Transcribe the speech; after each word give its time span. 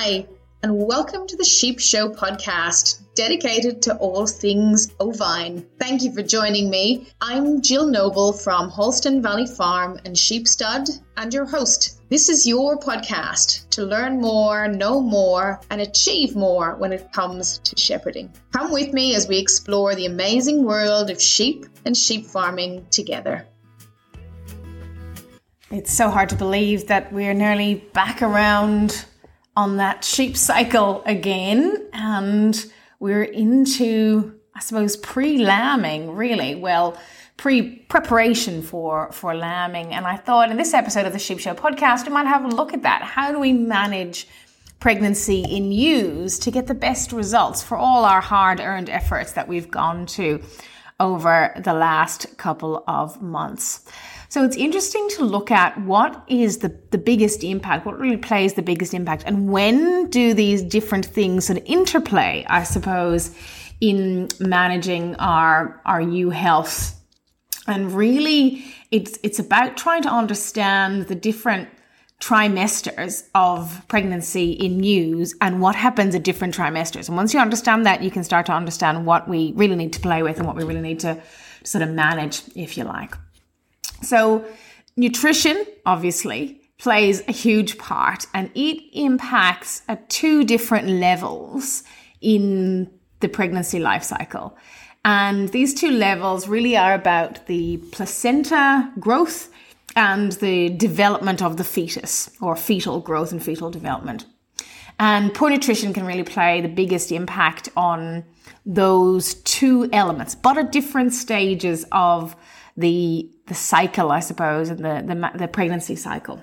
Hi, 0.00 0.28
and 0.62 0.86
welcome 0.86 1.26
to 1.26 1.36
the 1.36 1.44
Sheep 1.44 1.80
Show 1.80 2.10
podcast, 2.10 3.00
dedicated 3.16 3.82
to 3.82 3.96
all 3.96 4.28
things 4.28 4.94
ovine. 5.00 5.66
Thank 5.80 6.02
you 6.02 6.12
for 6.12 6.22
joining 6.22 6.70
me. 6.70 7.08
I'm 7.20 7.62
Jill 7.62 7.88
Noble 7.88 8.32
from 8.32 8.68
Holston 8.68 9.20
Valley 9.22 9.48
Farm 9.48 9.98
and 10.04 10.16
Sheep 10.16 10.46
Stud, 10.46 10.88
and 11.16 11.34
your 11.34 11.46
host. 11.46 12.00
This 12.10 12.28
is 12.28 12.46
your 12.46 12.78
podcast 12.78 13.68
to 13.70 13.82
learn 13.82 14.20
more, 14.20 14.68
know 14.68 15.00
more, 15.00 15.60
and 15.68 15.80
achieve 15.80 16.36
more 16.36 16.76
when 16.76 16.92
it 16.92 17.12
comes 17.12 17.58
to 17.58 17.76
shepherding. 17.76 18.32
Come 18.52 18.70
with 18.70 18.92
me 18.92 19.16
as 19.16 19.26
we 19.26 19.38
explore 19.38 19.96
the 19.96 20.06
amazing 20.06 20.64
world 20.64 21.10
of 21.10 21.20
sheep 21.20 21.66
and 21.84 21.96
sheep 21.96 22.26
farming 22.26 22.86
together. 22.92 23.48
It's 25.72 25.92
so 25.92 26.08
hard 26.08 26.28
to 26.28 26.36
believe 26.36 26.86
that 26.86 27.12
we're 27.12 27.34
nearly 27.34 27.74
back 27.92 28.22
around 28.22 29.04
on 29.58 29.78
that 29.78 30.04
sheep 30.04 30.36
cycle 30.36 31.02
again. 31.04 31.88
And 31.92 32.64
we're 33.00 33.24
into, 33.24 34.38
I 34.54 34.60
suppose, 34.60 34.96
pre 34.96 35.38
lambing, 35.38 36.12
really. 36.12 36.54
Well, 36.54 36.96
pre 37.36 37.62
preparation 37.88 38.62
for, 38.62 39.10
for 39.10 39.34
lambing. 39.34 39.92
And 39.92 40.06
I 40.06 40.16
thought 40.16 40.52
in 40.52 40.56
this 40.56 40.74
episode 40.74 41.06
of 41.06 41.12
the 41.12 41.18
Sheep 41.18 41.40
Show 41.40 41.54
podcast, 41.54 42.06
we 42.06 42.12
might 42.12 42.28
have 42.28 42.44
a 42.44 42.48
look 42.48 42.72
at 42.72 42.84
that. 42.84 43.02
How 43.02 43.32
do 43.32 43.40
we 43.40 43.52
manage 43.52 44.28
pregnancy 44.78 45.40
in 45.40 45.72
ewes 45.72 46.38
to 46.38 46.52
get 46.52 46.68
the 46.68 46.74
best 46.74 47.10
results 47.10 47.60
for 47.60 47.76
all 47.76 48.04
our 48.04 48.20
hard 48.20 48.60
earned 48.60 48.88
efforts 48.88 49.32
that 49.32 49.48
we've 49.48 49.68
gone 49.68 50.06
to 50.06 50.40
over 51.00 51.52
the 51.64 51.74
last 51.74 52.38
couple 52.38 52.84
of 52.86 53.20
months? 53.20 53.90
So 54.30 54.44
it's 54.44 54.56
interesting 54.56 55.08
to 55.16 55.24
look 55.24 55.50
at 55.50 55.80
what 55.82 56.22
is 56.28 56.58
the, 56.58 56.76
the 56.90 56.98
biggest 56.98 57.42
impact, 57.42 57.86
what 57.86 57.98
really 57.98 58.18
plays 58.18 58.54
the 58.54 58.62
biggest 58.62 58.92
impact, 58.92 59.24
and 59.26 59.50
when 59.50 60.10
do 60.10 60.34
these 60.34 60.62
different 60.62 61.06
things 61.06 61.46
sort 61.46 61.58
of 61.58 61.64
interplay, 61.66 62.44
I 62.48 62.62
suppose, 62.64 63.34
in 63.80 64.28
managing 64.38 65.14
our, 65.16 65.80
our 65.86 66.00
ewe 66.00 66.30
health. 66.30 66.94
And 67.66 67.92
really, 67.92 68.64
it's, 68.90 69.18
it's 69.22 69.38
about 69.38 69.76
trying 69.76 70.02
to 70.02 70.10
understand 70.10 71.06
the 71.06 71.14
different 71.14 71.68
trimesters 72.20 73.28
of 73.34 73.82
pregnancy 73.88 74.52
in 74.52 74.82
ewes 74.82 75.34
and 75.40 75.62
what 75.62 75.76
happens 75.76 76.14
at 76.14 76.22
different 76.22 76.54
trimesters. 76.54 77.08
And 77.08 77.16
once 77.16 77.32
you 77.32 77.40
understand 77.40 77.86
that, 77.86 78.02
you 78.02 78.10
can 78.10 78.24
start 78.24 78.46
to 78.46 78.52
understand 78.52 79.06
what 79.06 79.28
we 79.28 79.52
really 79.54 79.76
need 79.76 79.92
to 79.94 80.00
play 80.00 80.22
with 80.22 80.38
and 80.38 80.46
what 80.46 80.56
we 80.56 80.64
really 80.64 80.80
need 80.80 81.00
to 81.00 81.22
sort 81.62 81.82
of 81.82 81.90
manage, 81.90 82.42
if 82.56 82.76
you 82.76 82.84
like. 82.84 83.14
So, 84.02 84.44
nutrition 84.96 85.64
obviously 85.86 86.60
plays 86.78 87.22
a 87.26 87.32
huge 87.32 87.76
part 87.78 88.26
and 88.32 88.50
it 88.54 88.82
impacts 88.92 89.82
at 89.88 90.08
two 90.08 90.44
different 90.44 90.88
levels 90.88 91.82
in 92.20 92.90
the 93.20 93.28
pregnancy 93.28 93.80
life 93.80 94.04
cycle. 94.04 94.56
And 95.04 95.48
these 95.50 95.74
two 95.74 95.90
levels 95.90 96.48
really 96.48 96.76
are 96.76 96.94
about 96.94 97.46
the 97.46 97.78
placenta 97.92 98.92
growth 99.00 99.50
and 99.96 100.32
the 100.32 100.70
development 100.70 101.42
of 101.42 101.56
the 101.56 101.64
fetus 101.64 102.30
or 102.40 102.54
fetal 102.56 103.00
growth 103.00 103.32
and 103.32 103.42
fetal 103.42 103.70
development. 103.70 104.26
And 105.00 105.32
poor 105.32 105.50
nutrition 105.50 105.92
can 105.92 106.04
really 106.04 106.24
play 106.24 106.60
the 106.60 106.68
biggest 106.68 107.12
impact 107.12 107.68
on 107.76 108.24
those 108.66 109.34
two 109.34 109.88
elements, 109.92 110.34
but 110.34 110.58
at 110.58 110.72
different 110.72 111.12
stages 111.12 111.86
of 111.92 112.36
the 112.78 113.28
the 113.46 113.54
cycle, 113.54 114.12
I 114.12 114.20
suppose, 114.20 114.68
and 114.70 114.78
the, 114.78 115.02
the, 115.06 115.38
the 115.38 115.48
pregnancy 115.48 115.96
cycle. 115.96 116.42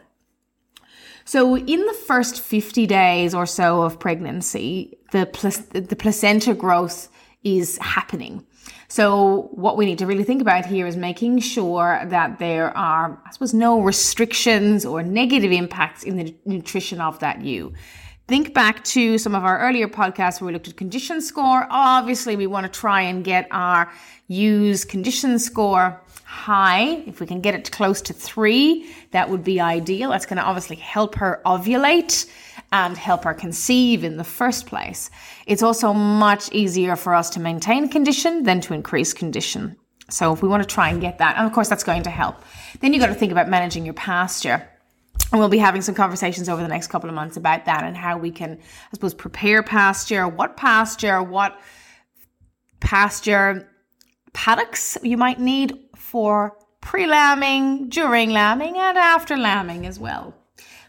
So, 1.24 1.58
in 1.58 1.86
the 1.86 1.94
first 1.94 2.40
50 2.40 2.86
days 2.86 3.34
or 3.34 3.46
so 3.46 3.82
of 3.82 4.00
pregnancy, 4.00 4.98
the, 5.12 5.26
the 5.74 5.96
placenta 5.96 6.54
growth 6.54 7.10
is 7.44 7.78
happening. 7.80 8.46
So, 8.90 9.50
what 9.52 9.78
we 9.78 9.86
need 9.86 9.98
to 10.00 10.06
really 10.06 10.24
think 10.24 10.42
about 10.42 10.66
here 10.66 10.86
is 10.86 10.96
making 10.96 11.40
sure 11.40 12.02
that 12.06 12.38
there 12.38 12.76
are, 12.78 13.20
I 13.26 13.32
suppose, 13.32 13.54
no 13.54 13.80
restrictions 13.82 14.86
or 14.86 15.02
negative 15.02 15.52
impacts 15.52 16.04
in 16.04 16.18
the 16.18 16.36
nutrition 16.46 17.02
of 17.02 17.18
that 17.20 17.42
ewe. 17.42 17.74
Think 18.28 18.54
back 18.54 18.84
to 18.86 19.18
some 19.20 19.36
of 19.36 19.44
our 19.44 19.60
earlier 19.60 19.88
podcasts 19.88 20.42
where 20.42 20.48
we 20.48 20.54
looked 20.54 20.68
at 20.68 20.78
condition 20.78 21.22
score. 21.22 21.68
Obviously, 21.70 22.36
we 22.36 22.48
want 22.48 22.72
to 22.72 22.80
try 22.80 23.02
and 23.02 23.24
get 23.24 23.48
our 23.52 23.92
ewes 24.28 24.86
condition 24.86 25.38
score 25.38 26.02
high. 26.36 27.02
If 27.08 27.22
we 27.22 27.26
can 27.26 27.40
get 27.40 27.56
it 27.56 27.72
close 27.72 28.02
to 28.04 28.14
three, 28.14 28.94
that 29.12 29.30
would 29.30 29.44
be 29.44 29.62
ideal. 29.62 30.10
That's 30.10 30.26
going 30.26 30.38
to 30.38 30.44
obviously 30.44 30.76
help 30.76 31.16
her 31.16 31.42
ovulate 31.46 32.30
and 32.72 32.98
help 32.98 33.24
her 33.24 33.34
conceive 33.34 34.04
in 34.04 34.18
the 34.18 34.24
first 34.24 34.66
place. 34.68 35.10
It's 35.48 35.64
also 35.64 35.94
much 35.94 36.52
easier 36.52 36.98
for 36.98 37.16
us 37.16 37.30
to 37.32 37.40
maintain 37.40 37.88
condition 37.88 38.44
than 38.44 38.60
to 38.62 38.74
increase 38.74 39.14
condition. 39.14 39.78
So 40.10 40.34
if 40.34 40.44
we 40.44 40.50
want 40.50 40.62
to 40.62 40.68
try 40.68 40.90
and 40.90 41.00
get 41.00 41.20
that, 41.20 41.38
and 41.38 41.48
of 41.48 41.54
course 41.54 41.70
that's 41.70 41.86
going 41.86 42.04
to 42.04 42.10
help. 42.10 42.36
Then 42.82 42.94
you've 42.94 43.02
got 43.02 43.08
to 43.08 43.16
think 43.16 43.32
about 43.32 43.50
managing 43.50 43.86
your 43.86 43.94
pasture. 43.96 44.68
And 45.32 45.40
we'll 45.40 45.50
be 45.50 45.58
having 45.58 45.82
some 45.82 45.96
conversations 45.96 46.50
over 46.50 46.62
the 46.62 46.68
next 46.68 46.88
couple 46.88 47.10
of 47.10 47.16
months 47.16 47.38
about 47.38 47.66
that 47.66 47.84
and 47.84 47.96
how 47.96 48.18
we 48.18 48.30
can, 48.30 48.60
I 48.60 48.94
suppose, 48.94 49.14
prepare 49.14 49.64
pasture, 49.64 50.28
what 50.28 50.58
pasture, 50.58 51.24
what 51.24 51.60
pasture 52.82 53.68
paddocks 54.34 54.98
you 55.02 55.18
might 55.18 55.40
need 55.40 55.85
for 56.16 56.56
pre 56.80 57.06
lambing, 57.06 57.90
during 57.90 58.30
lambing, 58.30 58.78
and 58.78 58.98
after 58.98 59.36
lambing 59.36 59.86
as 59.86 60.00
well. 60.00 60.34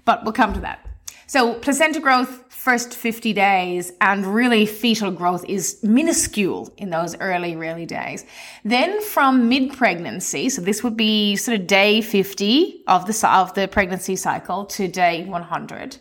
But 0.05 0.23
we'll 0.23 0.33
come 0.33 0.53
to 0.55 0.61
that. 0.61 0.87
So, 1.27 1.55
placenta 1.55 1.99
growth, 1.99 2.45
first 2.49 2.95
50 2.95 3.33
days, 3.33 3.93
and 4.01 4.25
really 4.25 4.67
fetal 4.67 5.11
growth 5.11 5.45
is 5.47 5.83
minuscule 5.83 6.73
in 6.77 6.91
those 6.91 7.17
early, 7.17 7.57
early 7.57 7.87
days. 7.87 8.25
Then 8.65 9.03
from 9.03 9.49
mid 9.49 9.73
pregnancy, 9.73 10.49
so 10.49 10.63
this 10.63 10.85
would 10.85 10.97
be 10.97 11.35
sort 11.35 11.59
of 11.59 11.67
day 11.67 12.03
50 12.03 12.85
of 12.87 13.07
the, 13.07 13.29
of 13.29 13.53
the 13.55 13.67
pregnancy 13.67 14.15
cycle 14.15 14.65
to 14.67 14.87
day 14.87 15.25
100, 15.25 15.97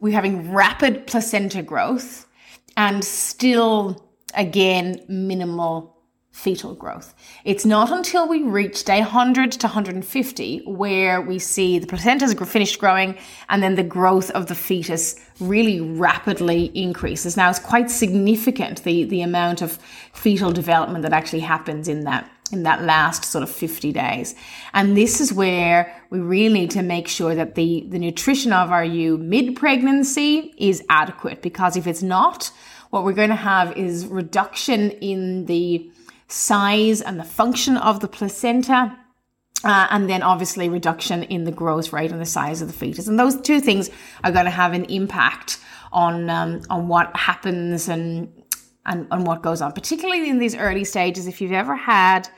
we're 0.00 0.12
having 0.12 0.52
rapid 0.52 1.06
placenta 1.06 1.62
growth 1.62 2.26
and 2.76 3.04
still, 3.04 4.10
again, 4.34 4.98
minimal 5.06 5.93
fetal 6.34 6.74
growth. 6.74 7.14
It's 7.44 7.64
not 7.64 7.92
until 7.92 8.26
we 8.28 8.42
reach 8.42 8.82
day 8.82 8.98
100 8.98 9.52
to 9.52 9.68
150 9.68 10.62
where 10.66 11.20
we 11.20 11.38
see 11.38 11.78
the 11.78 11.86
placenta 11.86 12.26
finished 12.44 12.80
growing 12.80 13.16
and 13.48 13.62
then 13.62 13.76
the 13.76 13.84
growth 13.84 14.32
of 14.32 14.48
the 14.48 14.54
fetus 14.56 15.14
really 15.38 15.80
rapidly 15.80 16.72
increases. 16.74 17.36
Now 17.36 17.50
it's 17.50 17.60
quite 17.60 17.88
significant 17.88 18.82
the, 18.82 19.04
the 19.04 19.22
amount 19.22 19.62
of 19.62 19.78
fetal 20.12 20.50
development 20.50 21.02
that 21.02 21.12
actually 21.12 21.40
happens 21.40 21.86
in 21.86 22.02
that 22.02 22.28
in 22.52 22.64
that 22.64 22.82
last 22.82 23.24
sort 23.24 23.42
of 23.42 23.48
50 23.48 23.92
days. 23.92 24.34
And 24.74 24.96
this 24.96 25.20
is 25.20 25.32
where 25.32 25.94
we 26.10 26.18
really 26.18 26.52
need 26.52 26.70
to 26.72 26.82
make 26.82 27.08
sure 27.08 27.34
that 27.34 27.54
the, 27.54 27.86
the 27.88 27.98
nutrition 27.98 28.52
of 28.52 28.70
our 28.70 28.84
ewe 28.84 29.16
mid 29.18 29.56
pregnancy 29.56 30.52
is 30.58 30.82
adequate 30.90 31.42
because 31.42 31.76
if 31.76 31.86
it's 31.86 32.02
not, 32.02 32.52
what 32.90 33.04
we're 33.04 33.12
going 33.12 33.30
to 33.30 33.34
have 33.34 33.76
is 33.76 34.06
reduction 34.06 34.90
in 34.90 35.46
the 35.46 35.90
size 36.34 37.00
and 37.00 37.18
the 37.18 37.24
function 37.24 37.76
of 37.76 38.00
the 38.00 38.08
placenta. 38.08 38.98
Uh, 39.62 39.86
and 39.90 40.10
then 40.10 40.22
obviously 40.22 40.68
reduction 40.68 41.22
in 41.22 41.44
the 41.44 41.52
growth 41.52 41.90
rate 41.90 42.12
and 42.12 42.20
the 42.20 42.26
size 42.26 42.60
of 42.60 42.68
the 42.68 42.74
fetus. 42.74 43.08
And 43.08 43.18
those 43.18 43.40
two 43.40 43.60
things 43.60 43.88
are 44.22 44.30
going 44.30 44.44
to 44.44 44.50
have 44.50 44.74
an 44.74 44.84
impact 44.86 45.58
on 45.90 46.28
um, 46.28 46.60
on 46.68 46.86
what 46.86 47.16
happens 47.16 47.88
and, 47.88 48.28
and 48.84 49.06
and 49.10 49.26
what 49.26 49.42
goes 49.42 49.62
on, 49.62 49.72
particularly 49.72 50.28
in 50.28 50.38
these 50.38 50.54
early 50.54 50.84
stages. 50.84 51.26
If 51.26 51.40
you've 51.40 51.52
ever 51.52 51.76
had 51.76 52.28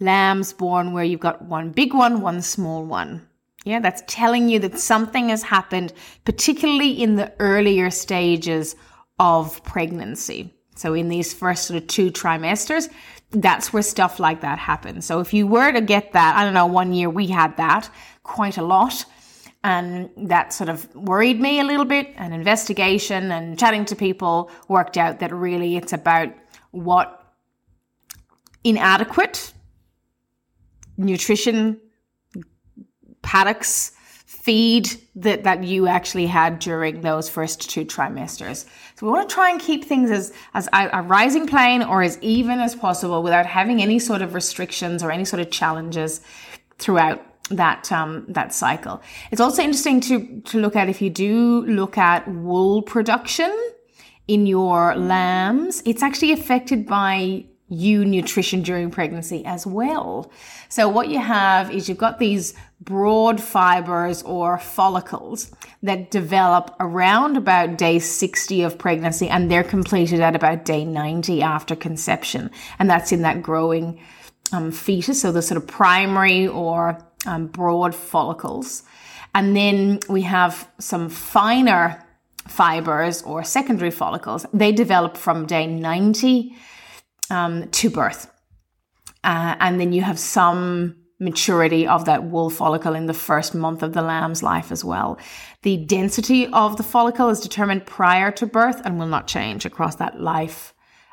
lambs 0.00 0.54
born 0.54 0.94
where 0.94 1.04
you've 1.04 1.20
got 1.20 1.42
one 1.42 1.72
big 1.72 1.92
one, 1.92 2.22
one 2.22 2.40
small 2.40 2.86
one, 2.86 3.28
yeah, 3.66 3.80
that's 3.80 4.02
telling 4.06 4.48
you 4.48 4.58
that 4.60 4.78
something 4.78 5.28
has 5.28 5.42
happened, 5.42 5.92
particularly 6.24 6.92
in 6.92 7.16
the 7.16 7.34
earlier 7.38 7.90
stages 7.90 8.76
of 9.18 9.62
pregnancy. 9.62 10.55
So 10.76 10.94
in 10.94 11.08
these 11.08 11.32
first 11.34 11.64
sort 11.66 11.82
of 11.82 11.88
two 11.88 12.10
trimesters, 12.10 12.88
that's 13.30 13.72
where 13.72 13.82
stuff 13.82 14.20
like 14.20 14.40
that 14.42 14.58
happens. 14.58 15.04
So 15.04 15.20
if 15.20 15.34
you 15.34 15.46
were 15.46 15.72
to 15.72 15.80
get 15.80 16.12
that, 16.12 16.36
I 16.36 16.44
don't 16.44 16.54
know, 16.54 16.66
one 16.66 16.92
year 16.92 17.10
we 17.10 17.26
had 17.26 17.56
that 17.56 17.90
quite 18.22 18.56
a 18.56 18.62
lot. 18.62 19.04
And 19.64 20.10
that 20.16 20.52
sort 20.52 20.70
of 20.70 20.94
worried 20.94 21.40
me 21.40 21.58
a 21.58 21.64
little 21.64 21.84
bit. 21.84 22.12
And 22.16 22.32
investigation 22.32 23.32
and 23.32 23.58
chatting 23.58 23.84
to 23.86 23.96
people 23.96 24.50
worked 24.68 24.96
out 24.96 25.18
that 25.18 25.34
really 25.34 25.76
it's 25.76 25.92
about 25.92 26.32
what 26.70 27.24
inadequate 28.62 29.52
nutrition 30.96 31.80
paddocks 33.22 33.92
feed 34.26 34.88
that, 35.16 35.42
that 35.42 35.64
you 35.64 35.88
actually 35.88 36.26
had 36.26 36.60
during 36.60 37.00
those 37.00 37.28
first 37.28 37.68
two 37.68 37.84
trimesters. 37.84 38.66
So 38.96 39.06
we 39.06 39.12
want 39.12 39.28
to 39.28 39.34
try 39.34 39.50
and 39.50 39.60
keep 39.60 39.84
things 39.84 40.10
as, 40.10 40.32
as 40.54 40.68
a, 40.72 41.02
rising 41.02 41.46
plane 41.46 41.82
or 41.82 42.02
as 42.02 42.18
even 42.22 42.60
as 42.60 42.74
possible 42.74 43.22
without 43.22 43.44
having 43.44 43.82
any 43.82 43.98
sort 43.98 44.22
of 44.22 44.32
restrictions 44.32 45.02
or 45.02 45.10
any 45.10 45.26
sort 45.26 45.40
of 45.40 45.50
challenges 45.50 46.22
throughout 46.78 47.22
that 47.50 47.92
um, 47.92 48.24
that 48.28 48.54
cycle. 48.54 49.02
It's 49.30 49.40
also 49.40 49.62
interesting 49.62 50.00
to 50.00 50.40
to 50.46 50.58
look 50.58 50.74
at 50.74 50.88
if 50.88 51.00
you 51.00 51.10
do 51.10 51.64
look 51.66 51.98
at 51.98 52.26
wool 52.26 52.82
production 52.82 53.54
in 54.26 54.46
your 54.46 54.96
lambs, 54.96 55.82
it's 55.84 56.02
actually 56.02 56.32
affected 56.32 56.86
by 56.86 57.44
ewe 57.68 58.04
nutrition 58.04 58.62
during 58.62 58.90
pregnancy 58.90 59.44
as 59.44 59.66
well. 59.66 60.30
So 60.68 60.88
what 60.88 61.08
you 61.08 61.18
have 61.18 61.70
is 61.70 61.88
you've 61.88 61.98
got 61.98 62.18
these 62.18 62.54
broad 62.80 63.40
fibers 63.40 64.22
or 64.22 64.58
follicles 64.58 65.50
that 65.82 66.10
develop 66.10 66.74
around 66.78 67.36
about 67.36 67.76
day 67.76 67.98
60 67.98 68.62
of 68.62 68.78
pregnancy 68.78 69.28
and 69.28 69.50
they're 69.50 69.64
completed 69.64 70.20
at 70.20 70.36
about 70.36 70.64
day 70.64 70.84
90 70.84 71.42
after 71.42 71.74
conception. 71.74 72.50
And 72.78 72.88
that's 72.88 73.10
in 73.10 73.22
that 73.22 73.42
growing 73.42 74.00
um, 74.52 74.70
fetus. 74.70 75.20
So 75.20 75.32
the 75.32 75.42
sort 75.42 75.60
of 75.60 75.66
primary 75.66 76.46
or 76.46 76.98
um, 77.26 77.48
broad 77.48 77.94
follicles. 77.94 78.84
And 79.34 79.56
then 79.56 79.98
we 80.08 80.22
have 80.22 80.68
some 80.78 81.08
finer 81.08 82.02
fibers 82.46 83.22
or 83.22 83.42
secondary 83.42 83.90
follicles. 83.90 84.46
They 84.52 84.70
develop 84.70 85.16
from 85.16 85.46
day 85.46 85.66
90 85.66 86.54
um, 87.30 87.68
to 87.70 87.90
birth. 87.90 88.30
Uh, 89.24 89.56
and 89.60 89.80
then 89.80 89.92
you 89.92 90.02
have 90.02 90.18
some 90.18 90.96
maturity 91.18 91.86
of 91.86 92.04
that 92.04 92.24
wool 92.24 92.50
follicle 92.50 92.94
in 92.94 93.06
the 93.06 93.14
first 93.14 93.54
month 93.54 93.82
of 93.82 93.92
the 93.94 94.02
lamb's 94.02 94.42
life 94.42 94.70
as 94.70 94.84
well. 94.84 95.18
The 95.62 95.78
density 95.78 96.46
of 96.48 96.76
the 96.76 96.82
follicle 96.82 97.30
is 97.30 97.40
determined 97.40 97.86
prior 97.86 98.30
to 98.32 98.46
birth 98.46 98.82
and 98.84 98.98
will 98.98 99.06
not 99.06 99.26
change 99.26 99.64
across 99.64 99.96
that 99.96 100.20
life. 100.20 100.72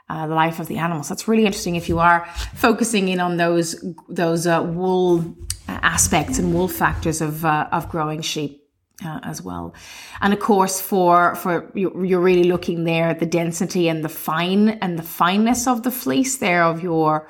Uh, 0.10 0.28
life 0.28 0.60
of 0.60 0.68
the 0.68 0.78
animals. 0.78 1.08
That's 1.08 1.30
really 1.30 1.46
interesting 1.46 1.78
if 1.78 1.88
you 1.88 1.98
are 1.98 2.26
focusing 2.56 3.08
in 3.08 3.22
on 3.22 3.38
those 3.38 3.84
those 4.10 4.46
uh, 4.46 4.62
wool 4.62 5.34
aspects 5.70 6.38
and 6.38 6.54
wool 6.54 6.68
factors 6.68 7.22
of 7.22 7.46
uh, 7.46 7.70
of 7.72 7.88
growing 7.88 8.22
sheep 8.22 8.63
uh, 9.04 9.20
as 9.24 9.42
well. 9.42 9.74
And 10.22 10.34
of 10.34 10.40
course, 10.40 10.80
for 10.82 11.36
for 11.36 11.72
you're 11.74 12.22
really 12.22 12.44
looking 12.44 12.84
there 12.84 13.10
at 13.10 13.20
the 13.20 13.26
density 13.26 13.88
and 13.88 14.04
the 14.04 14.10
fine 14.10 14.70
and 14.70 14.98
the 14.98 15.04
fineness 15.04 15.68
of 15.68 15.84
the 15.84 15.92
fleece 15.92 16.38
there 16.38 16.64
of 16.64 16.84
your 16.84 17.28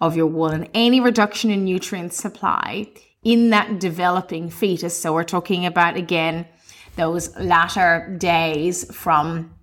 of 0.00 0.16
your 0.16 0.26
wool, 0.26 0.48
and 0.48 0.68
any 0.74 1.00
reduction 1.00 1.50
in 1.50 1.64
nutrient 1.64 2.12
supply 2.12 2.88
in 3.24 3.50
that 3.50 3.80
developing 3.80 4.50
fetus. 4.50 5.00
So 5.00 5.14
we're 5.14 5.24
talking 5.24 5.66
about 5.66 5.96
again 5.96 6.46
those 6.96 7.34
latter 7.36 8.14
days 8.18 8.84
from 8.94 9.54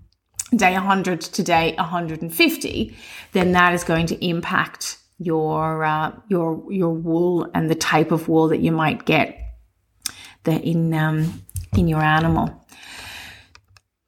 day 0.55 0.73
100 0.73 1.21
to 1.21 1.43
day 1.43 1.73
150. 1.77 2.97
Then 3.31 3.51
that 3.53 3.73
is 3.73 3.83
going 3.83 4.05
to 4.07 4.25
impact 4.25 4.97
your 5.19 5.83
uh, 5.83 6.13
your 6.29 6.71
your 6.71 6.93
wool 6.93 7.49
and 7.53 7.69
the 7.69 7.75
type 7.75 8.11
of 8.11 8.27
wool 8.27 8.47
that 8.49 8.59
you 8.59 8.71
might 8.71 9.05
get 9.05 9.39
the 10.43 10.61
in 10.61 10.93
um, 10.93 11.42
in 11.77 11.87
your 11.87 12.01
animal. 12.01 12.63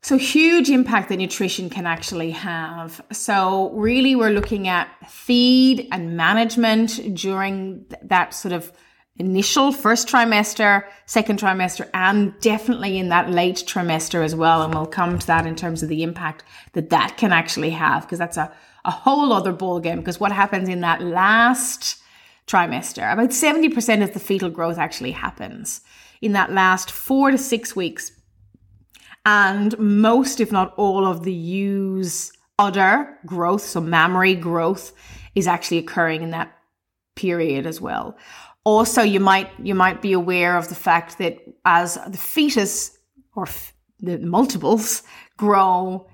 So 0.05 0.17
huge 0.17 0.69
impact 0.69 1.09
that 1.09 1.17
nutrition 1.17 1.67
can 1.67 1.87
actually 1.87 2.29
have. 2.29 3.01
So 3.11 3.71
really 3.71 4.15
we're 4.15 4.29
looking 4.29 4.67
at 4.67 4.87
feed 5.09 5.87
and 5.91 6.15
management 6.15 7.15
during 7.15 7.85
that 8.03 8.35
sort 8.35 8.51
of 8.51 8.71
initial 9.17 9.71
first 9.71 10.07
trimester, 10.07 10.83
second 11.07 11.39
trimester, 11.39 11.89
and 11.95 12.39
definitely 12.39 12.99
in 12.99 13.09
that 13.09 13.31
late 13.31 13.63
trimester 13.65 14.23
as 14.23 14.35
well. 14.35 14.61
And 14.61 14.75
we'll 14.75 14.85
come 14.85 15.17
to 15.17 15.25
that 15.25 15.47
in 15.47 15.55
terms 15.55 15.81
of 15.81 15.89
the 15.89 16.03
impact 16.03 16.43
that 16.73 16.91
that 16.91 17.17
can 17.17 17.31
actually 17.31 17.71
have, 17.71 18.03
because 18.03 18.19
that's 18.19 18.37
a, 18.37 18.53
a 18.83 18.91
whole 18.91 19.33
other 19.33 19.53
ball 19.53 19.79
game. 19.79 19.97
Because 19.97 20.19
what 20.19 20.31
happens 20.31 20.69
in 20.69 20.81
that 20.81 21.01
last 21.01 21.99
trimester, 22.45 23.11
about 23.11 23.29
70% 23.29 24.03
of 24.03 24.13
the 24.13 24.19
fetal 24.19 24.51
growth 24.51 24.77
actually 24.77 25.13
happens 25.13 25.81
in 26.25 26.33
that 26.33 26.51
last 26.51 26.89
four 26.89 27.29
to 27.29 27.37
six 27.37 27.75
weeks. 27.75 28.11
And 29.25 29.77
most, 29.77 30.39
if 30.39 30.51
not 30.51 30.73
all, 30.75 31.05
of 31.05 31.23
the 31.23 31.31
ewe's 31.31 32.31
udder 32.57 33.15
growth, 33.27 33.61
so 33.61 33.79
mammary 33.79 34.33
growth, 34.33 34.91
is 35.35 35.45
actually 35.45 35.77
occurring 35.77 36.23
in 36.23 36.31
that 36.31 36.51
period 37.15 37.67
as 37.67 37.79
well. 37.79 38.17
Also, 38.63 39.03
you 39.03 39.19
might 39.19 39.51
you 39.61 39.75
might 39.75 40.01
be 40.01 40.13
aware 40.13 40.57
of 40.57 40.67
the 40.69 40.75
fact 40.75 41.19
that 41.19 41.37
as 41.63 41.99
the 42.07 42.17
fetus 42.17 42.97
or 43.35 43.43
f- 43.43 43.73
the 43.99 44.17
multiples 44.17 45.03
grow 45.37 46.07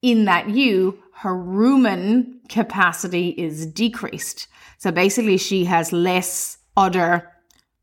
in 0.00 0.26
that 0.26 0.48
ewe, 0.48 0.96
her 1.14 1.34
rumen 1.34 2.48
capacity 2.48 3.30
is 3.30 3.66
decreased. 3.66 4.46
So 4.78 4.92
basically, 4.92 5.38
she 5.38 5.64
has 5.64 5.92
less 5.92 6.58
udder 6.76 7.28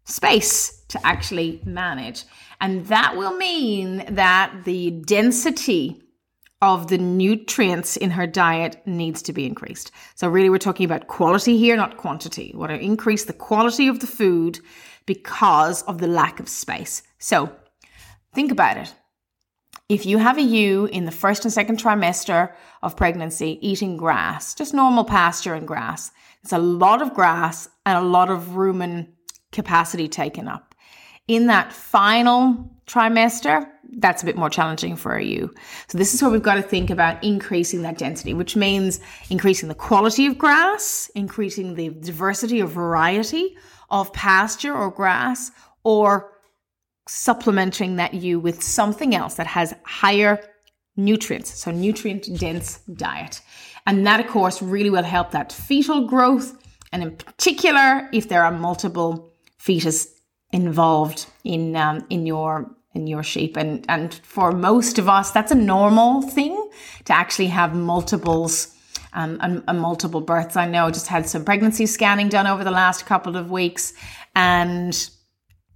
space 0.05 0.76
to 0.89 1.05
actually 1.05 1.61
manage. 1.65 2.23
And 2.61 2.85
that 2.87 3.17
will 3.17 3.35
mean 3.35 4.05
that 4.09 4.63
the 4.63 4.91
density 4.91 6.01
of 6.61 6.87
the 6.87 6.97
nutrients 6.97 7.97
in 7.97 8.11
her 8.11 8.25
diet 8.25 8.81
needs 8.85 9.21
to 9.23 9.33
be 9.33 9.45
increased. 9.45 9.91
So, 10.15 10.27
really, 10.27 10.49
we're 10.49 10.57
talking 10.57 10.85
about 10.85 11.07
quality 11.07 11.57
here, 11.57 11.75
not 11.75 11.97
quantity. 11.97 12.51
We 12.53 12.59
want 12.59 12.71
to 12.71 12.79
increase 12.79 13.25
the 13.25 13.33
quality 13.33 13.87
of 13.87 13.99
the 13.99 14.07
food 14.07 14.59
because 15.05 15.83
of 15.83 15.99
the 15.99 16.07
lack 16.07 16.39
of 16.39 16.49
space. 16.49 17.03
So, 17.19 17.55
think 18.33 18.51
about 18.51 18.77
it. 18.77 18.93
If 19.87 20.05
you 20.05 20.17
have 20.17 20.37
a 20.37 20.41
ewe 20.41 20.85
in 20.85 21.05
the 21.05 21.11
first 21.11 21.45
and 21.45 21.53
second 21.53 21.79
trimester 21.79 22.53
of 22.81 22.97
pregnancy 22.97 23.57
eating 23.61 23.95
grass, 23.95 24.53
just 24.53 24.73
normal 24.73 25.05
pasture 25.05 25.53
and 25.53 25.67
grass, 25.67 26.11
it's 26.43 26.51
a 26.51 26.57
lot 26.57 27.01
of 27.01 27.13
grass 27.13 27.69
and 27.85 27.97
a 27.97 28.07
lot 28.07 28.29
of 28.29 28.49
rumen 28.49 29.09
capacity 29.51 30.07
taken 30.07 30.47
up. 30.47 30.75
In 31.27 31.47
that 31.47 31.73
final 31.73 32.71
trimester, 32.87 33.67
that's 33.97 34.23
a 34.23 34.25
bit 34.25 34.37
more 34.37 34.49
challenging 34.49 34.95
for 34.95 35.19
you. 35.19 35.53
So 35.87 35.97
this 35.97 36.13
is 36.13 36.21
where 36.21 36.31
we've 36.31 36.41
got 36.41 36.55
to 36.55 36.61
think 36.61 36.89
about 36.89 37.21
increasing 37.23 37.81
that 37.81 37.97
density, 37.97 38.33
which 38.33 38.55
means 38.55 38.99
increasing 39.29 39.69
the 39.69 39.75
quality 39.75 40.25
of 40.25 40.37
grass, 40.37 41.09
increasing 41.15 41.75
the 41.75 41.89
diversity 41.89 42.61
or 42.61 42.67
variety 42.67 43.57
of 43.89 44.11
pasture 44.13 44.75
or 44.75 44.91
grass, 44.91 45.51
or 45.83 46.31
supplementing 47.07 47.95
that 47.95 48.13
ewe 48.13 48.39
with 48.39 48.61
something 48.61 49.15
else 49.15 49.35
that 49.35 49.47
has 49.47 49.73
higher 49.85 50.39
nutrients, 50.97 51.53
so 51.57 51.71
nutrient 51.71 52.27
dense 52.37 52.79
diet. 52.95 53.41
And 53.85 54.05
that, 54.05 54.19
of 54.19 54.27
course, 54.27 54.61
really 54.61 54.89
will 54.89 55.03
help 55.03 55.31
that 55.31 55.53
fetal 55.53 56.07
growth. 56.07 56.57
And 56.91 57.03
in 57.03 57.15
particular, 57.15 58.09
if 58.11 58.27
there 58.27 58.43
are 58.43 58.51
multiple 58.51 59.31
fetus 59.57 60.16
involved 60.51 61.25
in 61.43 61.75
um, 61.75 62.05
in 62.09 62.25
your 62.25 62.71
in 62.93 63.07
your 63.07 63.23
sheep 63.23 63.57
and 63.57 63.85
and 63.89 64.15
for 64.23 64.51
most 64.51 64.97
of 64.97 65.09
us 65.09 65.31
that's 65.31 65.51
a 65.51 65.55
normal 65.55 66.21
thing 66.21 66.69
to 67.05 67.13
actually 67.13 67.47
have 67.47 67.75
multiples 67.75 68.73
um, 69.13 69.37
and, 69.41 69.63
and 69.67 69.79
multiple 69.79 70.21
births 70.21 70.55
i 70.55 70.65
know 70.65 70.87
I 70.87 70.91
just 70.91 71.07
had 71.07 71.27
some 71.27 71.43
pregnancy 71.43 71.85
scanning 71.85 72.29
done 72.29 72.47
over 72.47 72.63
the 72.63 72.71
last 72.71 73.05
couple 73.05 73.35
of 73.35 73.51
weeks 73.51 73.93
and 74.35 75.09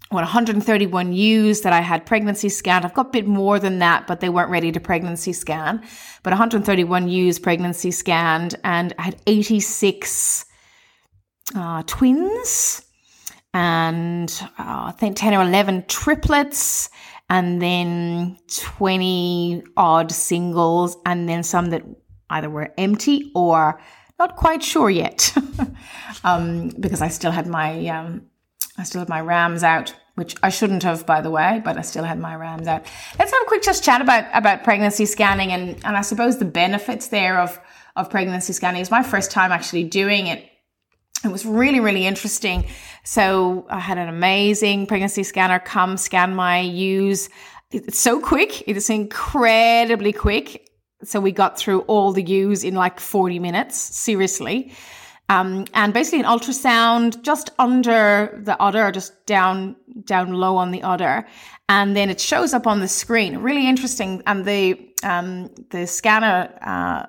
what 0.10 0.24
131 0.24 1.14
ewes 1.14 1.62
that 1.62 1.72
I 1.72 1.80
had 1.80 2.06
pregnancy 2.06 2.50
scanned. 2.50 2.84
I've 2.84 2.94
got 2.94 3.08
a 3.08 3.12
bit 3.12 3.28
more 3.28 3.60
than 3.60 3.80
that, 3.80 4.08
but 4.08 4.20
they 4.20 4.28
weren't 4.28 4.50
ready 4.50 4.70
to 4.74 4.80
pregnancy 4.82 5.32
scan. 5.32 5.82
But 6.22 6.32
131 6.32 7.08
ewes 7.08 7.40
pregnancy 7.40 7.92
scanned, 7.92 8.56
and 8.66 8.94
I 9.00 9.04
had 9.04 9.22
86 9.26 10.46
uh, 11.56 11.84
twins 11.88 12.84
and 13.54 14.30
uh, 14.58 14.88
I 14.88 14.94
think 14.98 15.18
10 15.18 15.34
or 15.34 15.44
11 15.44 15.86
triplets, 15.88 16.90
and 17.30 17.62
then 17.62 18.38
20 18.54 19.64
odd 19.78 20.12
singles, 20.12 20.98
and 21.06 21.28
then 21.28 21.44
some 21.44 21.70
that 21.70 21.84
either 22.30 22.50
were 22.50 22.74
empty 22.78 23.32
or 23.36 23.82
not 24.20 24.36
quite 24.36 24.64
sure 24.64 24.90
yet, 24.90 25.36
um, 26.24 26.70
because 26.80 27.02
I 27.02 27.08
still 27.08 27.32
had 27.32 27.48
my 27.48 27.88
um, 27.88 28.28
I 28.78 28.84
still 28.84 29.00
had 29.00 29.10
my 29.10 29.22
rams 29.22 29.64
out, 29.64 29.96
which 30.16 30.36
I 30.44 30.50
shouldn't 30.50 30.84
have, 30.84 31.06
by 31.06 31.22
the 31.22 31.32
way, 31.32 31.62
but 31.64 31.78
I 31.78 31.82
still 31.82 32.04
had 32.04 32.20
my 32.20 32.36
rams 32.36 32.68
out. 32.68 32.86
Let's 33.18 33.32
have 33.32 33.42
a 33.42 33.46
quick 33.46 33.64
just 33.64 33.84
chat 33.84 34.02
about 34.02 34.26
about 34.34 34.64
pregnancy 34.64 35.06
scanning 35.06 35.52
and 35.52 35.84
and 35.84 35.98
I 35.98 36.02
suppose 36.02 36.38
the 36.38 36.46
benefits 36.46 37.08
there 37.08 37.40
of 37.40 37.60
of 37.96 38.10
pregnancy 38.10 38.54
scanning. 38.54 38.82
It's 38.82 38.92
my 38.92 39.04
first 39.04 39.32
time 39.32 39.52
actually 39.52 39.84
doing 39.84 40.28
it 40.28 40.51
it 41.24 41.32
was 41.32 41.46
really, 41.46 41.80
really 41.80 42.06
interesting. 42.06 42.66
So 43.04 43.66
I 43.70 43.80
had 43.80 43.98
an 43.98 44.10
amazing 44.10 44.88
pregnancy 44.88 45.24
scanner 45.24 45.60
come 45.60 45.98
scan 45.98 46.36
my 46.36 46.62
ewes. 46.62 47.30
It's 47.72 48.00
so 48.00 48.20
quick. 48.20 48.68
It 48.68 48.76
is 48.76 48.90
incredibly 48.90 50.14
quick. 50.14 50.70
So 51.04 51.20
we 51.20 51.32
got 51.32 51.58
through 51.58 51.82
all 51.82 52.12
the 52.12 52.24
ewes 52.24 52.64
in 52.64 52.76
like 52.76 53.00
40 53.00 53.40
minutes, 53.40 53.78
seriously. 53.78 54.74
Um, 55.30 55.66
and 55.74 55.94
basically 55.94 56.20
an 56.20 56.26
ultrasound 56.26 57.22
just 57.22 57.52
under 57.58 58.38
the 58.44 58.62
udder, 58.62 58.92
just 58.92 59.26
down, 59.26 59.78
down 60.04 60.34
low 60.34 60.58
on 60.58 60.72
the 60.72 60.84
udder. 60.84 61.26
And 61.70 61.96
then 61.96 62.10
it 62.10 62.20
shows 62.20 62.54
up 62.54 62.68
on 62.68 62.82
the 62.82 62.88
screen. 62.88 63.38
Really 63.38 63.68
interesting. 63.68 64.22
And 64.28 64.44
the, 64.44 64.92
um, 65.04 65.50
the 65.70 65.88
scanner, 65.88 66.54
uh, 66.62 67.06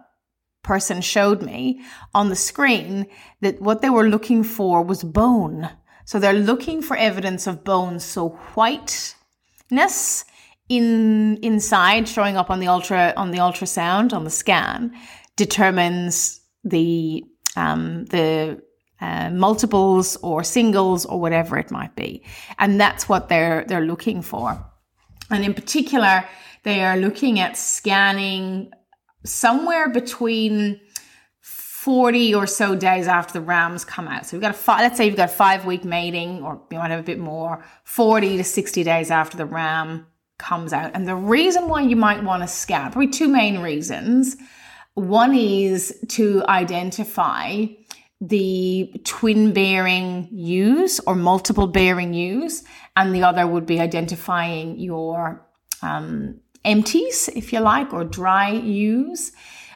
person 0.62 1.00
showed 1.00 1.42
me 1.42 1.82
on 2.14 2.28
the 2.28 2.36
screen 2.36 3.06
that 3.40 3.60
what 3.60 3.82
they 3.82 3.90
were 3.90 4.08
looking 4.08 4.44
for 4.44 4.82
was 4.82 5.02
bone. 5.02 5.68
So 6.04 6.18
they're 6.18 6.32
looking 6.32 6.82
for 6.82 6.96
evidence 6.96 7.46
of 7.46 7.64
bone. 7.64 8.00
So 8.00 8.30
whiteness 8.54 10.24
in 10.68 11.36
inside 11.42 12.08
showing 12.08 12.36
up 12.36 12.50
on 12.50 12.60
the 12.60 12.68
ultra 12.68 13.12
on 13.16 13.30
the 13.30 13.38
ultrasound 13.38 14.12
on 14.12 14.24
the 14.24 14.30
scan 14.30 14.92
determines 15.36 16.40
the 16.64 17.24
um, 17.56 18.06
the 18.06 18.62
uh, 19.00 19.30
multiples 19.30 20.16
or 20.22 20.44
singles 20.44 21.04
or 21.04 21.20
whatever 21.20 21.58
it 21.58 21.70
might 21.70 21.94
be, 21.96 22.24
and 22.58 22.80
that's 22.80 23.08
what 23.08 23.28
they're 23.28 23.64
they're 23.66 23.84
looking 23.84 24.22
for. 24.22 24.64
And 25.30 25.44
in 25.44 25.54
particular, 25.54 26.24
they 26.62 26.84
are 26.84 26.96
looking 26.96 27.40
at 27.40 27.56
scanning 27.56 28.70
somewhere 29.24 29.88
between 29.88 30.80
40 31.82 32.34
or 32.34 32.46
so 32.46 32.76
days 32.76 33.08
after 33.08 33.32
the 33.32 33.40
rams 33.40 33.84
come 33.84 34.06
out. 34.06 34.26
So 34.26 34.36
we've 34.36 34.42
got 34.42 34.52
a 34.52 34.54
five, 34.54 34.80
let's 34.82 34.96
say 34.96 35.06
you've 35.06 35.16
got 35.16 35.30
a 35.30 35.32
five 35.32 35.64
week 35.64 35.84
mating, 35.84 36.42
or 36.42 36.62
you 36.70 36.78
might 36.78 36.92
have 36.92 37.00
a 37.00 37.02
bit 37.02 37.18
more, 37.18 37.64
40 37.84 38.36
to 38.36 38.44
60 38.44 38.84
days 38.84 39.10
after 39.10 39.36
the 39.36 39.46
ram 39.46 40.06
comes 40.38 40.72
out. 40.72 40.92
And 40.94 41.08
the 41.08 41.16
reason 41.16 41.68
why 41.68 41.82
you 41.82 41.96
might 41.96 42.22
want 42.22 42.42
to 42.42 42.48
scan, 42.48 42.92
probably 42.92 43.08
two 43.08 43.28
main 43.28 43.58
reasons. 43.58 44.36
One 44.94 45.34
is 45.34 46.04
to 46.10 46.44
identify 46.48 47.64
the 48.20 48.92
twin 49.04 49.52
bearing 49.52 50.28
ewes 50.30 51.00
or 51.00 51.16
multiple 51.16 51.66
bearing 51.66 52.14
ewes, 52.14 52.62
and 52.94 53.12
the 53.12 53.24
other 53.24 53.44
would 53.46 53.66
be 53.66 53.80
identifying 53.80 54.78
your 54.78 55.44
um, 55.82 56.40
empties, 56.64 57.28
if 57.34 57.52
you 57.52 57.60
like, 57.60 57.92
or 57.92 58.04
dry 58.04 58.50
ewes. 58.50 59.32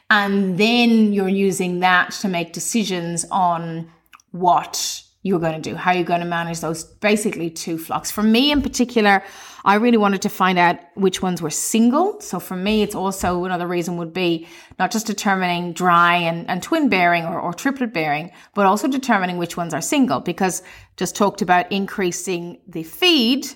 And 0.09 0.57
then 0.57 1.13
you're 1.13 1.27
using 1.27 1.81
that 1.81 2.11
to 2.21 2.27
make 2.27 2.53
decisions 2.53 3.25
on 3.29 3.91
what 4.31 5.03
you're 5.23 5.39
going 5.39 5.61
to 5.61 5.69
do, 5.69 5.75
how 5.75 5.91
you're 5.91 6.03
going 6.03 6.21
to 6.21 6.25
manage 6.25 6.61
those 6.61 6.83
basically 6.83 7.49
two 7.49 7.77
flocks. 7.77 8.09
For 8.09 8.23
me 8.23 8.51
in 8.51 8.61
particular, 8.61 9.23
I 9.65 9.75
really 9.75 9.97
wanted 9.97 10.21
to 10.21 10.29
find 10.29 10.57
out 10.57 10.79
which 10.95 11.21
ones 11.21 11.41
were 11.41 11.49
single. 11.49 12.21
So 12.21 12.39
for 12.39 12.55
me, 12.55 12.83
it's 12.83 12.95
also 12.95 13.43
another 13.43 13.67
reason 13.67 13.97
would 13.97 14.13
be 14.13 14.47
not 14.79 14.91
just 14.91 15.05
determining 15.05 15.73
dry 15.73 16.15
and, 16.15 16.49
and 16.49 16.63
twin 16.63 16.87
bearing 16.87 17.25
or, 17.25 17.39
or 17.39 17.53
triplet 17.53 17.93
bearing, 17.93 18.31
but 18.55 18.65
also 18.65 18.87
determining 18.87 19.37
which 19.37 19.57
ones 19.57 19.73
are 19.73 19.81
single 19.81 20.21
because 20.21 20.63
just 20.95 21.15
talked 21.15 21.41
about 21.41 21.69
increasing 21.71 22.61
the 22.67 22.83
feed, 22.83 23.47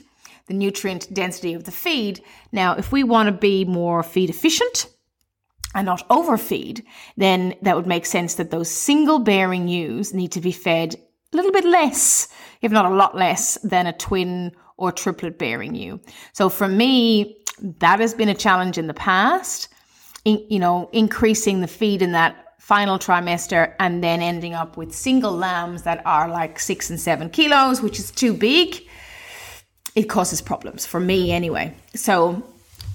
the 0.51 0.57
nutrient 0.57 1.13
density 1.13 1.53
of 1.53 1.63
the 1.63 1.71
feed. 1.71 2.21
Now, 2.51 2.75
if 2.75 2.91
we 2.91 3.05
want 3.05 3.27
to 3.27 3.31
be 3.31 3.63
more 3.63 4.03
feed 4.03 4.29
efficient, 4.29 4.87
and 5.73 5.85
not 5.85 6.05
overfeed, 6.09 6.83
then 7.15 7.55
that 7.61 7.77
would 7.77 7.87
make 7.87 8.05
sense 8.05 8.33
that 8.33 8.51
those 8.51 8.69
single 8.69 9.19
bearing 9.19 9.69
ewes 9.69 10.13
need 10.13 10.29
to 10.33 10.41
be 10.41 10.51
fed 10.51 10.95
a 11.31 11.37
little 11.37 11.53
bit 11.53 11.63
less, 11.63 12.27
if 12.61 12.73
not 12.73 12.83
a 12.83 12.93
lot 12.93 13.15
less, 13.15 13.57
than 13.63 13.87
a 13.87 13.93
twin 13.93 14.51
or 14.75 14.91
triplet 14.91 15.39
bearing 15.39 15.73
ewe. 15.73 16.01
So 16.33 16.49
for 16.49 16.67
me, 16.67 17.37
that 17.79 18.01
has 18.01 18.13
been 18.13 18.27
a 18.27 18.35
challenge 18.35 18.77
in 18.77 18.87
the 18.87 18.93
past. 18.93 19.69
In, 20.25 20.45
you 20.49 20.59
know, 20.59 20.89
increasing 20.91 21.61
the 21.61 21.67
feed 21.67 22.01
in 22.01 22.11
that 22.11 22.55
final 22.59 22.99
trimester 22.99 23.73
and 23.79 24.03
then 24.03 24.21
ending 24.21 24.53
up 24.53 24.75
with 24.75 24.93
single 24.93 25.31
lambs 25.31 25.83
that 25.83 26.05
are 26.05 26.27
like 26.29 26.59
six 26.59 26.89
and 26.89 26.99
seven 26.99 27.29
kilos, 27.29 27.81
which 27.81 27.97
is 27.97 28.11
too 28.11 28.33
big. 28.33 28.85
It 29.95 30.03
causes 30.03 30.41
problems 30.41 30.85
for 30.85 30.99
me 30.99 31.31
anyway. 31.31 31.75
So 31.95 32.43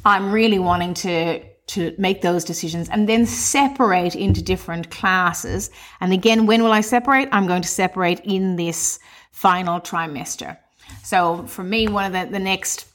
I'm 0.04 0.32
really 0.32 0.58
wanting 0.58 0.94
to 0.94 1.42
to 1.66 1.92
make 1.98 2.22
those 2.22 2.44
decisions 2.44 2.88
and 2.88 3.08
then 3.08 3.26
separate 3.26 4.14
into 4.14 4.40
different 4.40 4.90
classes. 4.90 5.68
And 6.00 6.12
again, 6.12 6.46
when 6.46 6.62
will 6.62 6.70
I 6.70 6.80
separate? 6.80 7.28
I'm 7.32 7.48
going 7.48 7.62
to 7.62 7.68
separate 7.68 8.20
in 8.20 8.54
this 8.54 9.00
final 9.32 9.80
trimester. 9.80 10.56
So 11.02 11.44
for 11.46 11.64
me, 11.64 11.88
one 11.88 12.04
of 12.04 12.12
the, 12.12 12.30
the 12.30 12.38
next 12.38 12.86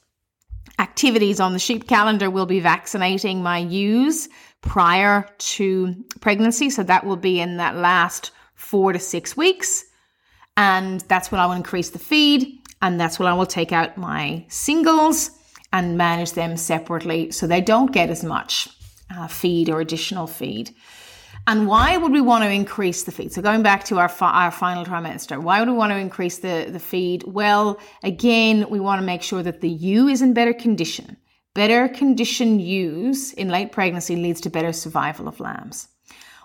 activities 0.80 1.40
on 1.42 1.54
the 1.54 1.60
sheep 1.60 1.88
calendar 1.88 2.30
will 2.30 2.46
be 2.46 2.62
vaccinating 2.62 3.44
my 3.44 3.58
ewes 3.58 4.30
prior 4.62 5.28
to 5.38 5.94
pregnancy. 6.22 6.70
So 6.70 6.84
that 6.84 7.06
will 7.06 7.18
be 7.18 7.42
in 7.42 7.58
that 7.58 7.76
last 7.76 8.32
four 8.56 8.94
to 8.94 9.00
six 9.00 9.36
weeks. 9.36 9.84
And 10.56 11.02
that's 11.02 11.32
when 11.32 11.42
I 11.42 11.46
will 11.46 11.54
increase 11.54 11.90
the 11.90 12.00
feed. 12.00 12.61
And 12.82 13.00
that's 13.00 13.20
when 13.20 13.28
I 13.28 13.34
will 13.34 13.46
take 13.46 13.72
out 13.72 13.98
my 13.98 14.46
singles 14.48 15.32
and 15.72 15.98
manage 15.98 16.34
them 16.34 16.58
separately 16.58 17.32
so 17.32 17.48
they 17.48 17.62
don't 17.62 17.92
get 17.92 18.10
as 18.10 18.24
much 18.24 18.70
uh, 19.16 19.28
feed 19.28 19.70
or 19.70 19.82
additional 19.82 20.28
feed. 20.28 20.72
And 21.48 21.68
why 21.68 21.98
would 21.98 22.12
we 22.12 22.22
want 22.22 22.44
to 22.44 22.52
increase 22.52 23.04
the 23.04 23.12
feed? 23.12 23.34
So 23.34 23.42
going 23.42 23.64
back 23.64 23.84
to 23.86 23.98
our, 23.98 24.10
fi- 24.10 24.46
our 24.46 24.52
final 24.52 24.86
trimester, 24.86 25.42
why 25.42 25.60
would 25.60 25.70
we 25.70 25.76
want 25.76 25.92
to 25.92 25.98
increase 25.98 26.38
the, 26.38 26.68
the 26.70 26.80
feed? 26.80 27.24
Well, 27.26 27.80
again, 28.04 28.70
we 28.70 28.80
want 28.80 29.00
to 29.02 29.06
make 29.06 29.24
sure 29.24 29.42
that 29.42 29.62
the 29.62 29.70
ewe 29.70 30.08
is 30.08 30.22
in 30.22 30.34
better 30.34 30.54
condition. 30.54 31.18
Better 31.54 31.88
condition 31.88 32.60
ewes 32.60 33.34
in 33.34 33.50
late 33.50 33.72
pregnancy 33.72 34.16
leads 34.16 34.40
to 34.42 34.50
better 34.50 34.72
survival 34.72 35.28
of 35.28 35.40
lambs. 35.40 35.88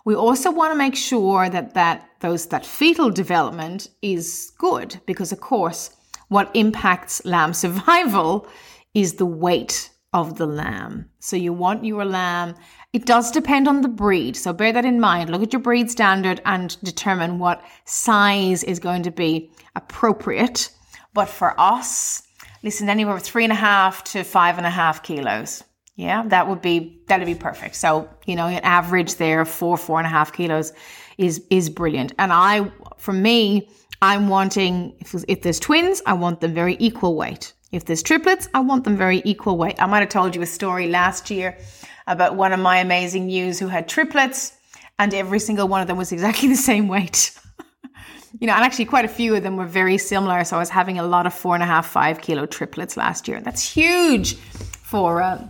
We 0.04 0.14
also 0.14 0.50
want 0.50 0.72
to 0.72 0.78
make 0.78 0.96
sure 0.96 1.48
that 1.50 1.74
that 1.74 2.08
those 2.20 2.46
that 2.46 2.64
fetal 2.64 3.10
development 3.10 3.88
is 4.02 4.52
good 4.56 5.00
because 5.04 5.32
of 5.32 5.40
course 5.40 5.90
what 6.28 6.50
impacts 6.54 7.24
lamb 7.24 7.54
survival 7.54 8.46
is 8.94 9.14
the 9.14 9.26
weight 9.26 9.90
of 10.12 10.38
the 10.38 10.46
lamb. 10.46 11.10
So 11.18 11.36
you 11.36 11.52
want 11.52 11.84
your 11.84 12.04
lamb. 12.04 12.54
It 12.92 13.04
does 13.04 13.30
depend 13.30 13.68
on 13.68 13.82
the 13.82 13.88
breed. 13.88 14.36
So 14.36 14.52
bear 14.52 14.72
that 14.72 14.84
in 14.84 14.98
mind. 14.98 15.28
Look 15.28 15.42
at 15.42 15.52
your 15.52 15.60
breed 15.60 15.90
standard 15.90 16.40
and 16.46 16.80
determine 16.82 17.38
what 17.38 17.62
size 17.84 18.64
is 18.64 18.78
going 18.78 19.02
to 19.02 19.10
be 19.10 19.50
appropriate. 19.74 20.70
But 21.12 21.28
for 21.28 21.58
us, 21.60 22.22
listen, 22.62 22.88
anywhere 22.88 23.14
from 23.14 23.22
three 23.22 23.44
and 23.44 23.52
a 23.52 23.56
half 23.56 24.04
to 24.04 24.24
five 24.24 24.56
and 24.56 24.66
a 24.66 24.70
half 24.70 25.02
kilos. 25.02 25.62
Yeah, 25.96 26.24
that 26.28 26.48
would 26.48 26.60
be 26.60 27.02
that'd 27.08 27.26
be 27.26 27.34
perfect. 27.34 27.74
So, 27.74 28.08
you 28.26 28.36
know, 28.36 28.46
an 28.46 28.60
average 28.62 29.16
there, 29.16 29.44
four, 29.46 29.78
four 29.78 29.98
and 29.98 30.06
a 30.06 30.10
half 30.10 30.32
kilos 30.32 30.72
is 31.16 31.42
is 31.50 31.70
brilliant. 31.70 32.12
And 32.18 32.32
I 32.32 32.70
for 32.98 33.12
me, 33.12 33.68
I'm 34.02 34.28
wanting 34.28 34.94
if, 35.00 35.14
if 35.28 35.42
there's 35.42 35.58
twins, 35.58 36.02
I 36.06 36.12
want 36.12 36.40
them 36.40 36.54
very 36.54 36.76
equal 36.78 37.16
weight. 37.16 37.52
If 37.72 37.84
there's 37.84 38.02
triplets, 38.02 38.48
I 38.54 38.60
want 38.60 38.84
them 38.84 38.96
very 38.96 39.22
equal 39.24 39.56
weight. 39.56 39.76
I 39.80 39.86
might 39.86 40.00
have 40.00 40.08
told 40.08 40.34
you 40.34 40.42
a 40.42 40.46
story 40.46 40.88
last 40.88 41.30
year 41.30 41.58
about 42.06 42.36
one 42.36 42.52
of 42.52 42.60
my 42.60 42.78
amazing 42.78 43.28
ewes 43.28 43.58
who 43.58 43.68
had 43.68 43.88
triplets, 43.88 44.52
and 44.98 45.12
every 45.12 45.40
single 45.40 45.66
one 45.66 45.80
of 45.80 45.88
them 45.88 45.96
was 45.96 46.12
exactly 46.12 46.48
the 46.56 46.56
same 46.56 46.88
weight. 46.88 47.36
you 48.40 48.46
know, 48.46 48.52
and 48.52 48.64
actually 48.64 48.84
quite 48.84 49.04
a 49.04 49.08
few 49.08 49.34
of 49.34 49.42
them 49.42 49.56
were 49.56 49.66
very 49.66 49.98
similar. 49.98 50.44
So 50.44 50.56
I 50.56 50.58
was 50.58 50.70
having 50.70 50.98
a 50.98 51.02
lot 51.02 51.26
of 51.26 51.34
four 51.34 51.54
and 51.54 51.62
a 51.62 51.66
half, 51.66 51.86
five 51.86 52.20
kilo 52.20 52.46
triplets 52.46 52.96
last 52.96 53.26
year. 53.28 53.40
That's 53.40 53.68
huge 53.68 54.36
for 54.36 55.22
uh, 55.22 55.48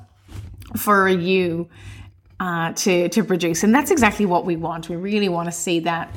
for 0.76 1.08
ewe 1.08 1.68
uh, 2.40 2.72
to 2.72 3.08
to 3.10 3.24
produce, 3.24 3.62
and 3.62 3.74
that's 3.74 3.90
exactly 3.90 4.26
what 4.26 4.44
we 4.46 4.56
want. 4.56 4.88
We 4.88 4.96
really 4.96 5.28
want 5.28 5.46
to 5.46 5.52
see 5.52 5.80
that 5.80 6.14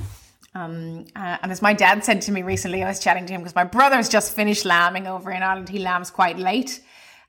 um, 0.59 1.05
uh, 1.15 1.37
and 1.41 1.51
as 1.51 1.61
my 1.61 1.73
dad 1.73 2.03
said 2.03 2.21
to 2.23 2.31
me 2.31 2.41
recently, 2.41 2.83
I 2.83 2.87
was 2.89 2.99
chatting 2.99 3.25
to 3.27 3.33
him 3.33 3.41
because 3.41 3.55
my 3.55 3.63
brother's 3.63 4.09
just 4.09 4.35
finished 4.35 4.65
lambing 4.65 5.07
over 5.07 5.31
in 5.31 5.41
Ireland. 5.41 5.69
He 5.69 5.79
lambs 5.79 6.11
quite 6.11 6.37
late. 6.37 6.81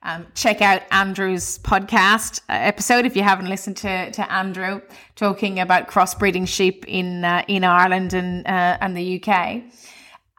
Um, 0.02 0.26
check 0.34 0.62
out 0.62 0.82
Andrew's 0.90 1.58
podcast 1.58 2.40
uh, 2.48 2.54
episode 2.54 3.04
if 3.04 3.14
you 3.14 3.22
haven't 3.22 3.48
listened 3.48 3.76
to, 3.78 4.10
to 4.10 4.32
Andrew 4.32 4.80
talking 5.14 5.60
about 5.60 5.88
crossbreeding 5.88 6.48
sheep 6.48 6.84
in 6.88 7.24
uh, 7.24 7.44
in 7.46 7.64
Ireland 7.64 8.14
and 8.14 8.46
uh, 8.46 8.78
and 8.80 8.96
the 8.96 9.22
UK. 9.22 9.62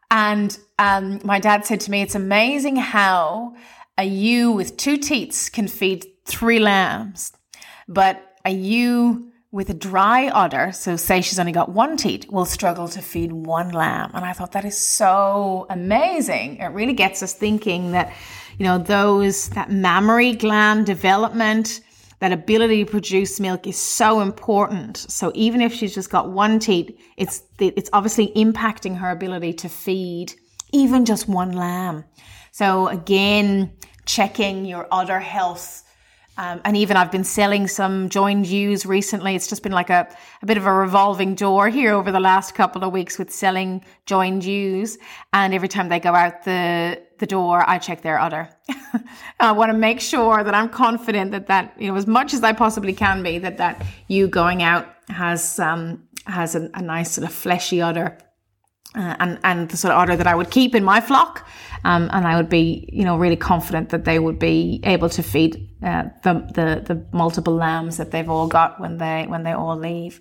And 0.09 0.57
um, 0.79 1.21
my 1.23 1.39
dad 1.39 1.65
said 1.65 1.79
to 1.81 1.91
me, 1.91 2.01
"It's 2.01 2.15
amazing 2.15 2.75
how 2.75 3.55
a 3.97 4.03
ewe 4.03 4.51
with 4.51 4.75
two 4.77 4.97
teats 4.97 5.49
can 5.49 5.67
feed 5.67 6.07
three 6.25 6.59
lambs, 6.59 7.31
but 7.87 8.35
a 8.43 8.49
ewe 8.49 9.30
with 9.51 9.69
a 9.69 9.73
dry 9.73 10.27
udder, 10.29 10.71
so 10.71 10.95
say 10.95 11.19
she's 11.21 11.37
only 11.37 11.51
got 11.51 11.69
one 11.69 11.97
teat, 11.97 12.31
will 12.31 12.45
struggle 12.45 12.87
to 12.87 13.01
feed 13.01 13.33
one 13.33 13.69
lamb. 13.71 14.09
And 14.13 14.23
I 14.23 14.31
thought 14.31 14.53
that 14.53 14.63
is 14.63 14.77
so 14.77 15.65
amazing. 15.69 16.57
It 16.57 16.67
really 16.67 16.93
gets 16.93 17.21
us 17.21 17.33
thinking 17.33 17.91
that, 17.91 18.13
you 18.57 18.65
know, 18.65 18.77
those, 18.77 19.49
that 19.49 19.69
mammary 19.69 20.33
gland 20.33 20.85
development, 20.85 21.81
that 22.19 22.31
ability 22.31 22.85
to 22.85 22.89
produce 22.89 23.41
milk 23.41 23.67
is 23.67 23.77
so 23.77 24.21
important. 24.21 24.95
So 24.95 25.33
even 25.35 25.59
if 25.59 25.73
she's 25.73 25.93
just 25.93 26.09
got 26.09 26.29
one 26.29 26.59
teat, 26.59 26.97
it's, 27.17 27.43
it's 27.59 27.89
obviously 27.91 28.31
impacting 28.35 28.97
her 28.97 29.11
ability 29.11 29.53
to 29.53 29.69
feed 29.69 30.33
even 30.71 31.03
just 31.03 31.27
one 31.27 31.51
lamb. 31.51 32.05
So 32.51 32.87
again, 32.87 33.73
checking 34.05 34.65
your 34.65 34.87
udder 34.91 35.19
health 35.19 35.83
um, 36.41 36.59
and 36.65 36.75
even 36.75 36.97
I've 36.97 37.11
been 37.11 37.23
selling 37.23 37.67
some 37.67 38.09
joined 38.09 38.47
ewes 38.47 38.83
recently. 38.83 39.35
It's 39.35 39.45
just 39.45 39.61
been 39.61 39.71
like 39.71 39.91
a, 39.91 40.11
a 40.41 40.45
bit 40.47 40.57
of 40.57 40.65
a 40.65 40.73
revolving 40.73 41.35
door 41.35 41.69
here 41.69 41.93
over 41.93 42.11
the 42.11 42.19
last 42.19 42.55
couple 42.55 42.83
of 42.83 42.91
weeks 42.91 43.19
with 43.19 43.31
selling 43.31 43.85
joined 44.07 44.43
ewes. 44.43 44.97
And 45.33 45.53
every 45.53 45.67
time 45.67 45.89
they 45.89 45.99
go 45.99 46.15
out 46.15 46.43
the, 46.43 46.99
the 47.19 47.27
door, 47.27 47.63
I 47.69 47.77
check 47.77 48.01
their 48.01 48.19
udder. 48.19 48.49
I 49.39 49.51
want 49.51 49.71
to 49.71 49.77
make 49.77 50.01
sure 50.01 50.43
that 50.43 50.55
I'm 50.55 50.69
confident 50.69 51.29
that 51.29 51.45
that, 51.45 51.75
you 51.79 51.89
know, 51.89 51.95
as 51.95 52.07
much 52.07 52.33
as 52.33 52.43
I 52.43 52.53
possibly 52.53 52.93
can 52.93 53.21
be, 53.21 53.37
that 53.37 53.57
that 53.57 53.85
ewe 54.07 54.27
going 54.27 54.63
out 54.63 54.87
has, 55.09 55.59
um, 55.59 56.07
has 56.25 56.55
a, 56.55 56.71
a 56.73 56.81
nice 56.81 57.11
sort 57.11 57.27
of 57.27 57.35
fleshy 57.35 57.83
udder 57.83 58.17
uh, 58.95 59.15
and 59.19 59.39
and 59.43 59.69
the 59.69 59.77
sort 59.77 59.93
of 59.93 59.99
order 59.99 60.15
that 60.15 60.27
I 60.27 60.35
would 60.35 60.51
keep 60.51 60.75
in 60.75 60.83
my 60.83 60.99
flock, 60.99 61.47
um, 61.85 62.09
and 62.11 62.27
I 62.27 62.35
would 62.35 62.49
be 62.49 62.89
you 62.91 63.03
know 63.03 63.17
really 63.17 63.37
confident 63.37 63.89
that 63.89 64.05
they 64.05 64.19
would 64.19 64.39
be 64.39 64.81
able 64.83 65.09
to 65.09 65.23
feed 65.23 65.69
uh, 65.81 66.05
the, 66.23 66.33
the 66.53 66.93
the 66.93 67.05
multiple 67.11 67.55
lambs 67.55 67.97
that 67.97 68.11
they've 68.11 68.29
all 68.29 68.47
got 68.47 68.79
when 68.79 68.97
they 68.97 69.25
when 69.27 69.43
they 69.43 69.53
all 69.53 69.77
leave. 69.77 70.19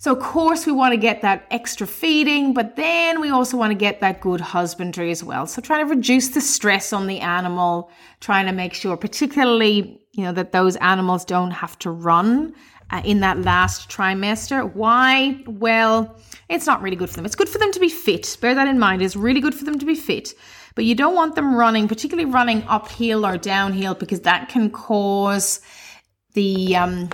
So 0.00 0.12
of 0.12 0.20
course 0.20 0.64
we 0.64 0.72
want 0.72 0.92
to 0.92 0.96
get 0.96 1.22
that 1.22 1.46
extra 1.50 1.86
feeding, 1.86 2.54
but 2.54 2.76
then 2.76 3.20
we 3.20 3.30
also 3.30 3.56
want 3.56 3.72
to 3.72 3.78
get 3.78 4.00
that 4.00 4.20
good 4.20 4.40
husbandry 4.40 5.10
as 5.10 5.24
well. 5.24 5.44
So 5.46 5.60
trying 5.60 5.84
to 5.86 5.92
reduce 5.92 6.28
the 6.28 6.40
stress 6.40 6.92
on 6.92 7.08
the 7.08 7.18
animal, 7.18 7.90
trying 8.20 8.46
to 8.46 8.52
make 8.52 8.74
sure, 8.74 8.96
particularly 8.96 10.00
you 10.12 10.24
know 10.24 10.32
that 10.32 10.50
those 10.52 10.76
animals 10.76 11.24
don't 11.24 11.52
have 11.52 11.78
to 11.80 11.90
run 11.90 12.54
uh, 12.90 13.02
in 13.04 13.20
that 13.20 13.38
last 13.38 13.88
trimester. 13.88 14.72
Why? 14.72 15.42
Well, 15.46 16.16
it's 16.48 16.66
not 16.66 16.80
really 16.82 16.96
good 16.96 17.10
for 17.10 17.16
them. 17.16 17.26
It's 17.26 17.34
good 17.34 17.48
for 17.48 17.58
them 17.58 17.72
to 17.72 17.80
be 17.80 17.88
fit. 17.88 18.36
Bear 18.40 18.54
that 18.54 18.68
in 18.68 18.78
mind. 18.78 19.02
It's 19.02 19.16
really 19.16 19.40
good 19.40 19.54
for 19.54 19.64
them 19.64 19.78
to 19.78 19.86
be 19.86 19.94
fit. 19.94 20.34
But 20.74 20.84
you 20.84 20.94
don't 20.94 21.14
want 21.14 21.34
them 21.34 21.54
running, 21.54 21.88
particularly 21.88 22.30
running 22.30 22.62
uphill 22.68 23.26
or 23.26 23.36
downhill, 23.36 23.94
because 23.94 24.20
that 24.20 24.48
can 24.48 24.70
cause 24.70 25.60
the 26.34 26.76
um, 26.76 27.10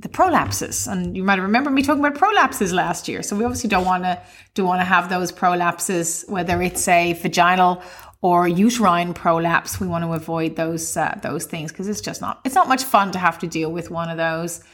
the 0.00 0.08
prolapses. 0.08 0.90
And 0.90 1.16
you 1.16 1.22
might 1.22 1.38
remember 1.38 1.70
me 1.70 1.82
talking 1.82 2.04
about 2.04 2.18
prolapses 2.18 2.72
last 2.72 3.06
year. 3.06 3.22
So 3.22 3.36
we 3.36 3.44
obviously 3.44 3.68
don't 3.68 3.84
want 3.84 4.04
to 4.04 4.20
do 4.54 4.64
want 4.64 4.80
to 4.80 4.84
have 4.84 5.08
those 5.10 5.30
prolapses, 5.30 6.28
whether 6.28 6.60
it's 6.62 6.88
a 6.88 7.12
vaginal 7.12 7.82
or 8.22 8.48
uterine 8.48 9.14
prolapse. 9.14 9.78
We 9.78 9.86
want 9.86 10.04
to 10.04 10.12
avoid 10.12 10.56
those 10.56 10.96
uh, 10.96 11.18
those 11.22 11.44
things 11.44 11.70
because 11.70 11.88
it's 11.88 12.00
just 12.00 12.20
not 12.20 12.40
it's 12.44 12.54
not 12.54 12.68
much 12.68 12.82
fun 12.82 13.12
to 13.12 13.18
have 13.18 13.38
to 13.40 13.46
deal 13.46 13.70
with 13.70 13.90
one 13.90 14.08
of 14.08 14.16
those 14.16 14.64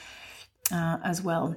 uh, 0.72 0.98
as 1.04 1.22
well. 1.22 1.56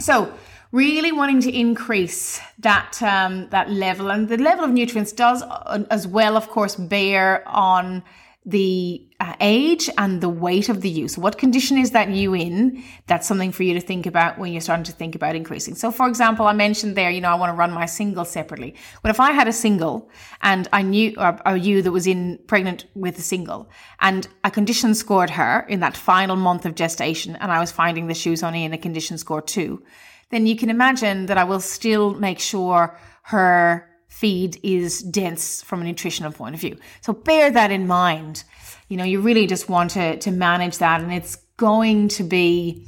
So 0.00 0.32
really 0.72 1.12
wanting 1.12 1.40
to 1.40 1.52
increase 1.52 2.40
that 2.58 3.02
um, 3.02 3.48
that 3.50 3.70
level 3.70 4.10
and 4.10 4.28
the 4.28 4.36
level 4.36 4.64
of 4.64 4.70
nutrients 4.70 5.12
does 5.12 5.42
uh, 5.42 5.84
as 5.90 6.06
well 6.06 6.36
of 6.36 6.48
course 6.48 6.76
bear 6.76 7.46
on 7.48 8.02
the 8.46 9.06
uh, 9.20 9.34
age 9.40 9.90
and 9.98 10.22
the 10.22 10.28
weight 10.28 10.70
of 10.70 10.80
the. 10.80 11.06
So, 11.08 11.20
what 11.20 11.36
condition 11.36 11.76
is 11.76 11.90
that 11.90 12.08
ewe 12.08 12.34
in? 12.34 12.82
That's 13.06 13.26
something 13.28 13.52
for 13.52 13.64
you 13.64 13.74
to 13.74 13.80
think 13.80 14.06
about 14.06 14.38
when 14.38 14.50
you're 14.52 14.62
starting 14.62 14.84
to 14.84 14.92
think 14.92 15.14
about 15.14 15.36
increasing. 15.36 15.74
So, 15.74 15.92
for 15.92 16.08
example, 16.08 16.46
I 16.46 16.54
mentioned 16.54 16.96
there, 16.96 17.10
you 17.10 17.20
know, 17.20 17.28
I 17.28 17.34
want 17.34 17.50
to 17.52 17.56
run 17.56 17.70
my 17.70 17.84
single 17.84 18.24
separately. 18.24 18.74
But 19.02 19.10
if 19.10 19.20
I 19.20 19.32
had 19.32 19.46
a 19.46 19.52
single 19.52 20.10
and 20.40 20.68
I 20.72 20.80
knew 20.80 21.14
a 21.18 21.56
ewe 21.56 21.82
that 21.82 21.92
was 21.92 22.06
in 22.06 22.38
pregnant 22.46 22.86
with 22.94 23.18
a 23.18 23.22
single, 23.22 23.68
and 24.00 24.26
a 24.42 24.50
condition 24.50 24.94
scored 24.94 25.30
her 25.30 25.66
in 25.68 25.80
that 25.80 25.96
final 25.96 26.36
month 26.36 26.64
of 26.64 26.74
gestation, 26.74 27.36
and 27.36 27.52
I 27.52 27.60
was 27.60 27.70
finding 27.70 28.06
the 28.06 28.14
shoes 28.14 28.42
only 28.42 28.64
in 28.64 28.72
a 28.72 28.78
condition 28.78 29.18
score 29.18 29.42
two, 29.42 29.82
then 30.30 30.46
you 30.46 30.56
can 30.56 30.70
imagine 30.70 31.26
that 31.26 31.38
I 31.38 31.44
will 31.44 31.60
still 31.60 32.14
make 32.14 32.38
sure 32.38 32.98
her 33.22 33.88
feed 34.08 34.58
is 34.62 35.02
dense 35.02 35.62
from 35.62 35.80
a 35.80 35.84
nutritional 35.84 36.32
point 36.32 36.54
of 36.54 36.60
view. 36.60 36.76
So 37.00 37.12
bear 37.12 37.50
that 37.50 37.70
in 37.70 37.86
mind. 37.86 38.44
You 38.88 38.96
know, 38.96 39.04
you 39.04 39.20
really 39.20 39.46
just 39.46 39.68
want 39.68 39.92
to, 39.92 40.16
to 40.18 40.30
manage 40.30 40.78
that 40.78 41.00
and 41.00 41.12
it's 41.12 41.36
going 41.56 42.08
to 42.08 42.24
be 42.24 42.86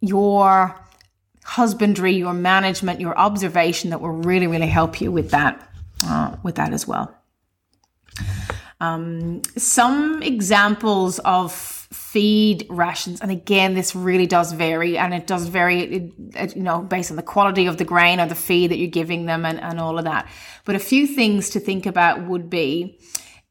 your 0.00 0.78
husbandry, 1.44 2.14
your 2.14 2.34
management, 2.34 3.00
your 3.00 3.16
observation 3.16 3.90
that 3.90 4.00
will 4.00 4.10
really, 4.10 4.46
really 4.46 4.66
help 4.66 5.00
you 5.00 5.12
with 5.12 5.30
that, 5.30 5.70
uh, 6.06 6.36
with 6.42 6.56
that 6.56 6.72
as 6.72 6.88
well. 6.88 7.14
Um, 8.80 9.42
some 9.56 10.22
examples 10.22 11.18
of 11.20 11.83
feed 12.14 12.64
rations. 12.70 13.20
And 13.20 13.32
again 13.32 13.74
this 13.74 13.96
really 13.96 14.26
does 14.26 14.52
vary 14.52 14.96
and 14.96 15.12
it 15.12 15.26
does 15.26 15.48
vary 15.48 16.12
you 16.54 16.62
know 16.62 16.80
based 16.80 17.10
on 17.10 17.16
the 17.16 17.24
quality 17.24 17.66
of 17.66 17.76
the 17.76 17.84
grain 17.84 18.20
or 18.20 18.26
the 18.28 18.36
feed 18.36 18.70
that 18.70 18.78
you're 18.78 18.88
giving 19.02 19.26
them 19.26 19.44
and, 19.44 19.60
and 19.60 19.80
all 19.80 19.98
of 19.98 20.04
that. 20.04 20.28
But 20.64 20.76
a 20.76 20.78
few 20.78 21.08
things 21.08 21.50
to 21.50 21.60
think 21.60 21.86
about 21.86 22.24
would 22.24 22.48
be 22.48 23.00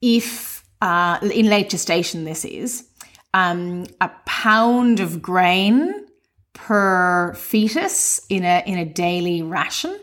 if 0.02 0.64
uh, 0.82 1.20
in 1.22 1.48
late 1.48 1.70
gestation 1.70 2.24
this 2.24 2.46
is 2.46 2.88
um, 3.34 3.86
a 4.00 4.10
pound 4.26 5.02
of 5.02 5.22
grain 5.22 6.06
per 6.54 7.34
fetus 7.34 8.26
in 8.30 8.46
a 8.46 8.64
in 8.66 8.78
a 8.78 8.86
daily 8.86 9.42
ration 9.42 10.00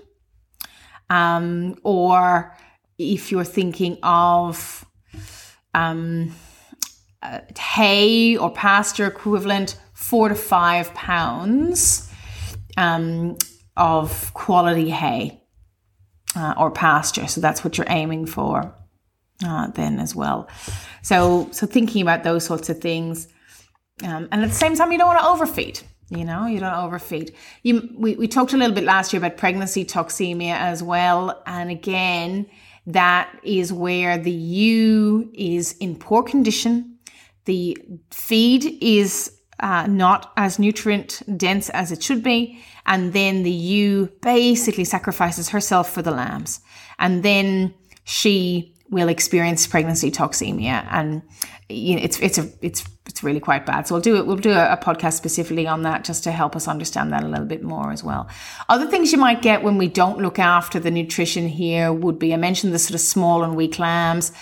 um, 1.09 1.77
or 1.83 2.55
if 2.99 3.33
you're 3.33 3.53
thinking 3.59 3.96
of 4.03 4.85
um, 5.73 6.35
uh, 7.22 7.40
hay 7.59 8.37
or 8.37 8.50
pasture 8.50 9.06
equivalent, 9.06 9.78
four 9.92 10.28
to 10.28 10.35
five 10.35 10.92
pounds 10.94 12.11
um, 12.76 13.37
of 13.76 14.33
quality 14.35 14.90
hay 14.90 15.42
uh, 16.37 16.54
or 16.56 16.70
pasture. 16.70 17.26
So 17.26 17.40
that's 17.40 17.62
what 17.62 17.76
you're 17.76 17.87
aiming 17.90 18.26
for 18.26 18.74
uh, 19.44 19.68
then 19.68 19.98
as 19.98 20.14
well. 20.14 20.48
So 21.02 21.48
so 21.50 21.66
thinking 21.66 22.02
about 22.02 22.24
those 22.24 22.44
sorts 22.44 22.68
of 22.68 22.80
things, 22.80 23.28
um, 24.02 24.28
and 24.33 24.42
at 24.42 24.48
the 24.48 24.54
same 24.54 24.74
time, 24.76 24.92
you 24.92 24.98
don't 24.98 25.09
want 25.09 25.20
to 25.20 25.26
overfeed. 25.26 25.80
You 26.11 26.24
know, 26.24 26.46
you 26.46 26.59
don't 26.59 26.74
overfeed. 26.74 27.35
You, 27.62 27.88
we, 27.96 28.16
we 28.16 28.26
talked 28.26 28.52
a 28.52 28.56
little 28.56 28.74
bit 28.74 28.83
last 28.83 29.12
year 29.12 29.18
about 29.18 29.37
pregnancy 29.37 29.85
toxemia 29.85 30.54
as 30.54 30.83
well. 30.83 31.40
And 31.46 31.70
again, 31.70 32.46
that 32.87 33.30
is 33.44 33.72
where 33.72 34.18
the 34.18 34.33
ewe 34.33 35.30
is 35.35 35.76
in 35.78 35.94
poor 35.94 36.24
condition 36.24 36.98
the 37.44 37.76
feed 38.11 38.79
is 38.83 39.33
uh, 39.61 39.87
not 39.87 40.33
as 40.37 40.59
nutrient 40.59 41.22
dense 41.37 41.68
as 41.70 41.92
it 41.92 42.03
should 42.03 42.22
be. 42.22 42.61
And 42.87 43.12
then 43.12 43.42
the 43.42 43.50
ewe 43.50 44.11
basically 44.22 44.85
sacrifices 44.85 45.50
herself 45.50 45.92
for 45.92 46.03
the 46.03 46.11
lambs. 46.11 46.61
And 46.98 47.22
then 47.22 47.74
she 48.05 48.74
will 48.90 49.09
experience 49.09 49.66
pregnancy 49.66 50.11
toxemia. 50.11 50.87
And 50.90 51.22
you 51.68 51.96
know, 51.96 52.03
it's, 52.03 52.18
it's 52.20 52.38
a, 52.38 52.50
it's, 52.61 52.85
it's 53.07 53.22
really 53.22 53.38
quite 53.38 53.64
bad. 53.64 53.87
So 53.87 53.94
we'll 53.94 54.03
do 54.03 54.16
it. 54.16 54.26
We'll 54.26 54.37
do 54.37 54.50
a, 54.50 54.72
a 54.72 54.76
podcast 54.76 55.12
specifically 55.12 55.66
on 55.66 55.83
that 55.83 56.05
just 56.05 56.24
to 56.24 56.33
help 56.33 56.57
us 56.57 56.66
understand 56.66 57.12
that 57.12 57.22
a 57.22 57.29
little 57.29 57.46
bit 57.46 57.62
more 57.62 57.92
as 57.92 58.03
well. 58.03 58.29
Other 58.68 58.87
things 58.87 59.12
you 59.12 59.18
might 59.18 59.42
get 59.42 59.62
when 59.62 59.79
we 59.79 59.88
don't 59.88 60.18
look 60.18 60.38
after 60.38 60.81
the 60.81 60.90
nutrition 60.90 61.46
here 61.48 61.92
would 61.92 62.18
be, 62.18 62.35
I 62.35 62.37
mentioned 62.37 62.74
the 62.74 62.79
sort 62.79 62.94
of 62.94 63.00
small 63.00 63.44
and 63.44 63.55
weak 63.55 63.79
lambs, 63.79 64.33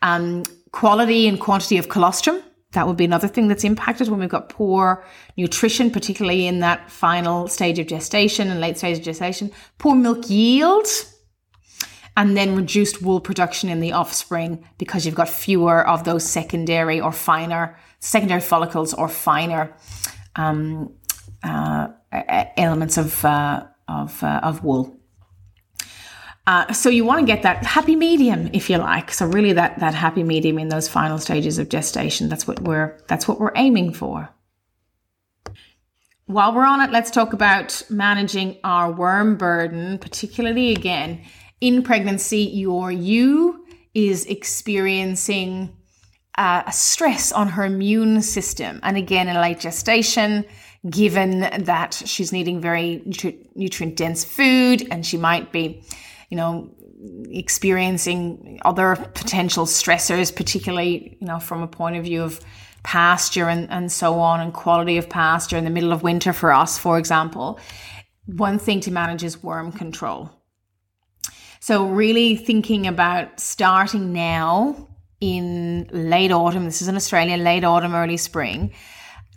um, 0.00 0.44
quality 0.72 1.28
and 1.28 1.40
quantity 1.40 1.78
of 1.78 1.88
colostrum 1.88 2.42
that 2.72 2.86
would 2.86 2.96
be 2.96 3.04
another 3.04 3.28
thing 3.28 3.48
that's 3.48 3.64
impacted 3.64 4.08
when 4.08 4.20
we've 4.20 4.28
got 4.28 4.50
poor 4.50 5.04
nutrition, 5.36 5.90
particularly 5.90 6.46
in 6.46 6.60
that 6.60 6.90
final 6.90 7.48
stage 7.48 7.78
of 7.78 7.86
gestation 7.86 8.50
and 8.50 8.60
late 8.60 8.76
stage 8.76 8.98
of 8.98 9.04
gestation, 9.04 9.50
poor 9.78 9.94
milk 9.94 10.28
yield, 10.28 10.86
and 12.16 12.36
then 12.36 12.54
reduced 12.54 13.00
wool 13.00 13.20
production 13.20 13.70
in 13.70 13.80
the 13.80 13.92
offspring 13.92 14.64
because 14.76 15.06
you've 15.06 15.14
got 15.14 15.28
fewer 15.28 15.86
of 15.86 16.04
those 16.04 16.24
secondary 16.28 17.00
or 17.00 17.12
finer 17.12 17.78
secondary 18.00 18.40
follicles 18.40 18.92
or 18.92 19.08
finer 19.08 19.74
um, 20.36 20.92
uh, 21.42 21.88
elements 22.56 22.98
of 22.98 23.24
uh, 23.24 23.66
of, 23.88 24.22
uh, 24.22 24.40
of 24.42 24.62
wool. 24.62 24.97
Uh, 26.48 26.72
so 26.72 26.88
ewe 26.88 27.04
want 27.04 27.20
to 27.20 27.26
get 27.26 27.42
that 27.42 27.62
happy 27.62 27.94
medium, 27.94 28.48
if 28.54 28.70
you 28.70 28.78
like. 28.78 29.12
So 29.12 29.26
really, 29.26 29.52
that 29.52 29.78
that 29.80 29.94
happy 29.94 30.22
medium 30.22 30.58
in 30.58 30.68
those 30.70 30.88
final 30.88 31.18
stages 31.18 31.58
of 31.58 31.68
gestation. 31.68 32.30
That's 32.30 32.46
what 32.48 32.62
we're 32.62 32.98
that's 33.06 33.28
what 33.28 33.38
we're 33.38 33.52
aiming 33.54 33.92
for. 33.92 34.30
While 36.24 36.54
we're 36.54 36.64
on 36.64 36.80
it, 36.80 36.90
let's 36.90 37.10
talk 37.10 37.34
about 37.34 37.82
managing 37.90 38.56
our 38.64 38.90
worm 38.90 39.36
burden, 39.36 39.98
particularly 39.98 40.72
again 40.72 41.20
in 41.60 41.82
pregnancy. 41.82 42.44
Your 42.64 42.90
you 42.90 43.66
is 43.92 44.24
experiencing 44.24 45.76
uh, 46.38 46.62
a 46.66 46.72
stress 46.72 47.30
on 47.30 47.48
her 47.48 47.66
immune 47.66 48.22
system, 48.22 48.80
and 48.82 48.96
again 48.96 49.28
in 49.28 49.36
late 49.36 49.60
gestation 49.60 50.46
given 50.88 51.40
that 51.40 51.92
she's 52.06 52.32
needing 52.32 52.58
very 52.60 53.02
nutrient 53.54 53.96
dense 53.96 54.24
food 54.24 54.86
and 54.92 55.04
she 55.04 55.16
might 55.18 55.50
be 55.52 55.82
you 56.28 56.36
know, 56.36 56.70
experiencing 57.30 58.60
other 58.64 58.96
potential 59.14 59.64
stressors, 59.64 60.34
particularly, 60.34 61.16
you 61.20 61.26
know, 61.26 61.38
from 61.38 61.62
a 61.62 61.68
point 61.68 61.96
of 61.96 62.04
view 62.04 62.22
of 62.22 62.40
pasture 62.82 63.48
and, 63.48 63.70
and 63.70 63.90
so 63.90 64.18
on 64.20 64.40
and 64.40 64.52
quality 64.52 64.98
of 64.98 65.08
pasture 65.08 65.56
in 65.56 65.64
the 65.64 65.70
middle 65.70 65.92
of 65.92 66.02
winter 66.02 66.32
for 66.32 66.52
us, 66.52 66.78
for 66.78 66.98
example. 66.98 67.58
One 68.26 68.58
thing 68.58 68.80
to 68.80 68.90
manage 68.90 69.24
is 69.24 69.42
worm 69.42 69.72
control. 69.72 70.30
So, 71.60 71.86
really 71.86 72.36
thinking 72.36 72.86
about 72.86 73.40
starting 73.40 74.12
now 74.12 74.88
in 75.20 75.88
late 75.92 76.30
autumn, 76.30 76.64
this 76.64 76.80
is 76.80 76.88
in 76.88 76.96
Australia, 76.96 77.36
late 77.36 77.64
autumn, 77.64 77.94
early 77.94 78.16
spring, 78.16 78.72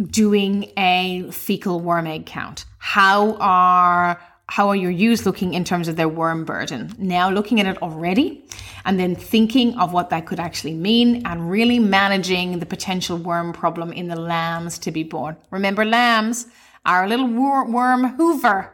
doing 0.01 0.71
a 0.77 1.29
fecal 1.31 1.79
worm 1.79 2.05
egg 2.05 2.25
count. 2.25 2.65
How 2.77 3.35
are 3.37 4.21
how 4.51 4.67
are 4.67 4.75
your 4.75 4.91
ewes 4.91 5.25
looking 5.25 5.53
in 5.53 5.63
terms 5.63 5.87
of 5.87 5.95
their 5.95 6.09
worm 6.09 6.43
burden? 6.43 6.93
Now 6.97 7.29
looking 7.29 7.61
at 7.61 7.65
it 7.65 7.81
already 7.81 8.43
and 8.83 8.99
then 8.99 9.15
thinking 9.15 9.79
of 9.79 9.93
what 9.93 10.09
that 10.09 10.25
could 10.25 10.41
actually 10.41 10.73
mean 10.73 11.25
and 11.25 11.49
really 11.49 11.79
managing 11.79 12.59
the 12.59 12.65
potential 12.65 13.15
worm 13.15 13.53
problem 13.53 13.93
in 13.93 14.09
the 14.09 14.19
lambs 14.19 14.77
to 14.79 14.91
be 14.91 15.03
born. 15.03 15.37
Remember, 15.51 15.85
lambs 15.85 16.47
are 16.85 17.05
a 17.05 17.07
little 17.07 17.29
worm 17.29 18.17
hoover. 18.17 18.73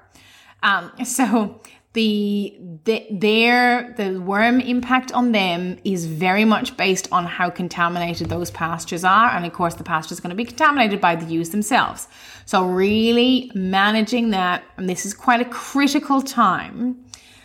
Um, 0.63 0.91
so 1.05 1.61
the, 1.97 2.55
the 2.83 3.07
their 3.09 3.91
the 3.97 4.21
worm 4.21 4.59
impact 4.59 5.11
on 5.13 5.31
them 5.31 5.79
is 5.83 6.05
very 6.05 6.45
much 6.45 6.77
based 6.77 7.07
on 7.11 7.25
how 7.25 7.49
contaminated 7.49 8.29
those 8.29 8.51
pastures 8.51 9.03
are. 9.03 9.31
And 9.31 9.47
of 9.47 9.53
course 9.53 9.73
the 9.73 9.83
pasture 9.83 10.13
is 10.13 10.19
going 10.19 10.29
to 10.29 10.35
be 10.35 10.45
contaminated 10.45 11.01
by 11.01 11.15
the 11.15 11.25
ewes 11.25 11.49
themselves. 11.49 12.07
So 12.45 12.63
really 12.63 13.51
managing 13.55 14.29
that 14.29 14.63
and 14.77 14.87
this 14.87 15.07
is 15.07 15.15
quite 15.15 15.41
a 15.41 15.45
critical 15.45 16.21
time 16.21 17.03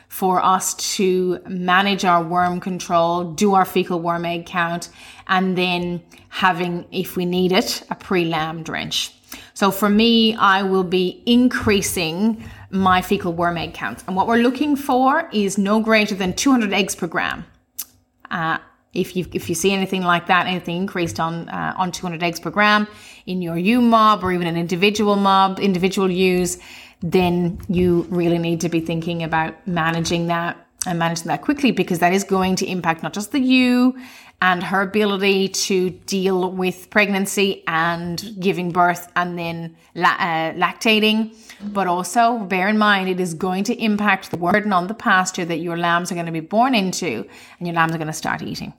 for 0.08 0.44
us 0.44 0.74
to 0.96 1.40
manage 1.48 2.04
our 2.04 2.22
worm 2.22 2.60
control 2.60 3.32
do 3.32 3.54
our 3.54 3.64
fecal 3.64 4.00
worm 4.00 4.26
egg 4.26 4.44
count 4.44 4.90
and 5.28 5.56
then 5.56 6.02
having 6.28 6.84
if 6.92 7.16
we 7.16 7.24
need 7.24 7.52
it 7.52 7.82
a 7.88 7.94
pre-lamb 7.94 8.62
drench. 8.62 9.14
So 9.54 9.70
for 9.70 9.88
me 9.88 10.34
i 10.34 10.62
will 10.62 10.84
be 10.84 11.22
increasing 11.24 12.44
my 12.72 13.02
fecal 13.02 13.32
worm 13.32 13.58
egg 13.58 13.74
count. 13.74 14.02
And 14.06 14.16
what 14.16 14.26
we're 14.26 14.38
looking 14.38 14.74
for 14.76 15.28
is 15.32 15.58
no 15.58 15.80
greater 15.80 16.14
than 16.14 16.32
200 16.32 16.72
eggs 16.72 16.96
per 16.96 17.06
gram. 17.06 17.44
Uh, 18.30 18.58
if 18.94 19.14
you 19.14 19.26
if 19.32 19.48
you 19.48 19.54
see 19.54 19.72
anything 19.72 20.02
like 20.02 20.26
that, 20.26 20.46
anything 20.46 20.76
increased 20.76 21.20
on 21.20 21.48
uh, 21.48 21.74
on 21.76 21.92
200 21.92 22.22
eggs 22.22 22.40
per 22.40 22.50
gram 22.50 22.88
in 23.26 23.40
your 23.40 23.56
ewe 23.56 23.80
mob 23.80 24.24
or 24.24 24.32
even 24.32 24.46
an 24.46 24.56
individual 24.56 25.16
mob, 25.16 25.60
individual 25.60 26.10
ewes, 26.10 26.58
then 27.00 27.58
you 27.68 28.06
really 28.10 28.38
need 28.38 28.60
to 28.62 28.68
be 28.68 28.80
thinking 28.80 29.22
about 29.22 29.66
managing 29.66 30.26
that 30.26 30.66
and 30.86 30.98
managing 30.98 31.28
that 31.28 31.42
quickly 31.42 31.70
because 31.70 32.00
that 32.00 32.12
is 32.12 32.24
going 32.24 32.56
to 32.56 32.66
impact 32.66 33.02
not 33.02 33.12
just 33.12 33.32
the 33.32 33.40
ewe 33.40 33.94
and 34.42 34.60
her 34.60 34.82
ability 34.82 35.48
to 35.48 35.90
deal 35.90 36.50
with 36.50 36.90
pregnancy 36.90 37.62
and 37.68 38.34
giving 38.40 38.72
birth 38.72 39.10
and 39.14 39.38
then 39.38 39.76
uh, 39.94 40.50
lactating. 40.54 41.32
But 41.62 41.86
also 41.86 42.38
bear 42.38 42.66
in 42.66 42.76
mind, 42.76 43.08
it 43.08 43.20
is 43.20 43.34
going 43.34 43.62
to 43.64 43.74
impact 43.80 44.32
the 44.32 44.36
burden 44.36 44.72
on 44.72 44.88
the 44.88 44.94
pasture 44.94 45.44
that 45.44 45.58
your 45.58 45.78
lambs 45.78 46.10
are 46.10 46.16
going 46.16 46.26
to 46.26 46.32
be 46.32 46.40
born 46.40 46.74
into 46.74 47.24
and 47.58 47.68
your 47.68 47.76
lambs 47.76 47.94
are 47.94 47.98
going 47.98 48.08
to 48.08 48.12
start 48.12 48.42
eating. 48.42 48.74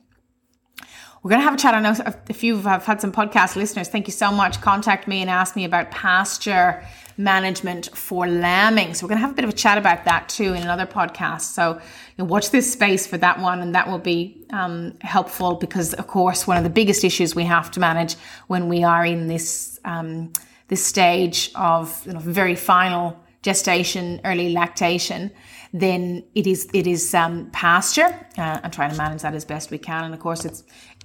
We're 1.23 1.29
going 1.29 1.39
to 1.39 1.45
have 1.45 1.53
a 1.53 1.57
chat. 1.57 1.73
I 1.73 1.79
know 1.79 1.95
if 2.27 2.43
you 2.43 2.57
have 2.57 2.85
had 2.85 2.99
some 2.99 3.13
podcast 3.13 3.55
listeners. 3.55 3.87
Thank 3.87 4.07
you 4.07 4.11
so 4.11 4.29
much. 4.29 4.59
Contact 4.59 5.07
me 5.07 5.21
and 5.21 5.29
ask 5.29 5.55
me 5.55 5.63
about 5.63 5.89
pasture 5.89 6.85
management 7.15 7.95
for 7.95 8.27
lambing. 8.27 8.93
So 8.93 9.05
we're 9.05 9.11
going 9.11 9.19
to 9.19 9.21
have 9.21 9.31
a 9.31 9.33
bit 9.33 9.45
of 9.45 9.51
a 9.51 9.55
chat 9.55 9.77
about 9.77 10.03
that 10.03 10.27
too 10.27 10.53
in 10.53 10.63
another 10.63 10.85
podcast. 10.85 11.43
So 11.53 11.75
you 11.75 11.81
know, 12.17 12.25
watch 12.25 12.51
this 12.51 12.69
space 12.69 13.07
for 13.07 13.17
that 13.19 13.39
one, 13.39 13.61
and 13.61 13.73
that 13.73 13.87
will 13.87 13.99
be 13.99 14.45
um, 14.49 14.97
helpful 14.99 15.55
because, 15.55 15.93
of 15.93 16.07
course, 16.07 16.45
one 16.45 16.57
of 16.57 16.63
the 16.65 16.69
biggest 16.69 17.05
issues 17.05 17.33
we 17.33 17.45
have 17.45 17.71
to 17.71 17.79
manage 17.79 18.15
when 18.47 18.67
we 18.67 18.83
are 18.83 19.05
in 19.05 19.27
this 19.27 19.79
um, 19.85 20.33
this 20.67 20.85
stage 20.85 21.51
of 21.55 22.05
you 22.05 22.11
know, 22.11 22.19
very 22.19 22.55
final 22.55 23.17
gestation, 23.43 24.19
early 24.23 24.51
lactation, 24.51 25.29
then 25.73 26.23
it 26.33 26.47
is 26.47 26.69
it 26.73 26.87
is 26.87 27.13
um, 27.13 27.49
pasture 27.51 28.07
uh, 28.37 28.59
and 28.63 28.71
trying 28.71 28.91
to 28.91 28.97
manage 28.97 29.21
that 29.21 29.33
as 29.33 29.43
best 29.43 29.71
we 29.71 29.77
can. 29.77 30.05
And 30.05 30.13
of 30.13 30.19
course, 30.19 30.45
it's 30.45 30.63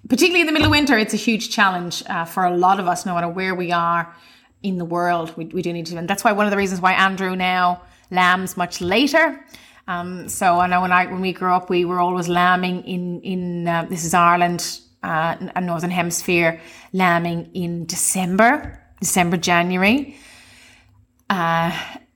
particularly 0.08 0.40
in 0.40 0.46
the 0.46 0.52
middle 0.52 0.66
of 0.66 0.70
winter, 0.70 0.96
it's 0.98 1.14
a 1.14 1.18
huge 1.18 1.50
challenge 1.50 2.02
uh, 2.06 2.24
for 2.24 2.44
a 2.44 2.56
lot 2.56 2.80
of 2.80 2.86
us, 2.86 3.04
no 3.04 3.14
matter 3.14 3.28
where 3.28 3.54
we 3.54 3.72
are 3.72 4.14
in 4.62 4.78
the 4.78 4.84
world. 4.84 5.36
We, 5.36 5.46
we 5.46 5.62
do 5.62 5.72
need 5.72 5.86
to, 5.86 5.96
and 5.96 6.08
that's 6.08 6.24
why 6.24 6.32
one 6.32 6.46
of 6.46 6.50
the 6.50 6.56
reasons 6.56 6.80
why 6.80 6.92
Andrew 6.92 7.36
now 7.36 7.82
lambs 8.10 8.56
much 8.56 8.80
later. 8.80 9.44
Um, 9.86 10.28
so 10.28 10.60
I 10.60 10.66
know 10.66 10.82
when 10.82 10.92
I 10.92 11.06
when 11.06 11.20
we 11.20 11.32
grew 11.32 11.52
up, 11.52 11.70
we 11.70 11.84
were 11.84 11.98
always 11.98 12.28
lambing 12.28 12.84
in 12.84 13.20
in 13.22 13.68
uh, 13.68 13.86
this 13.88 14.04
is 14.04 14.12
Ireland, 14.12 14.80
uh, 15.02 15.36
a 15.54 15.60
northern 15.60 15.90
hemisphere, 15.90 16.60
lambing 16.92 17.50
in 17.54 17.86
December, 17.86 18.82
December 19.00 19.36
January. 19.36 20.16
Uh, 21.30 21.70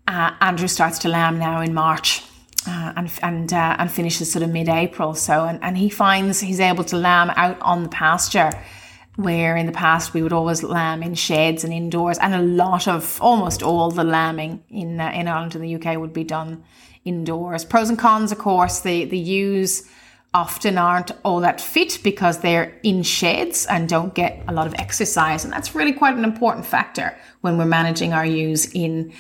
uh 0.09 0.31
Andrew 0.41 0.69
starts 0.69 0.99
to 1.01 1.09
lamb 1.09 1.39
now 1.39 1.61
in 1.61 1.73
March. 1.73 2.23
Uh, 2.65 2.93
and 2.95 3.11
and 3.23 3.53
uh, 3.53 3.75
and 3.79 3.91
finishes 3.91 4.31
sort 4.31 4.45
of 4.45 4.51
mid-April. 4.51 5.15
So 5.15 5.47
and, 5.47 5.59
and 5.65 5.77
he 5.77 5.89
finds 5.89 6.39
he's 6.39 6.61
able 6.61 6.85
to 6.85 6.97
lamb 6.97 7.31
out 7.31 7.61
on 7.61 7.83
the 7.83 7.89
pasture 7.89 8.53
where 9.17 9.57
in 9.57 9.67
the 9.67 9.73
past 9.73 10.15
we 10.15 10.23
would 10.23 10.33
always 10.33 10.63
lamb 10.63 11.03
in 11.03 11.15
sheds 11.15 11.65
and 11.65 11.73
indoors, 11.73 12.19
and 12.19 12.35
a 12.35 12.41
lot 12.41 12.89
of 12.89 13.21
almost 13.21 13.63
all 13.63 13.91
the 13.91 14.05
lambing 14.05 14.63
in 14.71 15.01
uh, 15.01 15.11
in 15.11 15.29
Ireland 15.29 15.55
and 15.55 15.65
the 15.65 15.75
UK 15.75 15.99
would 15.99 16.13
be 16.13 16.25
done 16.25 16.65
indoors. 17.05 17.65
Pros 17.65 17.89
and 17.89 17.99
cons, 17.99 18.33
of 18.33 18.39
course, 18.39 18.81
the 18.81 19.05
the 19.05 19.19
ewes 19.19 19.89
often 20.35 20.79
aren't 20.79 21.11
all 21.25 21.41
that 21.41 21.61
fit 21.61 21.99
because 22.03 22.39
they're 22.39 22.79
in 22.83 23.03
sheds 23.03 23.67
and 23.67 23.87
don't 23.87 24.15
get 24.15 24.43
a 24.49 24.53
lot 24.53 24.67
of 24.67 24.75
exercise, 24.75 25.45
and 25.45 25.53
that's 25.53 25.75
really 25.75 25.93
quite 25.93 26.17
an 26.17 26.25
important 26.25 26.65
factor 26.65 27.17
when 27.43 27.59
we're 27.59 27.67
managing 27.67 28.13
our 28.15 28.25
ewes 28.25 28.71
in 28.73 29.13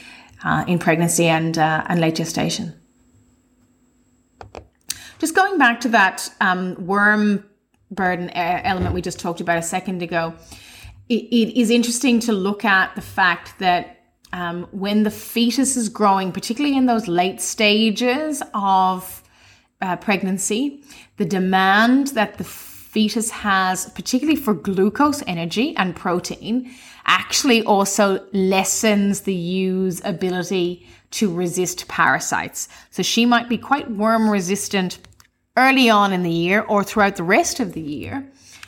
uh, 0.43 0.65
in 0.67 0.79
pregnancy 0.79 1.27
and 1.27 1.59
uh, 1.59 1.85
and 1.87 2.01
late 2.01 2.15
gestation. 2.15 2.75
Just 5.23 5.37
going 5.37 5.57
back 5.57 5.81
to 5.83 5.89
that 5.91 6.29
um, 6.41 6.75
worm 6.85 7.49
burden 7.93 8.29
element 8.31 8.93
we 8.93 9.01
just 9.01 9.21
talked 9.21 9.41
about 9.41 9.57
a 9.57 9.63
second 9.63 10.03
ago, 10.03 10.35
it, 11.09 11.23
it 11.31 11.61
is 11.61 11.71
interesting 11.71 12.19
to 12.19 12.33
look 12.33 12.65
at 12.65 12.93
the 12.97 13.03
fact 13.03 13.57
that 13.61 14.01
um, 14.33 14.67
when 14.73 15.05
the 15.05 15.13
fetus 15.13 15.77
is 15.77 15.89
growing, 15.89 16.33
particularly 16.33 16.77
in 16.77 16.87
those 16.87 17.07
late 17.07 17.41
stages 17.41 18.43
of 18.53 19.23
uh, 19.81 19.95
pregnancy, 19.95 20.83
the 21.19 21.25
demand 21.25 22.09
that 22.09 22.39
the 22.39 22.45
fetus 22.45 23.31
has, 23.31 23.91
particularly 23.91 24.35
for 24.35 24.55
glucose 24.55 25.23
energy 25.29 25.73
and 25.77 25.95
protein, 25.95 26.69
actually 27.07 27.63
also 27.63 28.27
lessens 28.33 29.21
the 29.21 29.35
ewe's 29.35 30.05
ability 30.05 30.85
to 31.13 31.33
resist 31.33 31.87
parasites. 31.87 32.69
So 32.91 33.05
she 33.05 33.25
might 33.25 33.49
be 33.49 33.59
quite 33.59 33.89
worm 33.89 34.29
resistant 34.29 34.99
early 35.57 35.91
on 35.91 36.13
in 36.13 36.23
the 36.23 36.31
year 36.31 36.63
or 36.63 36.85
throughout 36.85 37.17
the 37.17 37.23
rest 37.23 37.61
of 37.61 37.73
the 37.73 37.81
year. 37.81 38.27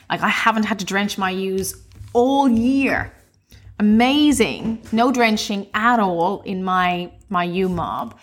Like 0.09 0.21
I 0.21 0.29
haven't 0.29 0.63
had 0.63 0.79
to 0.79 0.85
drench 0.85 1.17
my 1.17 1.31
ewes 1.31 1.75
all 2.13 2.47
year. 2.47 3.11
Amazing. 3.79 4.81
No 4.91 5.11
drenching 5.11 5.67
at 5.73 5.99
all 5.99 6.41
in 6.41 6.63
my 6.63 7.11
my 7.29 7.43
ewe 7.43 7.69
mob. 7.69 8.17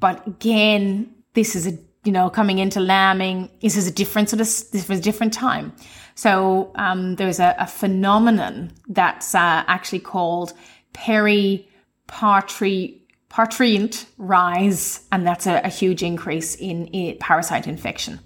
But 0.00 0.26
again, 0.26 1.14
this 1.34 1.56
is 1.56 1.66
a 1.66 1.78
you 2.04 2.12
know 2.12 2.30
coming 2.30 2.58
into 2.58 2.80
lambing. 2.80 3.50
This 3.60 3.76
is 3.76 3.86
a 3.86 3.92
different 3.92 4.30
sort 4.30 4.40
of 4.40 4.46
this 4.70 4.88
was 4.88 4.98
a 4.98 5.02
different 5.02 5.32
time. 5.32 5.74
So 6.14 6.70
um, 6.76 7.16
there's 7.16 7.40
a, 7.40 7.56
a 7.58 7.66
phenomenon 7.66 8.70
that's 8.88 9.34
uh, 9.34 9.64
actually 9.66 9.98
called 9.98 10.52
peri-partri 10.92 13.00
Parturient 13.34 14.06
rise, 14.16 15.04
and 15.10 15.26
that's 15.26 15.48
a, 15.48 15.60
a 15.64 15.68
huge 15.68 16.04
increase 16.04 16.54
in, 16.54 17.16
parasite 17.18 17.66
infection. 17.66 18.20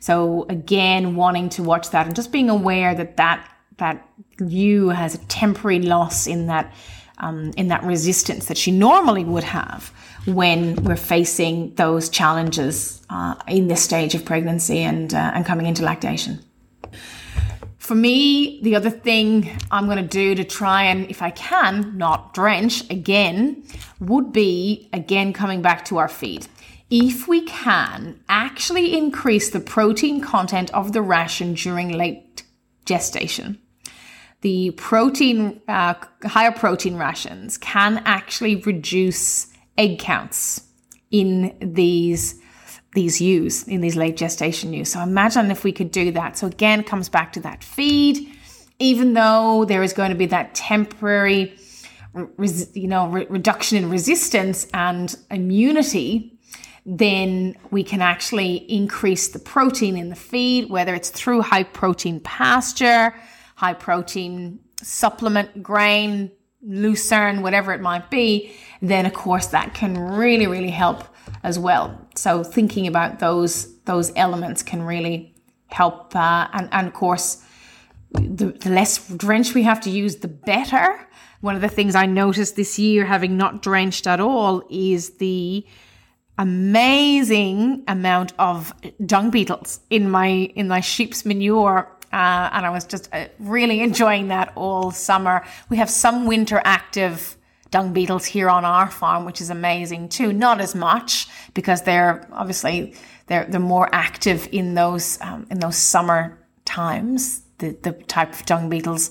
So 0.00 0.44
again, 0.50 1.16
wanting 1.16 1.48
to 1.50 1.62
watch 1.62 1.88
that 1.90 2.06
and 2.06 2.14
just 2.14 2.30
being 2.30 2.50
aware 2.50 2.94
that 2.94 3.16
that 3.16 3.48
that 3.78 4.06
ewe 4.38 4.90
has 4.90 5.14
a 5.14 5.18
temporary 5.28 5.80
loss 5.80 6.26
in 6.26 6.46
that 6.48 6.74
um, 7.16 7.52
in 7.56 7.68
that 7.68 7.82
resistance 7.84 8.46
that 8.46 8.58
she 8.58 8.70
normally 8.70 9.24
would 9.24 9.44
have 9.44 9.92
when 10.26 10.76
we're 10.84 10.96
facing 10.96 11.74
those 11.76 12.10
challenges 12.10 13.02
uh, 13.08 13.36
in 13.48 13.68
this 13.68 13.82
stage 13.82 14.14
of 14.14 14.26
pregnancy 14.26 14.80
and 14.80 15.14
uh, 15.14 15.32
and 15.34 15.46
coming 15.46 15.64
into 15.64 15.82
lactation. 15.82 16.38
For 17.90 17.96
me, 17.96 18.60
the 18.62 18.76
other 18.76 18.88
thing 18.88 19.50
I'm 19.72 19.86
going 19.86 19.96
to 19.96 20.04
do 20.04 20.36
to 20.36 20.44
try 20.44 20.84
and, 20.84 21.10
if 21.10 21.22
I 21.22 21.30
can, 21.30 21.98
not 21.98 22.32
drench 22.32 22.88
again, 22.88 23.64
would 23.98 24.32
be 24.32 24.88
again 24.92 25.32
coming 25.32 25.60
back 25.60 25.84
to 25.86 25.98
our 25.98 26.06
feed. 26.06 26.46
If 26.88 27.26
we 27.26 27.42
can 27.46 28.20
actually 28.28 28.96
increase 28.96 29.50
the 29.50 29.58
protein 29.58 30.20
content 30.20 30.72
of 30.72 30.92
the 30.92 31.02
ration 31.02 31.54
during 31.54 31.88
late 31.88 32.44
gestation, 32.84 33.58
the 34.42 34.70
protein, 34.76 35.60
uh, 35.66 35.94
higher 36.22 36.52
protein 36.52 36.96
rations 36.96 37.58
can 37.58 38.04
actually 38.04 38.54
reduce 38.54 39.48
egg 39.76 39.98
counts 39.98 40.62
in 41.10 41.56
these 41.60 42.40
these 42.94 43.20
ewes 43.20 43.66
in 43.68 43.80
these 43.80 43.96
late 43.96 44.16
gestation 44.16 44.72
ewes. 44.72 44.92
So 44.92 45.00
imagine 45.00 45.50
if 45.50 45.64
we 45.64 45.72
could 45.72 45.90
do 45.90 46.10
that. 46.12 46.36
So 46.38 46.46
again, 46.46 46.82
comes 46.82 47.08
back 47.08 47.32
to 47.34 47.40
that 47.40 47.62
feed, 47.62 48.32
even 48.78 49.14
though 49.14 49.64
there 49.64 49.82
is 49.82 49.92
going 49.92 50.10
to 50.10 50.16
be 50.16 50.26
that 50.26 50.54
temporary, 50.54 51.56
you 52.14 52.88
know, 52.88 53.08
re- 53.08 53.26
reduction 53.28 53.78
in 53.78 53.90
resistance 53.90 54.66
and 54.74 55.16
immunity, 55.30 56.38
then 56.84 57.56
we 57.70 57.84
can 57.84 58.00
actually 58.00 58.56
increase 58.72 59.28
the 59.28 59.38
protein 59.38 59.96
in 59.96 60.08
the 60.08 60.16
feed, 60.16 60.68
whether 60.70 60.94
it's 60.94 61.10
through 61.10 61.42
high 61.42 61.62
protein 61.62 62.18
pasture, 62.20 63.14
high 63.54 63.74
protein 63.74 64.58
supplement, 64.82 65.62
grain, 65.62 66.30
lucerne, 66.62 67.42
whatever 67.42 67.72
it 67.72 67.80
might 67.80 68.10
be, 68.10 68.52
then 68.82 69.06
of 69.06 69.12
course 69.12 69.46
that 69.48 69.74
can 69.74 69.96
really, 69.98 70.46
really 70.46 70.70
help 70.70 71.04
as 71.42 71.58
well. 71.58 72.08
So 72.20 72.44
thinking 72.44 72.86
about 72.86 73.18
those 73.18 73.52
those 73.84 74.12
elements 74.14 74.62
can 74.62 74.82
really 74.82 75.34
help. 75.68 76.14
Uh, 76.14 76.48
and 76.52 76.68
and 76.70 76.86
of 76.86 76.92
course, 76.92 77.42
the, 78.12 78.46
the 78.64 78.70
less 78.70 79.08
drench 79.08 79.54
we 79.54 79.62
have 79.62 79.80
to 79.82 79.90
use, 79.90 80.16
the 80.16 80.28
better. 80.28 81.08
One 81.40 81.54
of 81.54 81.62
the 81.62 81.68
things 81.68 81.94
I 81.94 82.04
noticed 82.04 82.56
this 82.56 82.78
year, 82.78 83.06
having 83.06 83.38
not 83.38 83.62
drenched 83.62 84.06
at 84.06 84.20
all, 84.20 84.62
is 84.68 85.16
the 85.16 85.64
amazing 86.36 87.84
amount 87.88 88.34
of 88.38 88.74
dung 89.06 89.30
beetles 89.30 89.80
in 89.88 90.10
my 90.10 90.28
in 90.54 90.68
my 90.68 90.80
sheep's 90.80 91.24
manure 91.24 91.88
uh, 92.12 92.50
and 92.52 92.66
I 92.66 92.70
was 92.70 92.84
just 92.84 93.08
uh, 93.12 93.26
really 93.38 93.80
enjoying 93.80 94.28
that 94.28 94.52
all 94.56 94.90
summer. 94.90 95.44
We 95.68 95.76
have 95.76 95.88
some 95.88 96.26
winter 96.26 96.60
active 96.64 97.36
dung 97.70 97.92
beetles 97.92 98.26
here 98.26 98.48
on 98.48 98.64
our 98.64 98.90
farm, 98.90 99.24
which 99.24 99.40
is 99.40 99.50
amazing 99.50 100.08
too. 100.08 100.32
Not 100.32 100.60
as 100.60 100.74
much 100.74 101.28
because 101.54 101.82
they're 101.82 102.26
obviously 102.32 102.94
they're 103.26 103.46
they're 103.46 103.60
more 103.60 103.88
active 103.92 104.48
in 104.52 104.74
those 104.74 105.20
um, 105.20 105.46
in 105.50 105.60
those 105.60 105.76
summer 105.76 106.38
times. 106.64 107.42
The 107.58 107.76
the 107.82 107.92
type 107.92 108.32
of 108.32 108.44
dung 108.46 108.68
beetles 108.68 109.10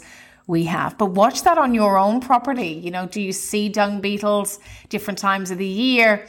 we 0.49 0.63
have. 0.63 0.97
But 0.97 1.11
watch 1.11 1.43
that 1.43 1.59
on 1.59 1.75
your 1.75 1.97
own 1.97 2.21
property. 2.21 2.69
You 2.69 2.89
know, 2.89 3.05
do 3.05 3.21
you 3.21 3.31
see 3.31 3.69
dung 3.69 4.01
beetles 4.01 4.59
different 4.89 5.19
times 5.19 5.51
of 5.51 5.59
the 5.59 5.67
year? 5.67 6.25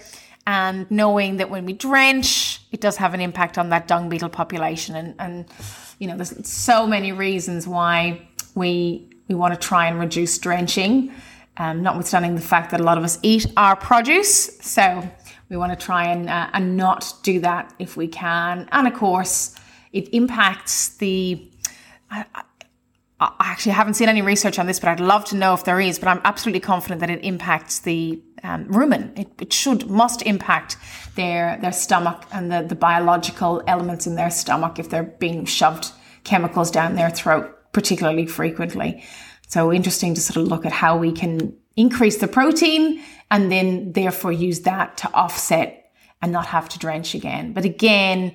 And 0.46 0.90
knowing 0.90 1.38
that 1.38 1.48
when 1.48 1.64
we 1.64 1.72
drench, 1.72 2.60
it 2.70 2.82
does 2.82 2.96
have 2.98 3.14
an 3.14 3.22
impact 3.22 3.56
on 3.56 3.70
that 3.70 3.88
dung 3.88 4.10
beetle 4.10 4.28
population. 4.28 4.94
And, 4.94 5.14
and 5.18 5.46
you 5.98 6.06
know, 6.06 6.16
there's 6.16 6.46
so 6.46 6.86
many 6.86 7.12
reasons 7.12 7.66
why 7.66 8.28
we 8.54 9.08
we 9.28 9.34
want 9.34 9.54
to 9.54 9.60
try 9.60 9.86
and 9.86 9.98
reduce 9.98 10.36
drenching 10.38 11.12
um, 11.60 11.82
notwithstanding 11.82 12.34
the 12.36 12.40
fact 12.40 12.70
that 12.70 12.80
a 12.80 12.82
lot 12.82 12.96
of 12.96 13.04
us 13.04 13.18
eat 13.22 13.44
our 13.58 13.76
produce. 13.76 14.58
So 14.62 15.06
we 15.50 15.58
want 15.58 15.78
to 15.78 15.86
try 15.86 16.06
and, 16.06 16.30
uh, 16.30 16.48
and 16.54 16.74
not 16.74 17.12
do 17.22 17.38
that 17.40 17.74
if 17.78 17.98
we 17.98 18.08
can. 18.08 18.66
And 18.72 18.88
of 18.88 18.94
course, 18.94 19.54
it 19.92 20.08
impacts 20.14 20.96
the. 20.96 21.46
I, 22.10 22.24
I 23.20 23.34
actually 23.40 23.72
haven't 23.72 23.94
seen 23.94 24.08
any 24.08 24.22
research 24.22 24.58
on 24.58 24.66
this, 24.66 24.80
but 24.80 24.88
I'd 24.88 25.00
love 25.00 25.26
to 25.26 25.36
know 25.36 25.52
if 25.52 25.64
there 25.64 25.78
is. 25.78 25.98
But 25.98 26.08
I'm 26.08 26.22
absolutely 26.24 26.60
confident 26.60 27.00
that 27.02 27.10
it 27.10 27.22
impacts 27.22 27.80
the 27.80 28.22
um, 28.42 28.64
rumen. 28.64 29.18
It, 29.18 29.28
it, 29.38 29.52
should, 29.52 29.90
must 29.90 30.22
impact 30.22 30.78
their 31.16 31.58
their 31.60 31.72
stomach 31.72 32.24
and 32.32 32.50
the, 32.50 32.62
the 32.62 32.74
biological 32.74 33.62
elements 33.66 34.06
in 34.06 34.14
their 34.14 34.30
stomach 34.30 34.78
if 34.78 34.88
they're 34.88 35.02
being 35.02 35.44
shoved 35.44 35.92
chemicals 36.24 36.70
down 36.70 36.94
their 36.94 37.10
throat 37.10 37.54
particularly 37.72 38.26
frequently. 38.26 39.04
So 39.50 39.72
interesting 39.72 40.14
to 40.14 40.20
sort 40.20 40.36
of 40.36 40.46
look 40.46 40.64
at 40.64 40.70
how 40.70 40.96
we 40.96 41.10
can 41.10 41.56
increase 41.76 42.18
the 42.18 42.28
protein 42.28 43.02
and 43.32 43.50
then 43.50 43.92
therefore 43.92 44.30
use 44.30 44.60
that 44.60 44.96
to 44.98 45.12
offset 45.12 45.90
and 46.22 46.30
not 46.30 46.46
have 46.46 46.68
to 46.68 46.78
drench 46.78 47.16
again. 47.16 47.52
But 47.52 47.64
again, 47.64 48.32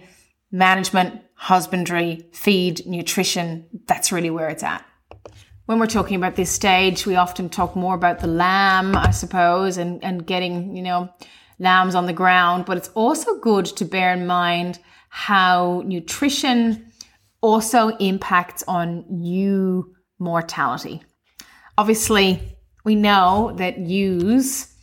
management, 0.52 1.22
husbandry, 1.36 2.28
feed, 2.34 2.86
nutrition, 2.86 3.66
that's 3.88 4.12
really 4.12 4.30
where 4.30 4.50
it's 4.50 4.62
at. 4.62 4.86
When 5.68 5.80
we're 5.80 5.88
talking 5.88 6.18
about 6.18 6.36
this 6.36 6.52
stage, 6.52 7.06
we 7.06 7.16
often 7.16 7.48
talk 7.48 7.78
more 7.78 7.96
about 7.96 8.20
the 8.20 8.28
lamb, 8.28 8.98
I 8.98 9.12
suppose, 9.12 9.78
and, 9.78 10.04
and 10.04 10.28
getting, 10.28 10.76
you 10.76 10.84
know, 10.84 11.10
lambs 11.60 11.96
on 11.96 12.08
the 12.08 12.14
ground. 12.14 12.66
But 12.66 12.76
it's 12.76 12.90
also 12.90 13.40
good 13.40 13.66
to 13.68 13.86
bear 13.86 14.12
in 14.12 14.28
mind 14.28 14.80
how 15.08 15.82
nutrition 15.86 16.92
also 17.40 17.96
impacts 18.00 18.64
on 18.68 19.06
ewe 19.10 19.95
mortality. 20.20 21.04
Obviously, 21.78 22.58
we 22.84 22.96
know 22.96 23.54
that 23.58 23.78
ewes 23.78 24.74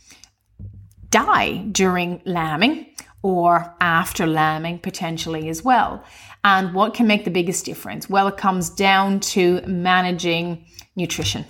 die 1.09 1.57
during 1.71 2.21
lambing 2.25 2.87
or 3.21 3.75
after 3.79 4.27
lambing 4.27 4.79
potentially 4.79 5.47
as 5.49 5.63
well. 5.63 6.03
And 6.43 6.73
what 6.73 6.93
can 6.93 7.07
make 7.07 7.23
the 7.23 7.31
biggest 7.31 7.65
difference? 7.65 8.09
Well, 8.09 8.27
it 8.27 8.37
comes 8.37 8.69
down 8.69 9.21
to 9.21 9.61
managing 9.65 10.65
nutrition. 10.95 11.45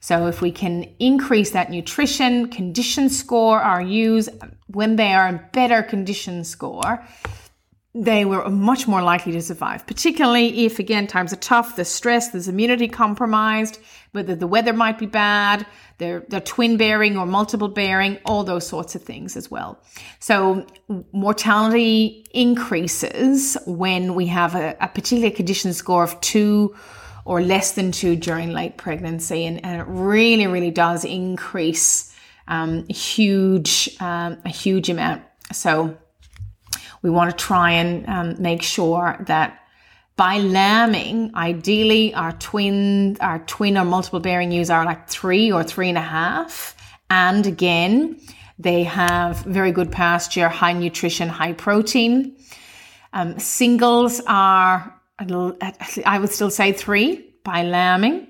So 0.00 0.26
if 0.26 0.40
we 0.40 0.52
can 0.52 0.84
increase 1.00 1.50
that 1.50 1.70
nutrition 1.70 2.48
condition 2.48 3.08
score, 3.08 3.60
our 3.60 3.82
ewes, 3.82 4.28
when 4.68 4.96
they 4.96 5.12
are 5.12 5.28
in 5.28 5.40
better 5.52 5.82
condition 5.82 6.44
score, 6.44 7.04
they 7.94 8.24
were 8.24 8.48
much 8.50 8.86
more 8.86 9.02
likely 9.02 9.32
to 9.32 9.40
survive, 9.40 9.86
particularly 9.86 10.66
if, 10.66 10.78
again, 10.78 11.06
times 11.06 11.32
are 11.32 11.36
tough, 11.36 11.76
there's 11.76 11.88
stress, 11.88 12.28
there's 12.28 12.46
immunity 12.46 12.86
compromised, 12.86 13.78
whether 14.12 14.36
the 14.36 14.46
weather 14.46 14.72
might 14.72 14.98
be 14.98 15.06
bad, 15.06 15.66
they're, 15.96 16.24
they're 16.28 16.40
twin 16.40 16.76
bearing 16.76 17.16
or 17.16 17.26
multiple 17.26 17.68
bearing, 17.68 18.18
all 18.24 18.44
those 18.44 18.66
sorts 18.66 18.94
of 18.94 19.02
things 19.02 19.36
as 19.36 19.50
well. 19.50 19.82
So 20.20 20.66
mortality 21.12 22.26
increases 22.32 23.56
when 23.66 24.14
we 24.14 24.26
have 24.26 24.54
a, 24.54 24.76
a 24.80 24.88
particular 24.88 25.30
condition 25.30 25.72
score 25.72 26.04
of 26.04 26.20
two 26.20 26.76
or 27.24 27.40
less 27.42 27.72
than 27.72 27.90
two 27.90 28.16
during 28.16 28.52
late 28.52 28.76
pregnancy. 28.76 29.44
And, 29.44 29.64
and 29.64 29.80
it 29.80 29.86
really, 29.88 30.46
really 30.46 30.70
does 30.70 31.04
increase 31.04 32.14
um, 32.46 32.86
huge, 32.88 33.96
um, 34.00 34.38
a 34.44 34.50
huge 34.50 34.88
amount. 34.88 35.22
So 35.52 35.96
we 37.02 37.10
want 37.10 37.30
to 37.30 37.36
try 37.36 37.72
and 37.72 38.08
um, 38.08 38.42
make 38.42 38.62
sure 38.62 39.16
that 39.26 39.60
by 40.16 40.38
lambing, 40.38 41.32
ideally 41.34 42.12
our 42.14 42.32
twin, 42.32 43.16
our 43.20 43.38
twin 43.40 43.78
or 43.78 43.84
multiple 43.84 44.20
bearing 44.20 44.50
ewes 44.50 44.68
are 44.68 44.84
like 44.84 45.08
three 45.08 45.52
or 45.52 45.62
three 45.62 45.88
and 45.88 45.98
a 45.98 46.02
half. 46.02 46.74
And 47.08 47.46
again, 47.46 48.20
they 48.58 48.82
have 48.82 49.38
very 49.44 49.70
good 49.70 49.92
pasture, 49.92 50.48
high 50.48 50.72
nutrition, 50.72 51.28
high 51.28 51.52
protein. 51.52 52.36
Um, 53.12 53.38
singles 53.38 54.20
are, 54.26 55.00
I 55.18 56.18
would 56.18 56.30
still 56.30 56.50
say 56.50 56.72
three 56.72 57.34
by 57.44 57.62
lambing. 57.62 58.26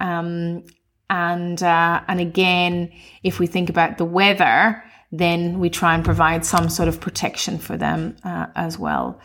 Um, 0.00 0.64
and 1.08 1.60
uh, 1.62 2.00
and 2.06 2.20
again, 2.20 2.92
if 3.22 3.40
we 3.40 3.46
think 3.46 3.68
about 3.68 3.98
the 3.98 4.04
weather, 4.04 4.82
then 5.12 5.58
we 5.58 5.70
try 5.70 5.94
and 5.94 6.04
provide 6.04 6.44
some 6.44 6.68
sort 6.68 6.88
of 6.88 7.00
protection 7.00 7.58
for 7.58 7.76
them 7.76 8.16
uh, 8.24 8.46
as 8.54 8.78
well. 8.78 9.20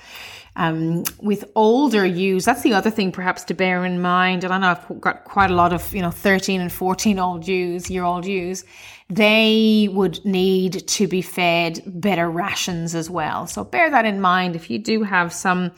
Um, 0.58 1.04
with 1.22 1.44
older 1.56 2.06
ewes, 2.06 2.46
that's 2.46 2.62
the 2.62 2.74
other 2.74 2.90
thing 2.90 3.12
perhaps 3.12 3.44
to 3.46 3.54
bear 3.54 3.84
in 3.84 4.02
mind. 4.02 4.44
And 4.44 4.54
I 4.54 4.58
know 4.58 4.70
I've 4.70 5.02
got 5.02 5.26
quite 5.26 5.52
a 5.52 5.56
lot 5.56 5.74
of, 5.74 5.94
you 5.94 6.02
know, 6.02 6.12
13 6.12 6.62
and 6.62 6.72
14 6.72 7.20
old 7.20 7.48
ewes, 7.48 7.90
year 7.90 8.04
old 8.04 8.26
ewes. 8.26 8.64
They 9.10 9.90
would 9.92 10.24
need 10.24 10.88
to 10.88 11.08
be 11.08 11.22
fed 11.22 11.82
better 11.86 12.30
rations 12.30 12.96
as 12.96 13.10
well. 13.10 13.48
So 13.48 13.64
bear 13.66 13.90
that 13.92 14.06
in 14.06 14.22
mind. 14.22 14.56
If 14.56 14.70
you 14.70 14.80
do 14.80 15.04
have 15.04 15.34
some, 15.34 15.72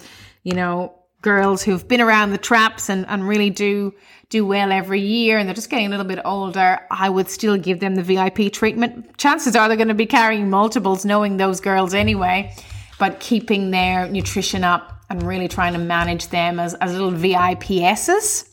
you 0.44 0.54
know, 0.54 0.94
girls 1.22 1.64
who've 1.64 1.88
been 1.88 2.00
around 2.00 2.30
the 2.30 2.38
traps 2.38 2.90
and, 2.90 3.06
and 3.08 3.28
really 3.28 3.50
do 3.50 3.94
do 4.30 4.46
well 4.46 4.72
every 4.72 5.00
year 5.00 5.38
and 5.38 5.48
they're 5.48 5.56
just 5.56 5.70
getting 5.70 5.88
a 5.88 5.90
little 5.90 6.06
bit 6.06 6.20
older, 6.26 6.80
I 6.92 7.10
would 7.10 7.30
still 7.30 7.58
give 7.58 7.80
them 7.80 7.96
the 7.96 8.04
VIP 8.04 8.52
treatment. 8.52 9.18
Chances 9.18 9.56
are 9.56 9.68
they're 9.68 9.78
going 9.78 9.88
to 9.88 9.94
be 9.94 10.06
carrying 10.06 10.50
multiples, 10.50 11.06
knowing 11.06 11.38
those 11.38 11.62
girls 11.62 11.94
anyway, 11.94 12.54
but 13.00 13.20
keeping 13.20 13.72
their 13.72 14.08
nutrition 14.10 14.64
up 14.64 15.02
and 15.10 15.24
really 15.24 15.48
trying 15.48 15.74
to 15.74 15.80
manage 15.80 16.28
them 16.28 16.60
as, 16.60 16.74
as 16.76 16.92
little 16.92 17.12
VIPSs. 17.12 18.50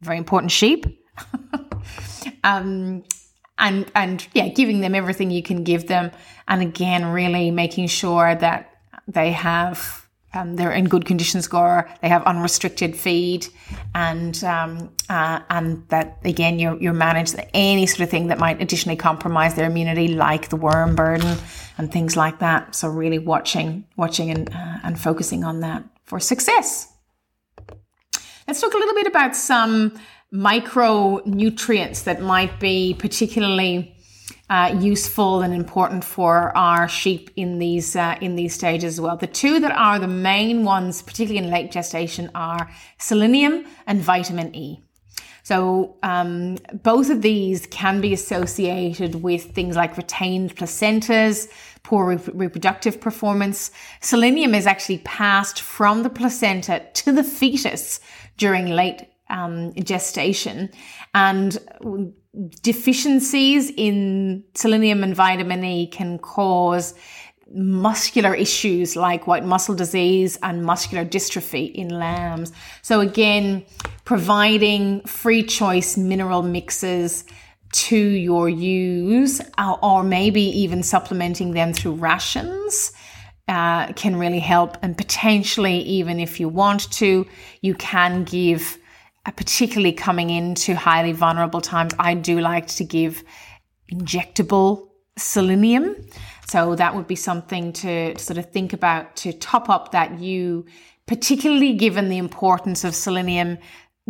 Very 0.00 0.18
important 0.18 0.50
sheep. 0.50 0.86
um, 2.44 3.04
and 3.58 3.90
and 3.94 4.26
yeah, 4.34 4.48
giving 4.48 4.80
them 4.80 4.94
everything 4.94 5.30
you 5.30 5.42
can 5.42 5.64
give 5.64 5.86
them, 5.86 6.10
and 6.46 6.60
again, 6.60 7.06
really 7.06 7.50
making 7.50 7.86
sure 7.88 8.34
that 8.34 8.70
they 9.08 9.32
have 9.32 10.05
um, 10.36 10.56
they're 10.56 10.72
in 10.72 10.84
good 10.84 11.06
condition 11.06 11.40
score. 11.42 11.88
They 12.02 12.08
have 12.08 12.22
unrestricted 12.24 12.94
feed, 12.96 13.46
and 13.94 14.42
um, 14.44 14.90
uh, 15.08 15.40
and 15.48 15.88
that 15.88 16.18
again, 16.24 16.58
you're 16.58 16.80
you're 16.80 16.92
managed 16.92 17.36
any 17.54 17.86
sort 17.86 18.00
of 18.00 18.10
thing 18.10 18.28
that 18.28 18.38
might 18.38 18.60
additionally 18.60 18.96
compromise 18.96 19.54
their 19.54 19.66
immunity, 19.66 20.08
like 20.08 20.50
the 20.50 20.56
worm 20.56 20.94
burden 20.94 21.38
and 21.78 21.90
things 21.90 22.16
like 22.16 22.38
that. 22.40 22.74
So 22.74 22.88
really 22.88 23.18
watching, 23.18 23.84
watching, 23.96 24.30
and 24.30 24.50
uh, 24.50 24.78
and 24.84 25.00
focusing 25.00 25.42
on 25.44 25.60
that 25.60 25.84
for 26.04 26.20
success. 26.20 26.92
Let's 28.46 28.60
talk 28.60 28.74
a 28.74 28.78
little 28.78 28.94
bit 28.94 29.06
about 29.06 29.34
some 29.34 29.98
micronutrients 30.32 32.04
that 32.04 32.20
might 32.20 32.60
be 32.60 32.94
particularly 32.94 33.95
uh, 34.48 34.76
useful 34.80 35.42
and 35.42 35.52
important 35.52 36.04
for 36.04 36.56
our 36.56 36.88
sheep 36.88 37.30
in 37.36 37.58
these 37.58 37.96
uh, 37.96 38.16
in 38.20 38.36
these 38.36 38.54
stages 38.54 38.94
as 38.94 39.00
well. 39.00 39.16
The 39.16 39.26
two 39.26 39.58
that 39.60 39.72
are 39.72 39.98
the 39.98 40.06
main 40.06 40.64
ones, 40.64 41.02
particularly 41.02 41.44
in 41.44 41.50
late 41.50 41.72
gestation, 41.72 42.30
are 42.34 42.70
selenium 42.98 43.64
and 43.86 44.00
vitamin 44.00 44.54
E. 44.54 44.82
So 45.42 45.96
um, 46.02 46.58
both 46.82 47.08
of 47.08 47.22
these 47.22 47.66
can 47.66 48.00
be 48.00 48.12
associated 48.12 49.22
with 49.22 49.52
things 49.52 49.76
like 49.76 49.96
retained 49.96 50.56
placentas, 50.56 51.48
poor 51.84 52.06
re- 52.06 52.32
reproductive 52.32 53.00
performance. 53.00 53.70
Selenium 54.00 54.54
is 54.54 54.66
actually 54.66 54.98
passed 54.98 55.60
from 55.60 56.02
the 56.02 56.10
placenta 56.10 56.84
to 56.94 57.12
the 57.12 57.22
fetus 57.22 58.00
during 58.36 58.66
late 58.66 59.06
um, 59.30 59.72
gestation, 59.74 60.68
and 61.14 61.58
deficiencies 62.62 63.70
in 63.76 64.44
selenium 64.54 65.02
and 65.02 65.14
vitamin 65.14 65.64
E 65.64 65.86
can 65.86 66.18
cause 66.18 66.94
muscular 67.54 68.34
issues 68.34 68.96
like 68.96 69.26
white 69.26 69.44
muscle 69.44 69.74
disease 69.74 70.36
and 70.42 70.64
muscular 70.64 71.04
dystrophy 71.04 71.72
in 71.74 71.88
lambs. 71.88 72.52
So 72.82 73.00
again, 73.00 73.64
providing 74.04 75.00
free 75.02 75.42
choice 75.44 75.96
mineral 75.96 76.42
mixes 76.42 77.24
to 77.72 77.96
your 77.96 78.48
ewes, 78.48 79.40
uh, 79.58 79.76
or 79.82 80.02
maybe 80.02 80.42
even 80.42 80.82
supplementing 80.82 81.52
them 81.52 81.72
through 81.72 81.94
rations. 81.94 82.92
Uh, 83.48 83.92
can 83.92 84.16
really 84.16 84.40
help, 84.40 84.76
and 84.82 84.98
potentially, 84.98 85.78
even 85.78 86.18
if 86.18 86.40
you 86.40 86.48
want 86.48 86.90
to, 86.90 87.24
you 87.60 87.76
can 87.76 88.24
give, 88.24 88.76
particularly 89.32 89.92
coming 89.92 90.30
into 90.30 90.74
highly 90.74 91.12
vulnerable 91.12 91.60
times. 91.60 91.94
I 91.98 92.14
do 92.14 92.40
like 92.40 92.66
to 92.68 92.84
give 92.84 93.24
injectable 93.92 94.88
selenium. 95.16 95.96
So 96.46 96.74
that 96.76 96.94
would 96.94 97.06
be 97.06 97.16
something 97.16 97.72
to 97.74 98.18
sort 98.18 98.38
of 98.38 98.50
think 98.52 98.72
about 98.72 99.16
to 99.16 99.32
top 99.32 99.68
up 99.68 99.92
that 99.92 100.20
ewe, 100.20 100.66
particularly 101.06 101.74
given 101.74 102.08
the 102.08 102.18
importance 102.18 102.84
of 102.84 102.94
selenium 102.94 103.58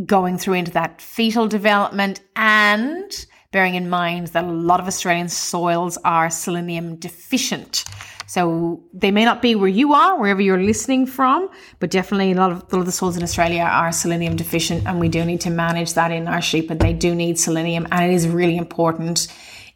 going 0.05 0.37
through 0.37 0.55
into 0.55 0.73
that 0.73 1.01
fetal 1.01 1.49
development 1.49 2.21
and 2.35 3.27
bearing 3.53 3.75
in 3.75 3.89
mind 3.89 4.29
that 4.29 4.45
a 4.45 4.53
lot 4.53 4.81
of 4.81 4.87
Australian 4.87 5.29
soils 5.29 5.97
are 6.05 6.31
selenium 6.31 6.97
deficient. 6.97 7.85
So 8.27 8.83
they 8.93 9.13
may 9.13 9.25
not 9.25 9.41
be 9.41 9.55
where 9.55 9.69
you 9.69 9.93
are, 9.93 10.19
wherever 10.19 10.41
you're 10.41 10.63
listening 10.63 11.07
from, 11.07 11.49
but 11.79 11.91
definitely 11.91 12.33
a 12.33 12.35
lot 12.35 12.51
of, 12.51 12.59
a 12.59 12.77
lot 12.77 12.81
of 12.81 12.87
the 12.87 12.93
soils 12.93 13.17
in 13.17 13.23
Australia 13.23 13.63
are 13.63 13.93
selenium 13.93 14.35
deficient, 14.35 14.87
and 14.87 14.99
we 14.99 15.09
do 15.09 15.25
need 15.25 15.41
to 15.43 15.51
manage 15.51 15.95
that 15.95 16.11
in 16.11 16.27
our 16.27 16.43
sheep, 16.43 16.71
and 16.71 16.81
they 16.81 16.93
do 16.93 17.15
need 17.15 17.39
selenium, 17.39 17.87
and 17.93 18.11
it 18.11 18.15
is 18.15 18.27
really 18.27 18.57
important 18.57 19.29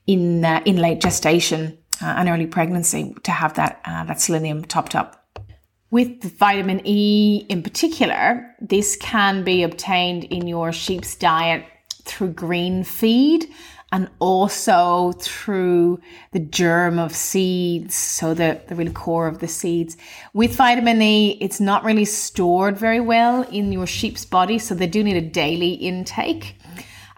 in 0.06 0.44
uh, 0.44 0.60
in 0.64 0.76
late 0.76 1.00
gestation 1.00 1.78
uh, 2.02 2.06
and 2.06 2.28
early 2.28 2.46
pregnancy 2.46 3.14
to 3.22 3.30
have 3.30 3.54
that 3.54 3.80
uh, 3.84 4.04
that 4.04 4.20
selenium 4.20 4.64
topped 4.64 4.96
up. 4.96 5.16
With 5.92 6.22
vitamin 6.38 6.80
E 6.84 7.46
in 7.48 7.62
particular, 7.62 8.54
this 8.60 8.96
can 8.96 9.44
be 9.44 9.62
obtained 9.62 10.24
in 10.24 10.46
your 10.46 10.72
sheep's 10.72 11.14
diet 11.14 11.64
through 12.04 12.32
green 12.32 12.84
feed 12.84 13.46
and 13.92 14.08
also 14.20 15.12
through 15.18 16.00
the 16.32 16.38
germ 16.38 16.98
of 16.98 17.14
seeds, 17.14 17.94
so 17.94 18.34
the, 18.34 18.60
the 18.68 18.74
really 18.74 18.92
core 18.92 19.26
of 19.26 19.40
the 19.40 19.48
seeds. 19.48 19.96
With 20.32 20.54
vitamin 20.54 21.02
E, 21.02 21.36
it's 21.40 21.60
not 21.60 21.84
really 21.84 22.04
stored 22.04 22.78
very 22.78 23.00
well 23.00 23.42
in 23.42 23.72
your 23.72 23.86
sheep's 23.86 24.24
body, 24.24 24.58
so 24.58 24.74
they 24.74 24.86
do 24.86 25.02
need 25.02 25.16
a 25.16 25.20
daily 25.28 25.72
intake. 25.72 26.56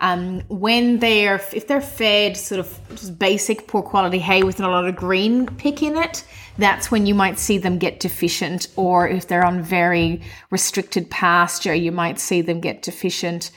Um, 0.01 0.41
when 0.49 0.99
they're 0.99 1.37
if 1.53 1.69
they're 1.69 1.81
fed 1.81 2.37
sort 2.37 2.59
of 2.59 2.81
just 2.97 3.17
basic 3.21 3.69
poor 3.69 3.83
quality 3.83 4.19
hay 4.19 4.43
with 4.43 4.59
a 4.59 4.67
lot 4.67 4.85
of 4.85 4.97
green 4.97 5.47
pick 5.47 5.81
in 5.81 5.97
it, 5.97 6.25
that's 6.59 6.91
when 6.91 7.07
you 7.07 7.15
might 7.15 7.39
see 7.39 7.59
them 7.59 7.79
get 7.79 8.01
deficient. 8.01 8.67
Or 8.75 9.07
if 9.07 9.29
they're 9.29 9.45
on 9.45 9.63
very 9.63 10.23
restricted 10.51 11.09
pasture, 11.09 11.75
you 11.75 11.93
might 11.93 12.19
see 12.19 12.41
them 12.41 12.61
get 12.61 12.83
deficient. 12.83 13.53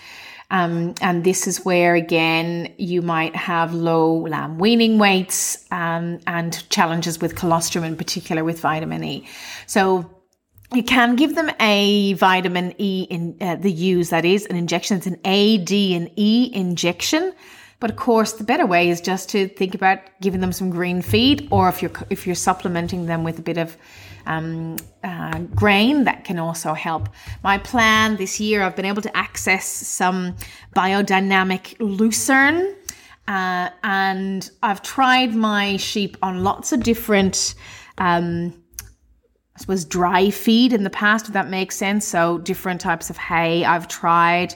Um, 0.52 0.94
and 1.02 1.24
this 1.24 1.48
is 1.48 1.66
where 1.66 1.96
again 1.96 2.74
you 2.78 3.02
might 3.02 3.36
have 3.36 3.74
low 3.74 4.28
lamb 4.28 4.60
weaning 4.60 5.00
weights 5.00 5.66
um, 5.72 6.20
and 6.28 6.70
challenges 6.70 7.20
with 7.20 7.36
colostrum 7.36 7.84
in 7.84 7.98
particular 7.98 8.44
with 8.44 8.60
vitamin 8.60 9.04
E. 9.04 9.28
So 9.66 10.10
you 10.74 10.84
can 10.84 11.16
give 11.16 11.36
them 11.36 11.50
a 11.60 12.14
vitamin 12.14 12.74
E 12.78 13.08
in 13.10 13.38
uh, 13.42 13.56
the 13.56 13.72
use 13.72 14.10
that 14.10 14.26
is 14.26 14.46
an 14.48 14.56
injection. 14.56 14.98
It's 14.98 15.08
an 15.08 15.20
A, 15.26 15.58
D, 15.60 15.96
and 15.96 16.12
E 16.16 16.52
injection. 16.54 17.34
But 17.80 17.90
of 17.90 17.98
course, 17.98 18.34
the 18.34 18.44
better 18.44 18.66
way 18.66 18.90
is 18.90 19.02
just 19.02 19.30
to 19.30 19.48
think 19.48 19.76
about 19.76 20.00
giving 20.22 20.42
them 20.42 20.52
some 20.52 20.70
green 20.70 21.02
feed, 21.02 21.48
or 21.52 21.70
if 21.70 21.82
you're 21.82 21.92
if 22.10 22.26
you're 22.26 22.36
supplementing 22.36 23.06
them 23.06 23.24
with 23.24 23.38
a 23.38 23.42
bit 23.42 23.58
of 23.58 23.78
um, 24.26 24.78
uh, 25.04 25.40
grain, 25.56 26.04
that 26.06 26.24
can 26.24 26.40
also 26.40 26.74
help. 26.74 27.10
My 27.44 27.58
plan 27.58 28.16
this 28.18 28.40
year, 28.40 28.64
I've 28.64 28.76
been 28.76 28.86
able 28.86 29.02
to 29.02 29.18
access 29.18 29.66
some 29.66 30.36
biodynamic 30.76 31.76
lucerne, 31.80 32.76
uh, 33.28 33.70
and 33.84 34.50
I've 34.62 34.82
tried 34.82 35.34
my 35.36 35.78
sheep 35.78 36.18
on 36.22 36.44
lots 36.44 36.72
of 36.72 36.84
different. 36.84 37.56
Um, 37.98 38.54
I 39.56 39.62
suppose 39.62 39.86
dry 39.86 40.32
feed 40.32 40.74
in 40.74 40.84
the 40.84 40.90
past, 40.90 41.28
if 41.28 41.34
that 41.34 41.50
makes 41.50 41.78
sense. 41.78 42.06
So 42.06 42.40
different 42.40 42.82
types 42.82 43.10
of 43.10 43.16
hay 43.18 43.64
I've 43.64 43.88
tried. 43.88 44.54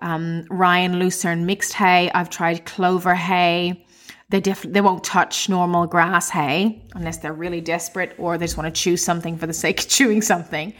Um, 0.00 0.44
Ryan 0.50 0.98
Lucerne 0.98 1.46
mixed 1.46 1.72
hay. 1.72 2.10
I've 2.12 2.30
tried 2.30 2.64
clover 2.64 3.14
hay. 3.14 3.83
They 4.30 4.40
def- 4.40 4.62
they 4.62 4.80
won't 4.80 5.04
touch 5.04 5.48
normal 5.48 5.86
grass 5.86 6.30
hay 6.30 6.82
unless 6.94 7.18
they're 7.18 7.32
really 7.32 7.60
desperate 7.60 8.14
or 8.18 8.38
they 8.38 8.46
just 8.46 8.56
want 8.56 8.74
to 8.74 8.80
chew 8.80 8.96
something 8.96 9.36
for 9.36 9.46
the 9.46 9.52
sake 9.52 9.80
of 9.80 9.88
chewing 9.96 10.22
something. 10.22 10.74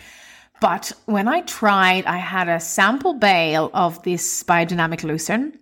But 0.60 0.92
when 1.06 1.28
I 1.28 1.42
tried, 1.42 2.06
I 2.06 2.16
had 2.16 2.48
a 2.48 2.58
sample 2.60 3.14
bale 3.14 3.70
of 3.74 4.02
this 4.02 4.42
biodynamic 4.44 5.02
lucerne 5.02 5.58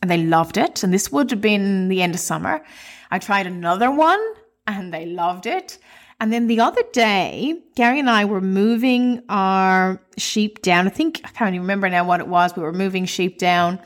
and 0.00 0.10
they 0.10 0.22
loved 0.22 0.56
it. 0.56 0.82
And 0.82 0.92
this 0.92 1.10
would 1.12 1.30
have 1.30 1.40
been 1.40 1.88
the 1.88 2.02
end 2.02 2.14
of 2.14 2.20
summer. 2.20 2.64
I 3.10 3.18
tried 3.18 3.46
another 3.46 3.90
one 3.90 4.20
and 4.66 4.92
they 4.92 5.06
loved 5.06 5.46
it. 5.46 5.78
And 6.20 6.32
then 6.32 6.46
the 6.46 6.60
other 6.60 6.82
day, 6.92 7.60
Gary 7.74 7.98
and 7.98 8.08
I 8.08 8.24
were 8.24 8.40
moving 8.40 9.22
our 9.28 10.00
sheep 10.16 10.62
down. 10.62 10.86
I 10.86 10.90
think, 10.90 11.20
I 11.24 11.28
can't 11.28 11.54
even 11.54 11.62
remember 11.62 11.88
now 11.90 12.06
what 12.06 12.20
it 12.20 12.28
was. 12.28 12.54
We 12.56 12.62
were 12.62 12.72
moving 12.72 13.04
sheep 13.04 13.38
down. 13.38 13.80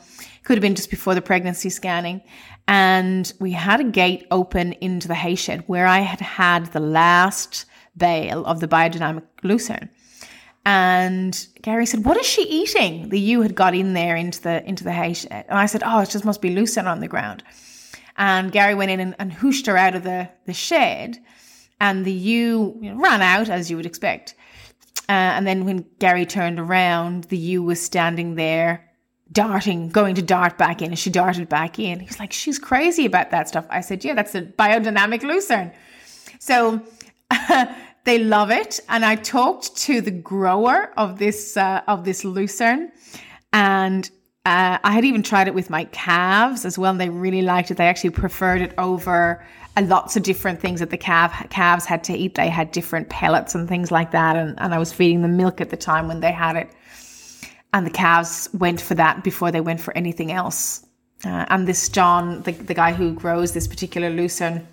Could 0.49 0.57
have 0.57 0.63
been 0.63 0.73
just 0.73 0.89
before 0.89 1.13
the 1.13 1.21
pregnancy 1.21 1.69
scanning. 1.69 2.21
And 2.67 3.31
we 3.39 3.51
had 3.51 3.81
a 3.81 3.83
gate 3.83 4.25
open 4.31 4.73
into 4.73 5.07
the 5.07 5.13
hay 5.13 5.35
shed 5.35 5.63
where 5.67 5.85
I 5.85 5.99
had 5.99 6.21
had 6.21 6.65
the 6.73 6.79
last 6.79 7.67
bale 7.95 8.43
of 8.47 8.59
the 8.59 8.67
biodynamic 8.67 9.27
lucerne. 9.43 9.91
And 10.65 11.45
Gary 11.61 11.85
said, 11.85 12.03
"What 12.03 12.17
is 12.17 12.25
she 12.25 12.41
eating?" 12.49 13.09
The 13.09 13.19
ewe 13.19 13.41
had 13.41 13.53
got 13.53 13.75
in 13.75 13.93
there 13.93 14.15
into 14.15 14.41
the 14.41 14.67
into 14.67 14.83
the 14.83 14.91
hay 14.91 15.13
shed, 15.13 15.45
and 15.47 15.59
I 15.59 15.67
said, 15.67 15.83
"Oh, 15.85 15.99
it 15.99 16.09
just 16.09 16.25
must 16.25 16.41
be 16.41 16.49
lucerne 16.49 16.87
on 16.87 16.99
the 16.99 17.07
ground." 17.07 17.43
And 18.17 18.51
Gary 18.51 18.73
went 18.73 18.89
in 18.89 18.99
and, 18.99 19.15
and 19.19 19.31
hooshed 19.31 19.67
her 19.67 19.77
out 19.77 19.93
of 19.93 20.01
the 20.01 20.29
the 20.47 20.53
shed, 20.53 21.19
and 21.79 22.05
the 22.05 22.11
ewe 22.11 22.75
ran 22.95 23.21
out 23.21 23.49
as 23.49 23.69
you 23.69 23.77
would 23.77 23.85
expect. 23.85 24.33
Uh, 25.07 25.11
and 25.37 25.45
then 25.45 25.65
when 25.65 25.85
Gary 25.99 26.25
turned 26.25 26.59
around, 26.59 27.25
the 27.25 27.37
ewe 27.37 27.61
was 27.61 27.79
standing 27.79 28.33
there, 28.33 28.88
darting, 29.31 29.89
going 29.89 30.15
to 30.15 30.21
dart 30.21 30.57
back 30.57 30.81
in, 30.81 30.89
and 30.89 30.99
she 30.99 31.09
darted 31.09 31.49
back 31.49 31.79
in. 31.79 31.99
He's 31.99 32.19
like, 32.19 32.33
"She's 32.33 32.59
crazy 32.59 33.05
about 33.05 33.31
that 33.31 33.47
stuff." 33.47 33.65
I 33.69 33.81
said, 33.81 34.03
"Yeah, 34.03 34.13
that's 34.15 34.35
a 34.35 34.43
biodynamic 34.43 35.23
lucerne." 35.23 35.71
So. 36.39 36.81
they 38.05 38.17
love 38.17 38.49
it, 38.49 38.79
and 38.89 39.05
I 39.05 39.15
talked 39.15 39.75
to 39.77 40.01
the 40.01 40.09
grower 40.09 40.91
of 40.97 41.19
this 41.19 41.55
uh, 41.55 41.81
of 41.87 42.05
this 42.05 42.25
lucerne, 42.25 42.91
and 43.53 44.09
uh, 44.45 44.79
I 44.83 44.91
had 44.91 45.05
even 45.05 45.21
tried 45.21 45.47
it 45.47 45.53
with 45.53 45.69
my 45.69 45.83
calves 45.85 46.65
as 46.65 46.79
well, 46.79 46.89
and 46.89 46.99
they 46.99 47.09
really 47.09 47.43
liked 47.43 47.69
it. 47.69 47.77
They 47.77 47.87
actually 47.87 48.09
preferred 48.09 48.61
it 48.61 48.73
over 48.79 49.45
lots 49.87 50.17
of 50.17 50.23
different 50.23 50.59
things 50.59 50.79
that 50.79 50.89
the 50.89 50.97
calf, 50.97 51.47
calves 51.49 51.85
had 51.85 52.03
to 52.05 52.13
eat. 52.13 52.35
They 52.35 52.49
had 52.49 52.71
different 52.71 53.09
pellets 53.09 53.55
and 53.55 53.67
things 53.67 53.91
like 53.91 54.11
that. 54.11 54.35
And, 54.35 54.59
and 54.59 54.73
I 54.73 54.79
was 54.79 54.91
feeding 54.91 55.21
them 55.21 55.37
milk 55.37 55.61
at 55.61 55.69
the 55.69 55.77
time 55.77 56.07
when 56.07 56.19
they 56.19 56.31
had 56.31 56.55
it. 56.55 56.69
And 57.73 57.85
the 57.85 57.91
calves 57.91 58.49
went 58.53 58.81
for 58.81 58.95
that 58.95 59.23
before 59.23 59.51
they 59.51 59.61
went 59.61 59.79
for 59.79 59.95
anything 59.95 60.31
else. 60.31 60.85
Uh, 61.23 61.45
and 61.49 61.67
this 61.67 61.89
John, 61.89 62.41
the, 62.43 62.51
the 62.51 62.73
guy 62.73 62.93
who 62.93 63.13
grows 63.13 63.51
this 63.51 63.67
particular 63.67 64.09
lucerne 64.09 64.67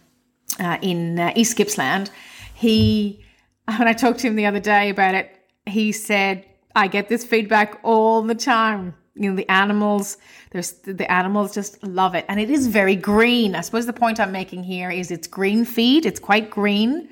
uh, 0.59 0.79
in 0.81 1.19
uh, 1.19 1.33
East 1.35 1.57
Gippsland, 1.57 2.11
he, 2.55 3.25
when 3.77 3.89
I 3.89 3.93
talked 3.93 4.21
to 4.21 4.29
him 4.29 4.37
the 4.37 4.47
other 4.47 4.61
day 4.61 4.91
about 4.91 5.15
it, 5.15 5.37
he 5.67 5.93
said, 5.93 6.47
I 6.75 6.89
get 6.89 7.09
this 7.09 7.25
feedback 7.25 7.81
all 7.83 8.23
the 8.23 8.35
time. 8.35 8.95
You 9.15 9.31
know 9.31 9.37
the 9.37 9.51
animals 9.51 10.19
there's 10.51 10.73
the 10.73 11.11
animals 11.11 11.55
just 11.55 11.83
love 11.83 12.15
it. 12.15 12.25
And 12.29 12.41
it 12.41 12.51
is 12.51 12.67
very 12.67 12.97
green. 12.97 13.55
I 13.55 13.61
suppose 13.61 13.87
the 13.87 13.93
point 13.93 14.21
i'm 14.21 14.33
making 14.33 14.65
here 14.65 14.91
is 14.91 15.11
it's 15.11 15.27
green 15.27 15.65
feed. 15.65 16.07
It's 16.07 16.21
quite 16.21 16.51
green. 16.51 17.09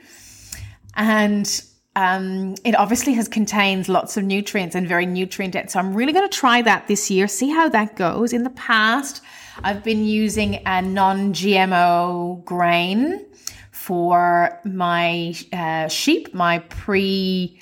And 0.97 1.63
um, 1.97 2.55
it 2.65 2.75
obviously 2.75 3.13
has 3.15 3.29
contains 3.29 3.89
lots 3.89 4.17
of 4.17 4.25
nutrients 4.25 4.75
and 4.75 4.89
very 4.89 5.07
nutrient 5.07 5.53
dense 5.53 5.73
so 5.73 5.79
i'm 5.79 5.95
really 5.95 6.13
going 6.13 6.29
to 6.29 6.37
try 6.37 6.63
that 6.63 6.87
this 6.89 7.11
year 7.11 7.29
see 7.29 7.51
how 7.51 7.69
that 7.69 7.97
goes 7.97 8.33
in 8.33 8.43
the 8.43 8.51
past 8.51 9.23
i've 9.63 9.85
been 9.85 10.05
using 10.05 10.61
a 10.67 10.83
non-gmo 10.83 12.45
grain 12.45 13.25
for 13.71 14.61
my 14.65 15.35
uh, 15.53 15.89
sheep 15.89 16.35
my 16.35 16.59
pre 16.61 17.61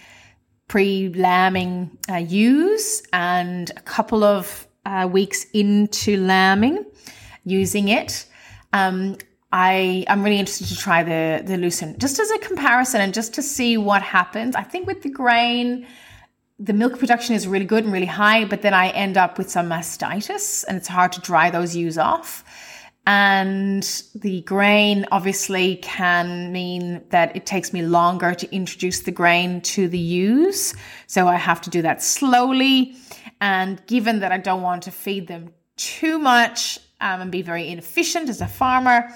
pre-lambing 0.72 1.90
uh, 2.10 2.16
ewes 2.16 3.02
and 3.12 3.70
a 3.76 3.80
couple 3.82 4.24
of 4.24 4.66
uh, 4.86 5.06
weeks 5.10 5.44
into 5.52 6.16
lambing 6.16 6.82
using 7.44 7.88
it. 7.88 8.26
Um, 8.72 9.18
I 9.52 10.04
am 10.08 10.22
really 10.22 10.38
interested 10.38 10.66
to 10.68 10.76
try 10.76 11.02
the 11.02 11.42
the 11.44 11.58
lucerne 11.58 11.98
just 11.98 12.18
as 12.18 12.30
a 12.30 12.38
comparison 12.38 13.02
and 13.02 13.12
just 13.12 13.34
to 13.34 13.42
see 13.42 13.76
what 13.76 14.02
happens. 14.02 14.56
I 14.56 14.62
think 14.62 14.86
with 14.86 15.02
the 15.02 15.10
grain, 15.10 15.86
the 16.58 16.72
milk 16.72 16.98
production 16.98 17.34
is 17.34 17.46
really 17.46 17.66
good 17.66 17.84
and 17.84 17.92
really 17.92 18.06
high, 18.06 18.46
but 18.46 18.62
then 18.62 18.72
I 18.72 18.88
end 18.90 19.18
up 19.18 19.36
with 19.36 19.50
some 19.50 19.68
mastitis 19.68 20.64
and 20.66 20.76
it's 20.78 20.88
hard 20.88 21.12
to 21.12 21.20
dry 21.20 21.50
those 21.50 21.76
ewes 21.76 21.98
off. 21.98 22.44
And 23.04 23.82
the 24.14 24.42
grain 24.42 25.06
obviously 25.10 25.76
can 25.76 26.52
mean 26.52 27.02
that 27.10 27.34
it 27.34 27.46
takes 27.46 27.72
me 27.72 27.82
longer 27.82 28.32
to 28.32 28.54
introduce 28.54 29.00
the 29.00 29.10
grain 29.10 29.60
to 29.62 29.88
the 29.88 29.98
ewes. 29.98 30.72
So 31.08 31.26
I 31.26 31.34
have 31.34 31.60
to 31.62 31.70
do 31.70 31.82
that 31.82 32.00
slowly. 32.00 32.94
And 33.40 33.84
given 33.86 34.20
that 34.20 34.30
I 34.30 34.38
don't 34.38 34.62
want 34.62 34.84
to 34.84 34.92
feed 34.92 35.26
them 35.26 35.52
too 35.76 36.16
much, 36.18 36.78
um, 37.02 37.20
and 37.20 37.30
be 37.30 37.42
very 37.42 37.68
inefficient 37.68 38.28
as 38.30 38.40
a 38.40 38.46
farmer. 38.46 39.12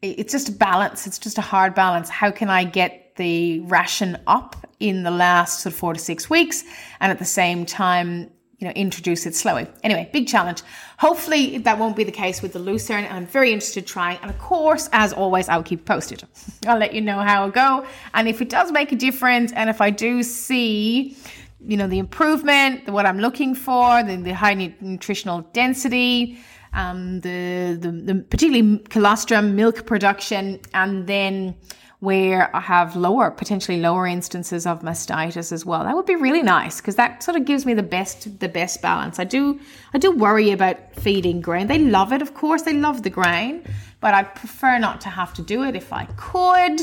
It's 0.00 0.32
just 0.32 0.48
a 0.48 0.52
balance. 0.52 1.06
It's 1.06 1.18
just 1.18 1.38
a 1.38 1.42
hard 1.42 1.74
balance. 1.74 2.08
How 2.08 2.30
can 2.30 2.48
I 2.50 2.64
get 2.64 3.16
the 3.16 3.60
ration 3.60 4.16
up 4.26 4.56
in 4.80 5.02
the 5.02 5.10
last 5.10 5.60
sort 5.60 5.74
of 5.74 5.78
four 5.78 5.92
to 5.92 5.98
six 6.00 6.30
weeks, 6.30 6.64
and 7.00 7.10
at 7.10 7.18
the 7.18 7.24
same 7.24 7.66
time, 7.66 8.30
you 8.58 8.66
know, 8.66 8.72
introduce 8.74 9.24
it 9.24 9.36
slowly. 9.36 9.68
Anyway, 9.84 10.08
big 10.12 10.26
challenge. 10.26 10.62
Hopefully 10.98 11.58
that 11.58 11.78
won't 11.78 11.94
be 11.94 12.02
the 12.02 12.12
case 12.12 12.42
with 12.42 12.52
the 12.52 12.58
Lucerne. 12.58 13.06
I'm 13.08 13.26
very 13.26 13.52
interested 13.52 13.86
trying. 13.86 14.18
And 14.20 14.30
of 14.30 14.38
course, 14.38 14.88
as 14.92 15.12
always, 15.12 15.48
I'll 15.48 15.62
keep 15.62 15.84
posted. 15.84 16.24
I'll 16.66 16.78
let 16.78 16.92
you 16.92 17.00
know 17.00 17.20
how 17.20 17.46
it 17.46 17.54
go. 17.54 17.86
And 18.14 18.26
if 18.26 18.42
it 18.42 18.48
does 18.48 18.72
make 18.72 18.90
a 18.90 18.96
difference, 18.96 19.52
and 19.52 19.70
if 19.70 19.80
I 19.80 19.90
do 19.90 20.24
see, 20.24 21.16
you 21.60 21.76
know, 21.76 21.86
the 21.86 22.00
improvement, 22.00 22.88
what 22.88 23.06
I'm 23.06 23.20
looking 23.20 23.54
for, 23.54 24.02
the, 24.02 24.16
the 24.16 24.34
high 24.34 24.54
nutritional 24.54 25.42
density, 25.52 26.38
um, 26.72 27.20
the, 27.20 27.76
the, 27.80 27.90
the 27.90 28.14
particularly 28.14 28.78
colostrum, 28.90 29.56
milk 29.56 29.86
production, 29.86 30.60
and 30.74 31.06
then 31.06 31.56
where 32.00 32.54
I 32.54 32.60
have 32.60 32.94
lower, 32.94 33.30
potentially 33.30 33.80
lower 33.80 34.06
instances 34.06 34.66
of 34.66 34.82
mastitis 34.82 35.50
as 35.50 35.66
well. 35.66 35.82
That 35.82 35.96
would 35.96 36.06
be 36.06 36.14
really 36.14 36.42
nice 36.42 36.80
because 36.80 36.94
that 36.94 37.24
sort 37.24 37.36
of 37.36 37.44
gives 37.44 37.66
me 37.66 37.74
the 37.74 37.82
best, 37.82 38.38
the 38.38 38.48
best 38.48 38.80
balance. 38.80 39.18
I 39.18 39.24
do, 39.24 39.58
I 39.92 39.98
do 39.98 40.12
worry 40.12 40.52
about 40.52 40.94
feeding 40.94 41.40
grain. 41.40 41.66
They 41.66 41.78
love 41.78 42.12
it, 42.12 42.22
of 42.22 42.34
course. 42.34 42.62
They 42.62 42.74
love 42.74 43.02
the 43.02 43.10
grain, 43.10 43.64
but 44.00 44.14
I 44.14 44.22
prefer 44.22 44.78
not 44.78 45.00
to 45.02 45.08
have 45.08 45.34
to 45.34 45.42
do 45.42 45.64
it 45.64 45.74
if 45.74 45.92
I 45.92 46.04
could. 46.16 46.80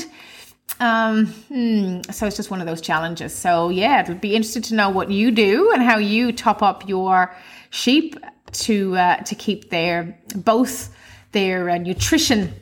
Um, 0.82 1.28
hmm, 1.28 2.02
so 2.12 2.28
it's 2.28 2.36
just 2.36 2.52
one 2.52 2.60
of 2.60 2.68
those 2.68 2.82
challenges. 2.82 3.34
So 3.34 3.70
yeah, 3.70 4.02
it 4.02 4.10
would 4.10 4.20
be 4.20 4.36
interested 4.36 4.66
to 4.66 4.76
know 4.76 4.90
what 4.90 5.10
you 5.12 5.32
do 5.32 5.72
and 5.72 5.82
how 5.82 5.98
you 5.98 6.34
top 6.34 6.62
up 6.62 6.90
your 6.90 7.34
sheep 7.70 8.18
to 8.62 8.96
uh, 8.96 9.18
to 9.18 9.36
keep 9.36 9.70
their 9.70 10.20
both 10.36 10.96
their 11.32 11.70
uh, 11.70 11.78
nutrition, 11.78 12.54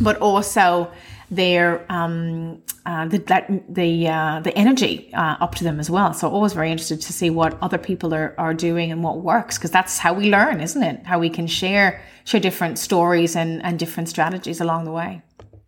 but 0.00 0.16
also 0.18 0.90
their 1.30 1.84
um, 1.90 2.62
uh, 2.86 3.06
the 3.06 3.18
that, 3.18 3.48
the 3.68 4.08
uh, 4.08 4.40
the 4.40 4.56
energy 4.56 5.10
uh, 5.14 5.36
up 5.40 5.54
to 5.54 5.64
them 5.64 5.78
as 5.78 5.90
well. 5.90 6.12
So 6.12 6.28
always 6.28 6.52
very 6.52 6.70
interested 6.70 7.00
to 7.02 7.12
see 7.12 7.30
what 7.30 7.56
other 7.62 7.78
people 7.78 8.14
are, 8.14 8.34
are 8.38 8.54
doing 8.54 8.90
and 8.90 9.02
what 9.02 9.18
works 9.18 9.58
because 9.58 9.70
that's 9.70 9.98
how 9.98 10.12
we 10.12 10.30
learn, 10.30 10.60
isn't 10.60 10.82
it? 10.82 11.06
How 11.06 11.18
we 11.18 11.30
can 11.30 11.46
share 11.46 12.02
share 12.24 12.40
different 12.40 12.78
stories 12.78 13.36
and 13.36 13.62
and 13.62 13.78
different 13.78 14.08
strategies 14.08 14.60
along 14.60 14.84
the 14.84 14.92
way. 14.92 15.22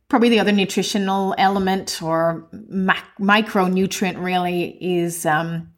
Probably 0.08 0.28
the 0.28 0.40
other 0.40 0.52
nutritional 0.52 1.34
element 1.38 2.02
or 2.02 2.48
mac- 2.68 3.16
micronutrient 3.18 4.22
really 4.22 4.76
is 4.80 5.24
um, 5.24 5.71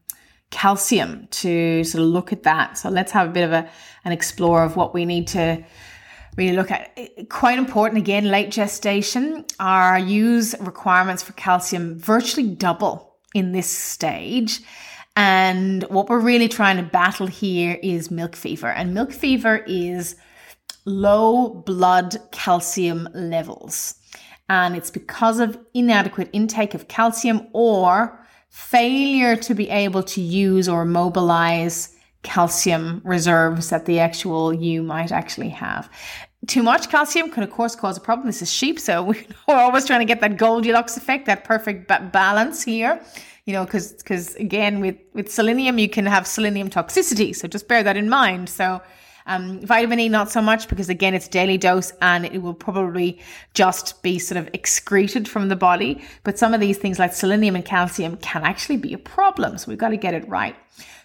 calcium 0.54 1.26
to 1.30 1.82
sort 1.82 2.00
of 2.00 2.08
look 2.08 2.32
at 2.32 2.44
that. 2.44 2.78
So 2.78 2.88
let's 2.88 3.10
have 3.10 3.28
a 3.28 3.32
bit 3.32 3.42
of 3.42 3.52
a 3.52 3.68
an 4.04 4.12
explore 4.12 4.62
of 4.62 4.76
what 4.76 4.94
we 4.94 5.04
need 5.04 5.26
to 5.28 5.62
really 6.36 6.56
look 6.56 6.70
at. 6.70 6.96
Quite 7.28 7.58
important 7.58 7.98
again, 7.98 8.30
late 8.30 8.52
gestation, 8.52 9.44
our 9.58 9.98
ewes 9.98 10.54
requirements 10.60 11.24
for 11.24 11.32
calcium 11.32 11.98
virtually 11.98 12.48
double 12.48 13.16
in 13.34 13.50
this 13.50 13.68
stage. 13.68 14.60
And 15.16 15.82
what 15.84 16.08
we're 16.08 16.20
really 16.20 16.48
trying 16.48 16.76
to 16.76 16.82
battle 16.84 17.26
here 17.26 17.78
is 17.82 18.10
milk 18.10 18.36
fever. 18.36 18.68
And 18.68 18.94
milk 18.94 19.12
fever 19.12 19.56
is 19.66 20.14
low 20.84 21.48
blood 21.48 22.16
calcium 22.30 23.08
levels. 23.12 23.96
And 24.48 24.76
it's 24.76 24.90
because 24.90 25.40
of 25.40 25.58
inadequate 25.72 26.30
intake 26.32 26.74
of 26.74 26.86
calcium 26.86 27.48
or 27.52 28.23
failure 28.54 29.34
to 29.34 29.52
be 29.52 29.68
able 29.68 30.00
to 30.00 30.20
use 30.20 30.68
or 30.68 30.84
mobilize 30.84 31.96
calcium 32.22 33.00
reserves 33.02 33.70
that 33.70 33.84
the 33.84 33.98
actual 33.98 34.54
ewe 34.54 34.80
might 34.80 35.10
actually 35.10 35.48
have. 35.48 35.90
Too 36.46 36.62
much 36.62 36.88
calcium 36.88 37.30
can, 37.30 37.42
of 37.42 37.50
course, 37.50 37.74
cause 37.74 37.96
a 37.96 38.00
problem. 38.00 38.28
This 38.28 38.42
is 38.42 38.52
sheep, 38.52 38.78
so 38.78 39.02
we're 39.48 39.56
always 39.56 39.84
trying 39.84 39.98
to 39.98 40.04
get 40.04 40.20
that 40.20 40.36
Goldilocks 40.36 40.96
effect, 40.96 41.26
that 41.26 41.42
perfect 41.42 41.88
ba- 41.88 42.08
balance 42.12 42.62
here. 42.62 43.00
You 43.44 43.54
know, 43.54 43.64
because 43.64 43.92
because 43.94 44.36
again, 44.36 44.78
with 44.78 44.98
with 45.14 45.32
selenium, 45.32 45.76
you 45.78 45.88
can 45.88 46.06
have 46.06 46.24
selenium 46.24 46.70
toxicity, 46.70 47.34
so 47.34 47.48
just 47.48 47.66
bear 47.66 47.82
that 47.82 47.96
in 47.96 48.08
mind. 48.08 48.48
So. 48.48 48.80
Um, 49.26 49.60
vitamin 49.60 50.00
E, 50.00 50.08
not 50.08 50.30
so 50.30 50.42
much 50.42 50.68
because 50.68 50.88
again, 50.88 51.14
it's 51.14 51.28
daily 51.28 51.56
dose 51.56 51.92
and 52.02 52.26
it 52.26 52.42
will 52.42 52.54
probably 52.54 53.20
just 53.54 54.02
be 54.02 54.18
sort 54.18 54.38
of 54.38 54.50
excreted 54.52 55.26
from 55.26 55.48
the 55.48 55.56
body. 55.56 56.02
But 56.24 56.38
some 56.38 56.52
of 56.52 56.60
these 56.60 56.78
things 56.78 56.98
like 56.98 57.14
selenium 57.14 57.54
and 57.54 57.64
calcium 57.64 58.16
can 58.18 58.42
actually 58.42 58.76
be 58.76 58.92
a 58.92 58.98
problem. 58.98 59.56
So 59.56 59.68
we've 59.68 59.78
got 59.78 59.90
to 59.90 59.96
get 59.96 60.14
it 60.14 60.28
right. 60.28 60.56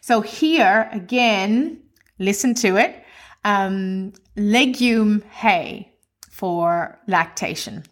So 0.02 0.22
here 0.22 0.90
again, 0.92 1.82
listen 2.18 2.54
to 2.56 2.78
it. 2.78 3.04
Um, 3.46 4.14
legume 4.36 5.22
hay 5.32 5.94
for 6.30 7.00
lactation. 7.08 7.84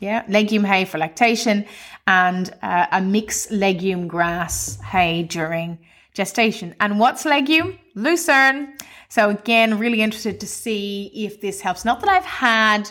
Yeah, 0.00 0.24
legume 0.28 0.64
hay 0.64 0.84
for 0.84 0.98
lactation 0.98 1.64
and 2.06 2.52
uh, 2.62 2.86
a 2.92 3.00
mixed 3.00 3.50
legume 3.50 4.08
grass 4.08 4.78
hay 4.80 5.22
during 5.22 5.78
gestation. 6.16 6.74
And 6.80 6.98
what's 6.98 7.26
legume? 7.26 7.78
Lucerne. 7.94 8.72
So 9.10 9.28
again, 9.28 9.78
really 9.78 10.00
interested 10.00 10.40
to 10.40 10.46
see 10.46 11.12
if 11.14 11.42
this 11.42 11.60
helps. 11.60 11.84
Not 11.84 12.00
that 12.00 12.08
I've 12.08 12.24
had 12.24 12.90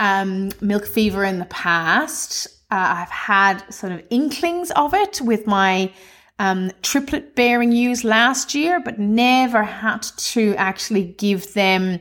um, 0.00 0.50
milk 0.60 0.84
fever 0.84 1.24
in 1.24 1.38
the 1.38 1.46
past. 1.46 2.48
Uh, 2.72 2.96
I've 2.98 3.08
had 3.08 3.62
sort 3.72 3.92
of 3.92 4.02
inklings 4.10 4.72
of 4.72 4.92
it 4.94 5.20
with 5.20 5.46
my 5.46 5.92
um, 6.40 6.72
triplet 6.82 7.36
bearing 7.36 7.70
ewes 7.70 8.02
last 8.02 8.52
year, 8.52 8.80
but 8.80 8.98
never 8.98 9.62
had 9.62 10.02
to 10.02 10.54
actually 10.56 11.04
give 11.04 11.54
them 11.54 12.00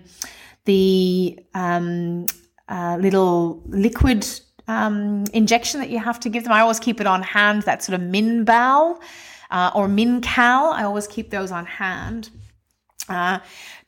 the 0.66 1.40
um, 1.54 2.26
uh, 2.68 2.98
little 3.00 3.62
liquid 3.68 4.28
um, 4.68 5.26
injection 5.32 5.80
that 5.80 5.92
you 5.92 6.00
have 6.00 6.20
to 6.22 6.30
give 6.30 6.44
them. 6.44 6.54
I 6.54 6.62
always 6.62 6.80
keep 6.80 7.00
it 7.00 7.06
on 7.06 7.22
hand, 7.22 7.62
that 7.64 7.84
sort 7.84 8.02
of 8.02 8.08
Minbal 8.08 9.00
uh, 9.56 9.72
or 9.74 9.88
Min-Cal. 9.88 10.72
I 10.72 10.84
always 10.84 11.08
keep 11.08 11.30
those 11.30 11.50
on 11.50 11.66
hand. 11.66 12.30
Uh, 13.08 13.40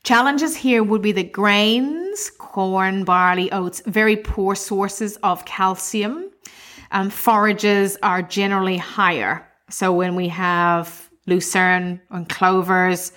challenges 0.02 0.56
here 0.56 0.82
would 0.82 1.02
be 1.02 1.12
the 1.12 1.22
grains, 1.22 2.30
corn, 2.38 3.04
barley, 3.04 3.52
oats, 3.52 3.82
very 3.84 4.16
poor 4.16 4.54
sources 4.54 5.16
of 5.22 5.44
calcium. 5.44 6.30
Um, 6.90 7.10
forages 7.10 7.98
are 8.02 8.22
generally 8.22 8.78
higher. 8.78 9.46
So 9.68 9.92
when 9.92 10.14
we 10.14 10.28
have 10.28 11.10
lucerne 11.26 12.00
and 12.10 12.26
clovers, 12.26 13.12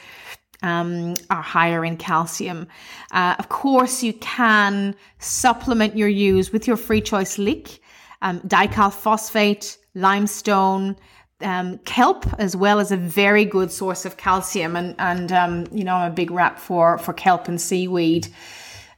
um, 0.61 1.15
are 1.29 1.41
higher 1.41 1.83
in 1.85 1.95
calcium. 1.97 2.67
Uh, 3.11 3.35
of 3.39 3.47
course, 3.47 4.03
you 4.03 4.13
can 4.13 4.93
supplement 5.19 5.97
your 5.97 6.09
ewes 6.09 6.51
with 6.51 6.67
your 6.67 6.77
free 6.77 7.01
choice 7.01 7.39
lick, 7.39 7.79
um, 8.21 8.41
dical 8.41 8.93
phosphate, 8.93 9.77
limestone, 9.95 10.97
um, 11.43 11.77
kelp 11.79 12.25
as 12.39 12.55
well 12.55 12.79
as 12.79 12.91
a 12.91 12.97
very 12.97 13.45
good 13.45 13.71
source 13.71 14.05
of 14.05 14.17
calcium. 14.17 14.75
And, 14.75 14.95
and 14.99 15.31
um, 15.31 15.67
you 15.71 15.83
know, 15.83 15.95
I'm 15.95 16.11
a 16.11 16.15
big 16.15 16.31
rap 16.31 16.59
for, 16.59 16.97
for 16.97 17.13
kelp 17.13 17.47
and 17.47 17.59
seaweed. 17.59 18.27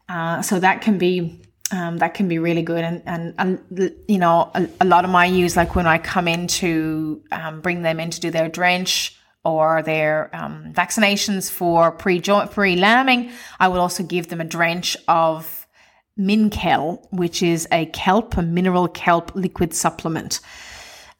Uh, 0.09 0.41
so 0.41 0.59
that 0.59 0.81
can 0.81 0.97
be 0.97 1.39
um, 1.71 1.97
that 1.97 2.13
can 2.13 2.27
be 2.27 2.37
really 2.37 2.61
good. 2.61 2.83
And, 2.83 3.01
and, 3.07 3.33
and 3.39 3.95
you 4.07 4.19
know, 4.19 4.51
a, 4.53 4.69
a, 4.81 4.85
lot 4.85 5.05
of 5.05 5.11
my 5.11 5.25
ewes, 5.25 5.57
like 5.57 5.75
when 5.75 5.87
I 5.87 5.97
come 5.97 6.27
in 6.27 6.45
to 6.47 7.23
um, 7.31 7.61
bring 7.61 7.81
them 7.81 7.99
in 7.99 8.11
to 8.11 8.19
do 8.19 8.29
their 8.29 8.47
drench 8.47 9.17
or 9.43 9.81
their 9.81 10.29
um, 10.35 10.71
vaccinations 10.73 11.49
for 11.49 11.91
pre 11.91 12.21
pre 12.21 12.75
lambing, 12.75 13.31
I 13.59 13.69
will 13.69 13.79
also 13.79 14.03
give 14.03 14.27
them 14.27 14.39
a 14.39 14.45
drench 14.45 14.95
of 15.07 15.67
Min-Kel, 16.15 17.07
which 17.11 17.41
is 17.41 17.67
a 17.71 17.87
kelp, 17.87 18.37
a 18.37 18.43
mineral 18.43 18.87
kelp 18.87 19.33
liquid 19.33 19.73
supplement. 19.73 20.41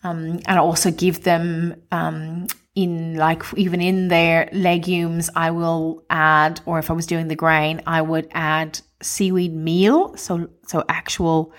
Um, 0.04 0.42
and 0.46 0.48
I 0.48 0.58
also 0.58 0.92
give 0.92 1.24
them 1.24 1.82
um, 1.92 2.48
in 2.76 3.16
like 3.16 3.44
even 3.56 3.82
in 3.82 4.08
their 4.08 4.50
legumes, 4.52 5.30
I 5.36 5.52
will 5.52 6.04
add, 6.10 6.62
or 6.66 6.80
if 6.80 6.90
I 6.90 6.94
was 6.94 7.06
doing 7.06 7.28
the 7.28 7.36
grain, 7.36 7.82
I 7.86 8.02
would 8.02 8.28
add 8.32 8.80
seaweed 9.02 9.54
meal. 9.54 10.16
So, 10.18 10.50
so 10.68 10.84
actual 10.90 11.54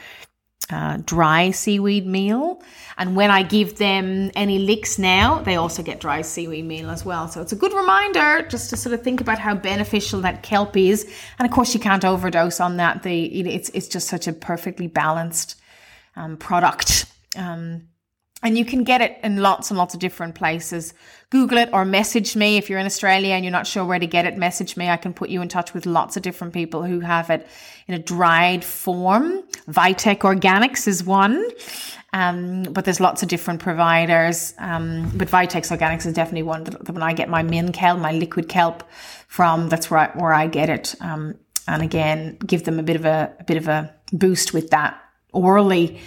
uh, 0.70 0.98
dry 1.04 1.50
seaweed 1.50 2.06
meal. 2.06 2.62
And 2.96 3.16
when 3.16 3.30
I 3.30 3.42
give 3.42 3.76
them 3.76 4.30
any 4.34 4.58
licks 4.58 4.98
now, 4.98 5.40
they 5.40 5.56
also 5.56 5.82
get 5.82 6.00
dry 6.00 6.22
seaweed 6.22 6.64
meal 6.64 6.90
as 6.90 7.04
well. 7.04 7.28
So 7.28 7.42
it's 7.42 7.52
a 7.52 7.56
good 7.56 7.72
reminder 7.72 8.46
just 8.48 8.70
to 8.70 8.76
sort 8.76 8.94
of 8.94 9.02
think 9.02 9.20
about 9.20 9.38
how 9.38 9.54
beneficial 9.54 10.20
that 10.22 10.42
kelp 10.42 10.76
is. 10.76 11.04
And 11.38 11.46
of 11.46 11.52
course, 11.52 11.74
you 11.74 11.80
can't 11.80 12.04
overdose 12.04 12.60
on 12.60 12.76
that. 12.78 13.02
The 13.02 13.24
it's 13.24 13.68
it's 13.70 13.88
just 13.88 14.08
such 14.08 14.26
a 14.26 14.32
perfectly 14.32 14.86
balanced 14.86 15.60
um, 16.16 16.36
product. 16.36 17.06
Um, 17.36 17.88
and 18.44 18.58
you 18.58 18.64
can 18.64 18.84
get 18.84 19.00
it 19.00 19.18
in 19.22 19.38
lots 19.38 19.70
and 19.70 19.78
lots 19.78 19.94
of 19.94 20.00
different 20.00 20.34
places. 20.34 20.92
Google 21.30 21.56
it 21.56 21.70
or 21.72 21.86
message 21.86 22.36
me 22.36 22.58
if 22.58 22.68
you're 22.68 22.78
in 22.78 22.84
Australia 22.84 23.34
and 23.34 23.42
you're 23.42 23.50
not 23.50 23.66
sure 23.66 23.86
where 23.86 23.98
to 23.98 24.06
get 24.06 24.26
it. 24.26 24.36
Message 24.36 24.76
me. 24.76 24.90
I 24.90 24.98
can 24.98 25.14
put 25.14 25.30
you 25.30 25.40
in 25.40 25.48
touch 25.48 25.72
with 25.72 25.86
lots 25.86 26.18
of 26.18 26.22
different 26.22 26.52
people 26.52 26.82
who 26.84 27.00
have 27.00 27.30
it 27.30 27.48
in 27.88 27.94
a 27.94 27.98
dried 27.98 28.62
form. 28.62 29.42
Vitek 29.66 30.18
Organics 30.18 30.86
is 30.86 31.02
one. 31.02 31.50
Um, 32.12 32.64
but 32.64 32.84
there's 32.84 33.00
lots 33.00 33.22
of 33.22 33.28
different 33.28 33.60
providers. 33.60 34.54
Um, 34.58 35.10
but 35.16 35.26
Vitex 35.28 35.76
Organics 35.76 36.06
is 36.06 36.12
definitely 36.12 36.44
one 36.44 36.64
that, 36.64 36.84
that 36.84 36.92
when 36.92 37.02
I 37.02 37.14
get 37.14 37.28
my 37.28 37.42
min 37.42 37.72
kelp, 37.72 37.98
my 37.98 38.12
liquid 38.12 38.48
kelp 38.48 38.84
from, 39.26 39.68
that's 39.68 39.90
where 39.90 40.00
I, 40.00 40.06
where 40.18 40.32
I 40.32 40.46
get 40.46 40.68
it. 40.68 40.94
Um, 41.00 41.34
and 41.66 41.82
again, 41.82 42.36
give 42.46 42.64
them 42.64 42.78
a 42.78 42.82
bit 42.82 42.94
of 42.94 43.06
a, 43.06 43.34
a 43.40 43.44
bit 43.44 43.56
of 43.56 43.68
a 43.68 43.92
boost 44.12 44.52
with 44.52 44.70
that 44.70 45.00
orally, 45.32 45.98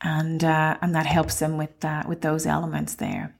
and 0.00 0.44
uh, 0.44 0.76
and 0.82 0.94
that 0.94 1.06
helps 1.06 1.38
them 1.38 1.56
with 1.56 1.84
uh, 1.84 2.02
with 2.06 2.20
those 2.20 2.46
elements 2.46 2.96
there. 2.96 3.34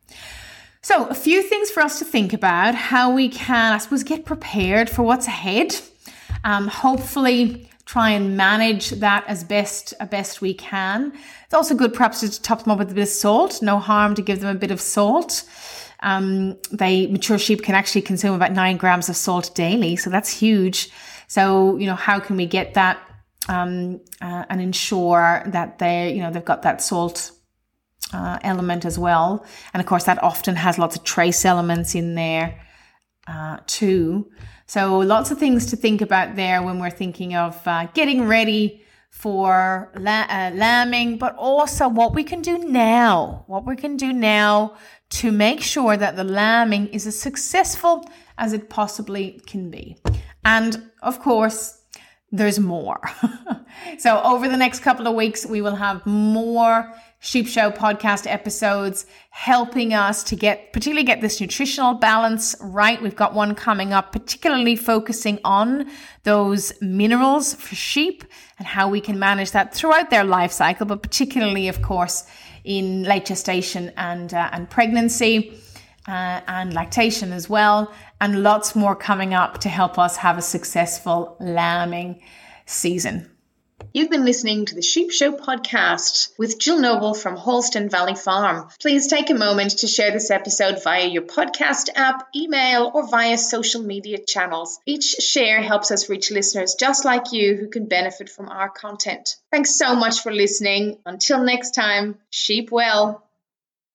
So, 0.82 1.06
a 1.06 1.14
few 1.14 1.42
things 1.42 1.70
for 1.70 1.80
us 1.80 1.98
to 1.98 2.04
think 2.04 2.32
about 2.32 2.76
how 2.76 3.12
we 3.12 3.28
can, 3.28 3.72
I 3.72 3.78
suppose, 3.78 4.04
get 4.04 4.24
prepared 4.24 4.88
for 4.88 5.02
what's 5.02 5.26
ahead. 5.26 5.74
Um, 6.44 6.68
hopefully, 6.68 7.68
try 7.86 8.10
and 8.10 8.36
manage 8.36 8.90
that 8.90 9.24
as 9.26 9.42
best 9.42 9.94
as 9.98 10.08
best 10.08 10.40
we 10.40 10.54
can. 10.54 11.12
It's 11.44 11.54
also 11.54 11.74
good, 11.74 11.92
perhaps, 11.92 12.20
to 12.20 12.40
top 12.40 12.62
them 12.62 12.70
up 12.70 12.78
with 12.78 12.92
a 12.92 12.94
bit 12.94 13.02
of 13.02 13.08
salt. 13.08 13.62
No 13.62 13.78
harm 13.78 14.14
to 14.14 14.22
give 14.22 14.40
them 14.40 14.54
a 14.54 14.58
bit 14.58 14.70
of 14.70 14.80
salt. 14.80 15.44
Um, 16.00 16.56
they 16.70 17.06
mature 17.08 17.38
sheep 17.38 17.62
can 17.62 17.74
actually 17.74 18.02
consume 18.02 18.34
about 18.34 18.52
nine 18.52 18.76
grams 18.76 19.08
of 19.08 19.16
salt 19.16 19.52
daily, 19.54 19.96
so 19.96 20.08
that's 20.08 20.30
huge. 20.30 20.90
So, 21.26 21.76
you 21.78 21.86
know, 21.86 21.96
how 21.96 22.20
can 22.20 22.36
we 22.36 22.46
get 22.46 22.74
that 22.74 22.98
um, 23.48 24.00
uh, 24.20 24.44
and 24.48 24.60
ensure 24.60 25.42
that 25.46 25.78
they, 25.78 26.12
you 26.12 26.22
know, 26.22 26.30
they've 26.30 26.44
got 26.44 26.62
that 26.62 26.82
salt 26.82 27.32
uh, 28.12 28.38
element 28.42 28.84
as 28.84 28.98
well. 28.98 29.44
And 29.72 29.80
of 29.80 29.86
course, 29.86 30.04
that 30.04 30.22
often 30.22 30.56
has 30.56 30.78
lots 30.78 30.96
of 30.96 31.04
trace 31.04 31.44
elements 31.44 31.94
in 31.94 32.14
there 32.14 32.60
uh, 33.26 33.58
too. 33.66 34.30
So, 34.66 34.98
lots 34.98 35.30
of 35.30 35.38
things 35.38 35.66
to 35.66 35.76
think 35.76 36.00
about 36.00 36.36
there 36.36 36.62
when 36.62 36.78
we're 36.78 36.90
thinking 36.90 37.34
of 37.34 37.60
uh, 37.66 37.86
getting 37.94 38.26
ready 38.26 38.82
for 39.10 39.90
la- 39.96 40.26
uh, 40.28 40.50
lambing, 40.54 41.16
but 41.18 41.34
also 41.36 41.88
what 41.88 42.14
we 42.14 42.22
can 42.22 42.42
do 42.42 42.58
now. 42.58 43.44
What 43.46 43.64
we 43.64 43.76
can 43.76 43.96
do 43.96 44.12
now 44.12 44.76
to 45.08 45.32
make 45.32 45.62
sure 45.62 45.96
that 45.96 46.16
the 46.16 46.24
lambing 46.24 46.88
is 46.88 47.06
as 47.06 47.18
successful 47.18 48.04
as 48.38 48.52
it 48.52 48.68
possibly 48.68 49.40
can 49.46 49.70
be. 49.70 49.96
And 50.44 50.90
of 51.02 51.20
course, 51.20 51.80
there's 52.32 52.58
more. 52.58 53.00
so, 53.98 54.20
over 54.22 54.48
the 54.48 54.56
next 54.56 54.80
couple 54.80 55.06
of 55.06 55.14
weeks, 55.14 55.46
we 55.46 55.62
will 55.62 55.76
have 55.76 56.04
more 56.06 56.92
Sheep 57.20 57.48
Show 57.48 57.70
podcast 57.70 58.30
episodes 58.30 59.06
helping 59.30 59.94
us 59.94 60.22
to 60.24 60.36
get, 60.36 60.72
particularly 60.72 61.04
get 61.04 61.20
this 61.20 61.40
nutritional 61.40 61.94
balance 61.94 62.54
right. 62.60 63.00
We've 63.00 63.16
got 63.16 63.34
one 63.34 63.54
coming 63.54 63.92
up, 63.92 64.12
particularly 64.12 64.76
focusing 64.76 65.40
on 65.44 65.90
those 66.24 66.72
minerals 66.80 67.54
for 67.54 67.74
sheep 67.74 68.24
and 68.58 68.66
how 68.66 68.88
we 68.88 69.00
can 69.00 69.18
manage 69.18 69.52
that 69.52 69.74
throughout 69.74 70.10
their 70.10 70.24
life 70.24 70.52
cycle, 70.52 70.86
but 70.86 71.02
particularly, 71.02 71.68
of 71.68 71.82
course, 71.82 72.24
in 72.64 73.04
late 73.04 73.24
gestation 73.24 73.92
and, 73.96 74.34
uh, 74.34 74.50
and 74.52 74.68
pregnancy. 74.70 75.58
Uh, 76.08 76.40
and 76.46 76.72
lactation 76.72 77.32
as 77.32 77.50
well, 77.50 77.92
and 78.20 78.42
lots 78.42 78.74
more 78.74 78.96
coming 78.96 79.34
up 79.34 79.58
to 79.58 79.68
help 79.68 79.98
us 79.98 80.16
have 80.18 80.38
a 80.38 80.42
successful 80.42 81.36
lambing 81.40 82.20
season. 82.64 83.30
You've 83.92 84.10
been 84.10 84.24
listening 84.24 84.66
to 84.66 84.74
the 84.74 84.82
Sheep 84.82 85.10
Show 85.10 85.32
podcast 85.32 86.30
with 86.38 86.58
Jill 86.58 86.80
Noble 86.80 87.14
from 87.14 87.36
Holston 87.36 87.88
Valley 87.88 88.14
Farm. 88.14 88.68
Please 88.80 89.06
take 89.06 89.30
a 89.30 89.34
moment 89.34 89.78
to 89.78 89.86
share 89.86 90.10
this 90.10 90.30
episode 90.30 90.82
via 90.82 91.06
your 91.06 91.22
podcast 91.22 91.88
app, 91.94 92.28
email, 92.34 92.90
or 92.92 93.08
via 93.08 93.38
social 93.38 93.82
media 93.82 94.18
channels. 94.18 94.78
Each 94.86 95.04
share 95.04 95.62
helps 95.62 95.90
us 95.90 96.08
reach 96.08 96.30
listeners 96.30 96.74
just 96.78 97.04
like 97.04 97.32
you 97.32 97.56
who 97.56 97.68
can 97.68 97.86
benefit 97.86 98.28
from 98.28 98.48
our 98.48 98.68
content. 98.68 99.36
Thanks 99.50 99.76
so 99.76 99.94
much 99.94 100.20
for 100.20 100.32
listening. 100.32 100.98
Until 101.06 101.42
next 101.42 101.72
time, 101.72 102.18
sheep 102.30 102.70
well. 102.70 103.25